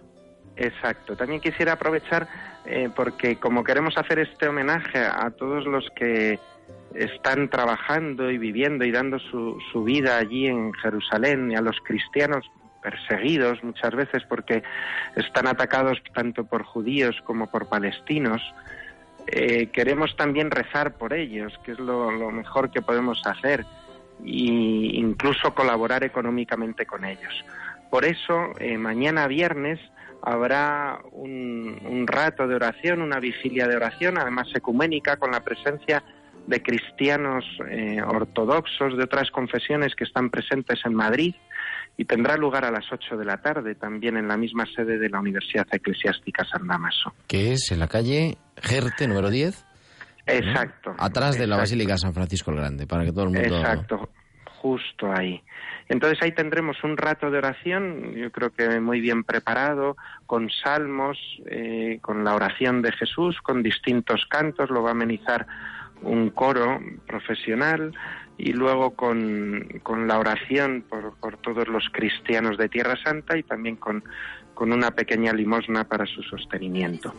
Exacto. 0.55 1.15
También 1.15 1.41
quisiera 1.41 1.73
aprovechar 1.73 2.27
eh, 2.65 2.89
porque 2.95 3.37
como 3.37 3.63
queremos 3.63 3.97
hacer 3.97 4.19
este 4.19 4.47
homenaje 4.47 4.99
a 4.99 5.29
todos 5.31 5.65
los 5.65 5.89
que 5.95 6.39
están 6.93 7.49
trabajando 7.49 8.29
y 8.31 8.37
viviendo 8.37 8.85
y 8.85 8.91
dando 8.91 9.17
su, 9.19 9.57
su 9.71 9.83
vida 9.83 10.17
allí 10.17 10.47
en 10.47 10.71
Jerusalén 10.73 11.51
y 11.51 11.55
a 11.55 11.61
los 11.61 11.77
cristianos 11.83 12.45
perseguidos 12.83 13.63
muchas 13.63 13.95
veces 13.95 14.23
porque 14.27 14.63
están 15.15 15.47
atacados 15.47 15.97
tanto 16.13 16.45
por 16.45 16.63
judíos 16.63 17.15
como 17.23 17.49
por 17.49 17.67
palestinos, 17.67 18.41
eh, 19.27 19.67
queremos 19.67 20.15
también 20.17 20.51
rezar 20.51 20.93
por 20.93 21.13
ellos, 21.13 21.57
que 21.63 21.71
es 21.71 21.79
lo, 21.79 22.11
mejor 22.31 22.71
que 22.71 22.81
podemos 22.81 23.21
hacer, 23.25 23.65
e 24.23 24.99
incluso 24.99 25.55
colaborar 25.55 26.03
económicamente 26.03 26.85
con 26.85 27.05
ellos. 27.05 27.33
Por 27.89 28.05
eso, 28.05 28.51
eh, 28.59 28.77
mañana 28.77 29.27
viernes 29.27 29.79
habrá 30.21 30.99
un, 31.11 31.79
un 31.85 32.07
rato 32.07 32.47
de 32.47 32.55
oración, 32.55 33.01
una 33.01 33.19
vigilia 33.19 33.67
de 33.67 33.75
oración, 33.75 34.17
además 34.17 34.47
ecuménica, 34.53 35.17
con 35.17 35.31
la 35.31 35.43
presencia 35.43 36.03
de 36.47 36.61
cristianos 36.61 37.45
eh, 37.69 38.01
ortodoxos 38.01 38.97
de 38.97 39.03
otras 39.03 39.31
confesiones 39.31 39.95
que 39.95 40.03
están 40.03 40.29
presentes 40.29 40.79
en 40.85 40.93
Madrid 40.93 41.35
y 41.97 42.05
tendrá 42.05 42.37
lugar 42.37 42.65
a 42.65 42.71
las 42.71 42.91
8 42.91 43.17
de 43.17 43.25
la 43.25 43.37
tarde, 43.37 43.75
también 43.75 44.17
en 44.17 44.27
la 44.27 44.37
misma 44.37 44.65
sede 44.65 44.97
de 44.97 45.09
la 45.09 45.19
Universidad 45.19 45.67
Eclesiástica 45.71 46.43
San 46.45 46.67
Damaso. 46.67 47.13
Que 47.27 47.53
es 47.53 47.71
en 47.71 47.79
la 47.79 47.87
calle 47.87 48.37
Gerte, 48.57 49.07
número 49.07 49.29
10, 49.29 49.65
¿no? 50.25 50.33
Exacto. 50.33 50.95
atrás 50.97 51.37
de 51.37 51.47
la. 51.47 51.57
Basílica 51.57 51.97
San 51.97 52.13
Francisco 52.13 52.51
el 52.51 52.57
Grande, 52.57 52.87
para 52.87 53.03
que 53.03 53.11
todo 53.11 53.25
el 53.25 53.31
mundo... 53.31 53.57
Exacto, 53.57 54.09
justo 54.61 55.11
ahí. 55.11 55.43
Entonces 55.89 56.17
ahí 56.21 56.31
tendremos 56.31 56.81
un 56.83 56.97
rato 56.97 57.29
de 57.29 57.37
oración, 57.37 58.13
yo 58.15 58.31
creo 58.31 58.49
que 58.51 58.79
muy 58.79 59.01
bien 59.01 59.23
preparado, 59.23 59.97
con 60.25 60.49
salmos, 60.49 61.17
eh, 61.45 61.99
con 62.01 62.23
la 62.23 62.33
oración 62.33 62.81
de 62.81 62.93
Jesús, 62.93 63.39
con 63.41 63.61
distintos 63.61 64.25
cantos, 64.29 64.69
lo 64.69 64.81
va 64.81 64.89
a 64.89 64.93
amenizar 64.93 65.45
un 66.01 66.29
coro 66.29 66.79
profesional 67.07 67.93
y 68.37 68.53
luego 68.53 68.91
con, 68.91 69.67
con 69.83 70.07
la 70.07 70.19
oración 70.19 70.83
por, 70.87 71.15
por 71.17 71.37
todos 71.37 71.67
los 71.67 71.89
cristianos 71.91 72.57
de 72.57 72.69
Tierra 72.69 72.95
Santa 73.03 73.37
y 73.37 73.43
también 73.43 73.75
con, 73.75 74.03
con 74.53 74.71
una 74.71 74.91
pequeña 74.91 75.33
limosna 75.33 75.83
para 75.83 76.05
su 76.05 76.21
sostenimiento. 76.23 77.13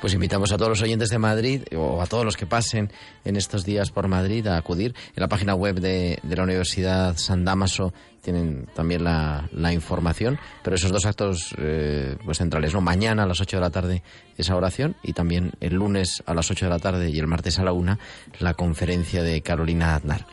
Pues 0.00 0.14
invitamos 0.14 0.52
a 0.52 0.56
todos 0.56 0.68
los 0.70 0.82
oyentes 0.82 1.08
de 1.10 1.18
Madrid 1.18 1.62
o 1.76 2.00
a 2.02 2.06
todos 2.06 2.24
los 2.24 2.36
que 2.36 2.46
pasen 2.46 2.90
en 3.24 3.36
estos 3.36 3.64
días 3.64 3.90
por 3.90 4.08
Madrid 4.08 4.46
a 4.46 4.56
acudir. 4.56 4.94
En 5.14 5.20
la 5.20 5.28
página 5.28 5.54
web 5.54 5.76
de, 5.80 6.18
de 6.22 6.36
la 6.36 6.42
Universidad 6.44 7.16
San 7.16 7.44
Damaso 7.44 7.92
tienen 8.22 8.66
también 8.74 9.04
la, 9.04 9.48
la 9.52 9.72
información, 9.72 10.38
pero 10.64 10.74
esos 10.76 10.90
dos 10.90 11.06
actos 11.06 11.54
eh, 11.58 12.16
pues 12.24 12.38
centrales, 12.38 12.74
¿no? 12.74 12.80
Mañana 12.80 13.22
a 13.22 13.26
las 13.26 13.40
8 13.40 13.56
de 13.56 13.60
la 13.60 13.70
tarde 13.70 14.02
esa 14.36 14.56
oración 14.56 14.96
y 15.04 15.12
también 15.12 15.52
el 15.60 15.74
lunes 15.74 16.22
a 16.26 16.34
las 16.34 16.50
8 16.50 16.66
de 16.66 16.70
la 16.70 16.78
tarde 16.80 17.10
y 17.10 17.18
el 17.20 17.26
martes 17.28 17.58
a 17.60 17.64
la 17.64 17.72
1 17.72 17.98
la 18.40 18.54
conferencia 18.54 19.22
de 19.22 19.42
Carolina 19.42 19.94
Aznar. 19.94 20.26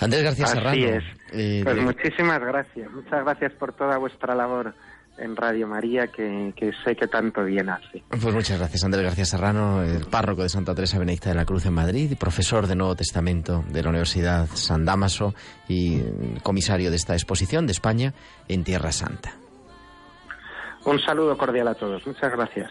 Andrés 0.00 0.22
García 0.24 0.44
Así 0.46 0.54
Serrano. 0.54 0.86
es. 0.86 1.04
eh, 1.32 1.60
Pues 1.64 1.76
de- 1.76 1.82
muchísimas 1.82 2.40
gracias. 2.40 2.90
Muchas 2.92 3.24
gracias 3.24 3.52
por 3.52 3.72
toda 3.72 3.96
vuestra 3.98 4.34
labor 4.34 4.74
en 5.18 5.36
Radio 5.36 5.66
María, 5.66 6.08
que, 6.08 6.52
que 6.56 6.72
sé 6.84 6.96
que 6.96 7.06
tanto 7.06 7.44
bien 7.44 7.68
hace. 7.70 8.02
Pues 8.08 8.34
muchas 8.34 8.58
gracias, 8.58 8.84
Andrés 8.84 9.04
García 9.04 9.24
Serrano, 9.24 9.82
el 9.82 10.06
párroco 10.06 10.42
de 10.42 10.48
Santa 10.48 10.74
Teresa 10.74 10.98
Benedicta 10.98 11.30
de 11.30 11.36
la 11.36 11.44
Cruz 11.44 11.66
en 11.66 11.74
Madrid, 11.74 12.16
profesor 12.18 12.66
de 12.66 12.74
Nuevo 12.74 12.96
Testamento 12.96 13.64
de 13.68 13.82
la 13.82 13.90
Universidad 13.90 14.46
San 14.54 14.84
Damaso 14.84 15.34
y 15.68 16.02
comisario 16.42 16.90
de 16.90 16.96
esta 16.96 17.14
exposición 17.14 17.66
de 17.66 17.72
España 17.72 18.14
en 18.48 18.64
Tierra 18.64 18.92
Santa. 18.92 19.32
Un 20.84 21.00
saludo 21.00 21.36
cordial 21.38 21.68
a 21.68 21.74
todos. 21.74 22.06
Muchas 22.06 22.32
gracias. 22.32 22.70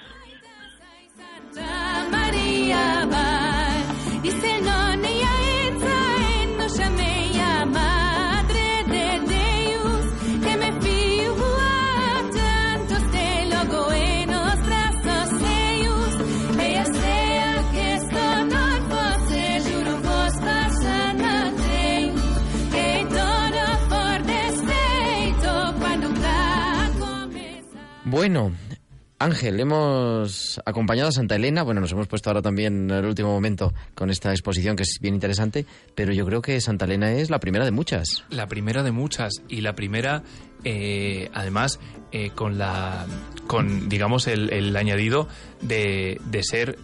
Bueno, 28.14 28.52
Ángel, 29.18 29.60
hemos 29.60 30.62
acompañado 30.68 31.10
a 31.10 31.12
Santa 31.12 31.36
Elena. 31.36 31.64
Bueno, 31.64 31.82
nos 31.82 31.92
hemos 31.94 32.08
puesto 32.08 32.30
ahora 32.30 32.44
también 32.44 32.92
en 32.92 32.92
el 32.92 33.06
último 33.06 33.30
momento 33.30 33.74
con 33.96 34.12
esta 34.12 34.30
exposición 34.30 34.76
que 34.76 34.84
es 34.84 35.00
bien 35.02 35.16
interesante, 35.16 35.66
pero 35.96 36.14
yo 36.14 36.24
creo 36.24 36.40
que 36.40 36.62
Santa 36.62 36.86
Elena 36.86 37.12
es 37.12 37.32
la 37.32 37.40
primera 37.40 37.66
de 37.66 37.72
muchas. 37.72 38.24
La 38.30 38.48
primera 38.48 38.84
de 38.84 38.92
muchas 38.92 39.42
y 39.50 39.62
la 39.62 39.74
primera, 39.74 40.22
eh, 40.64 41.32
además, 41.34 41.80
eh, 42.12 42.30
con 42.36 42.60
la, 42.60 43.08
con 43.48 43.90
digamos 43.90 44.28
el, 44.28 44.54
el 44.54 44.78
añadido 44.78 45.28
de, 45.62 46.22
de 46.26 46.44
ser 46.44 46.78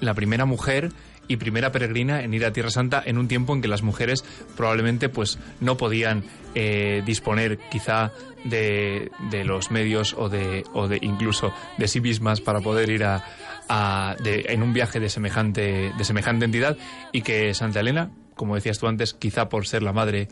la 0.00 0.12
primera 0.12 0.44
mujer 0.44 0.90
y 1.28 1.36
primera 1.36 1.70
peregrina 1.72 2.22
en 2.22 2.34
ir 2.34 2.44
a 2.44 2.52
Tierra 2.52 2.70
Santa 2.70 3.02
en 3.04 3.18
un 3.18 3.28
tiempo 3.28 3.54
en 3.54 3.60
que 3.62 3.68
las 3.68 3.82
mujeres 3.82 4.24
probablemente 4.56 5.08
pues 5.08 5.38
no 5.60 5.76
podían 5.76 6.24
eh, 6.54 7.02
disponer 7.04 7.58
quizá 7.70 8.10
de, 8.44 9.10
de 9.30 9.44
los 9.44 9.70
medios 9.70 10.14
o 10.16 10.28
de, 10.28 10.64
o 10.72 10.88
de 10.88 10.98
incluso 11.02 11.52
de 11.76 11.86
sí 11.88 12.00
mismas 12.00 12.40
para 12.40 12.60
poder 12.60 12.88
ir 12.90 13.04
a, 13.04 13.22
a- 13.68 14.16
de- 14.22 14.46
en 14.48 14.62
un 14.62 14.72
viaje 14.72 14.98
de 15.00 15.08
semejante, 15.10 15.92
de 15.96 16.04
semejante 16.04 16.46
entidad 16.46 16.76
y 17.12 17.22
que 17.22 17.52
Santa 17.54 17.80
Elena, 17.80 18.10
como 18.34 18.54
decías 18.54 18.78
tú 18.78 18.86
antes, 18.88 19.12
quizá 19.14 19.48
por 19.48 19.66
ser 19.66 19.82
la 19.82 19.92
madre 19.92 20.28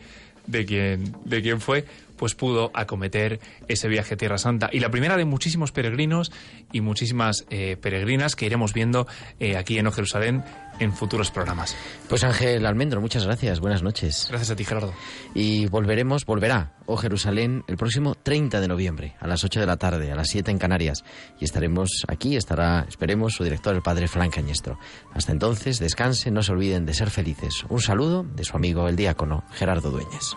de 0.47 0.65
quien, 0.65 1.13
de 1.25 1.43
quien 1.43 1.61
fue, 1.61 1.85
pues 2.17 2.35
pudo 2.35 2.71
acometer 2.75 3.41
ese 3.69 3.89
viaje 3.89 4.15
a 4.15 4.17
Tierra 4.17 4.39
Santa. 4.39 4.69
Y 4.73 4.81
la 4.81 4.91
primera 4.91 5.17
de 5.17 5.25
muchísimos 5.25 5.73
peregrinos 5.73 6.33
y 6.73 6.81
muchísimas 6.81 7.47
eh, 7.51 7.77
peregrinas 7.81 8.37
que 8.37 8.47
iremos 8.47 8.73
viendo 8.73 9.07
eh, 9.39 9.57
aquí 9.57 9.79
en 9.79 9.87
O 9.87 9.93
Jerusalén 9.93 10.45
en 10.79 10.93
futuros 10.93 11.31
programas. 11.31 11.77
Pues 12.09 12.25
Ángel 12.25 12.67
Almendro, 12.67 13.01
muchas 13.01 13.25
gracias, 13.25 13.61
buenas 13.61 13.83
noches. 13.83 14.27
Gracias 14.29 14.51
a 14.51 14.57
ti, 14.57 14.65
Gerardo. 14.65 14.93
Y 15.35 15.67
volveremos, 15.67 16.27
volverá 16.27 16.75
O 16.87 16.97
Jerusalén 16.97 17.65
el 17.67 17.77
próximo 17.77 18.15
30 18.15 18.61
de 18.61 18.69
noviembre, 18.69 19.15
a 19.21 19.27
las 19.27 19.45
8 19.45 19.61
de 19.61 19.67
la 19.67 19.77
tarde, 19.77 20.13
a 20.13 20.17
las 20.17 20.29
7 20.29 20.51
en 20.51 20.59
Canarias. 20.59 21.05
Y 21.41 21.45
estaremos 21.45 22.05
aquí, 22.09 22.37
estará, 22.37 22.85
esperemos, 22.89 23.35
su 23.35 23.45
director, 23.45 23.75
el 23.75 23.83
padre 23.83 24.09
Fran 24.09 24.31
Cañestro. 24.31 24.79
Hasta 25.15 25.33
entonces, 25.33 25.79
descansen, 25.79 26.35
no 26.35 26.43
se 26.43 26.53
olviden 26.53 26.87
de 26.87 26.95
ser 26.95 27.11
felices. 27.11 27.65
Un 27.69 27.81
saludo 27.81 28.23
de 28.23 28.45
su 28.45 28.57
amigo 28.57 28.89
el 28.89 28.97
diácono 28.97 29.45
Gerardo 29.53 29.91
Dueñas. 29.91 30.37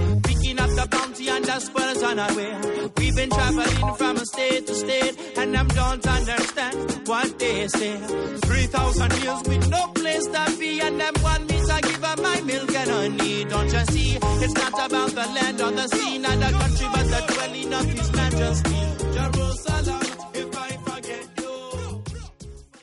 Bounty 1.21 1.51
and 1.51 2.03
on 2.03 2.19
our 2.19 2.35
way. 2.35 2.89
We've 2.97 3.15
been 3.15 3.29
traveling 3.29 3.95
from 3.95 4.17
a 4.17 4.25
state 4.25 4.65
to 4.67 4.73
state, 4.73 5.37
and 5.37 5.55
I 5.55 5.63
don't 5.63 6.07
understand 6.07 7.07
what 7.07 7.37
they 7.37 7.67
say. 7.67 7.97
3,000 7.97 9.23
years 9.23 9.43
with 9.43 9.69
no 9.69 9.87
place 9.87 10.25
to 10.25 10.55
be, 10.57 10.79
and 10.81 10.99
them 10.99 11.13
want 11.21 11.49
me 11.49 11.59
to 11.59 11.81
give 11.83 12.03
up 12.03 12.21
my 12.21 12.41
milk 12.41 12.73
and 12.73 12.89
honey. 12.89 13.45
Don't 13.45 13.71
you 13.71 13.85
see? 13.85 14.17
It's 14.21 14.53
not 14.53 14.73
about 14.73 15.09
the 15.11 15.27
land 15.35 15.61
or 15.61 15.71
the 15.71 15.87
sea, 15.89 16.17
not 16.17 16.39
the 16.39 16.57
country, 16.57 16.87
but 16.91 17.03
the 17.03 17.33
dwelling 17.33 17.73
of 17.73 17.85
His 17.85 18.11
majesty. 18.13 18.81
Jerusalem. 19.13 20.10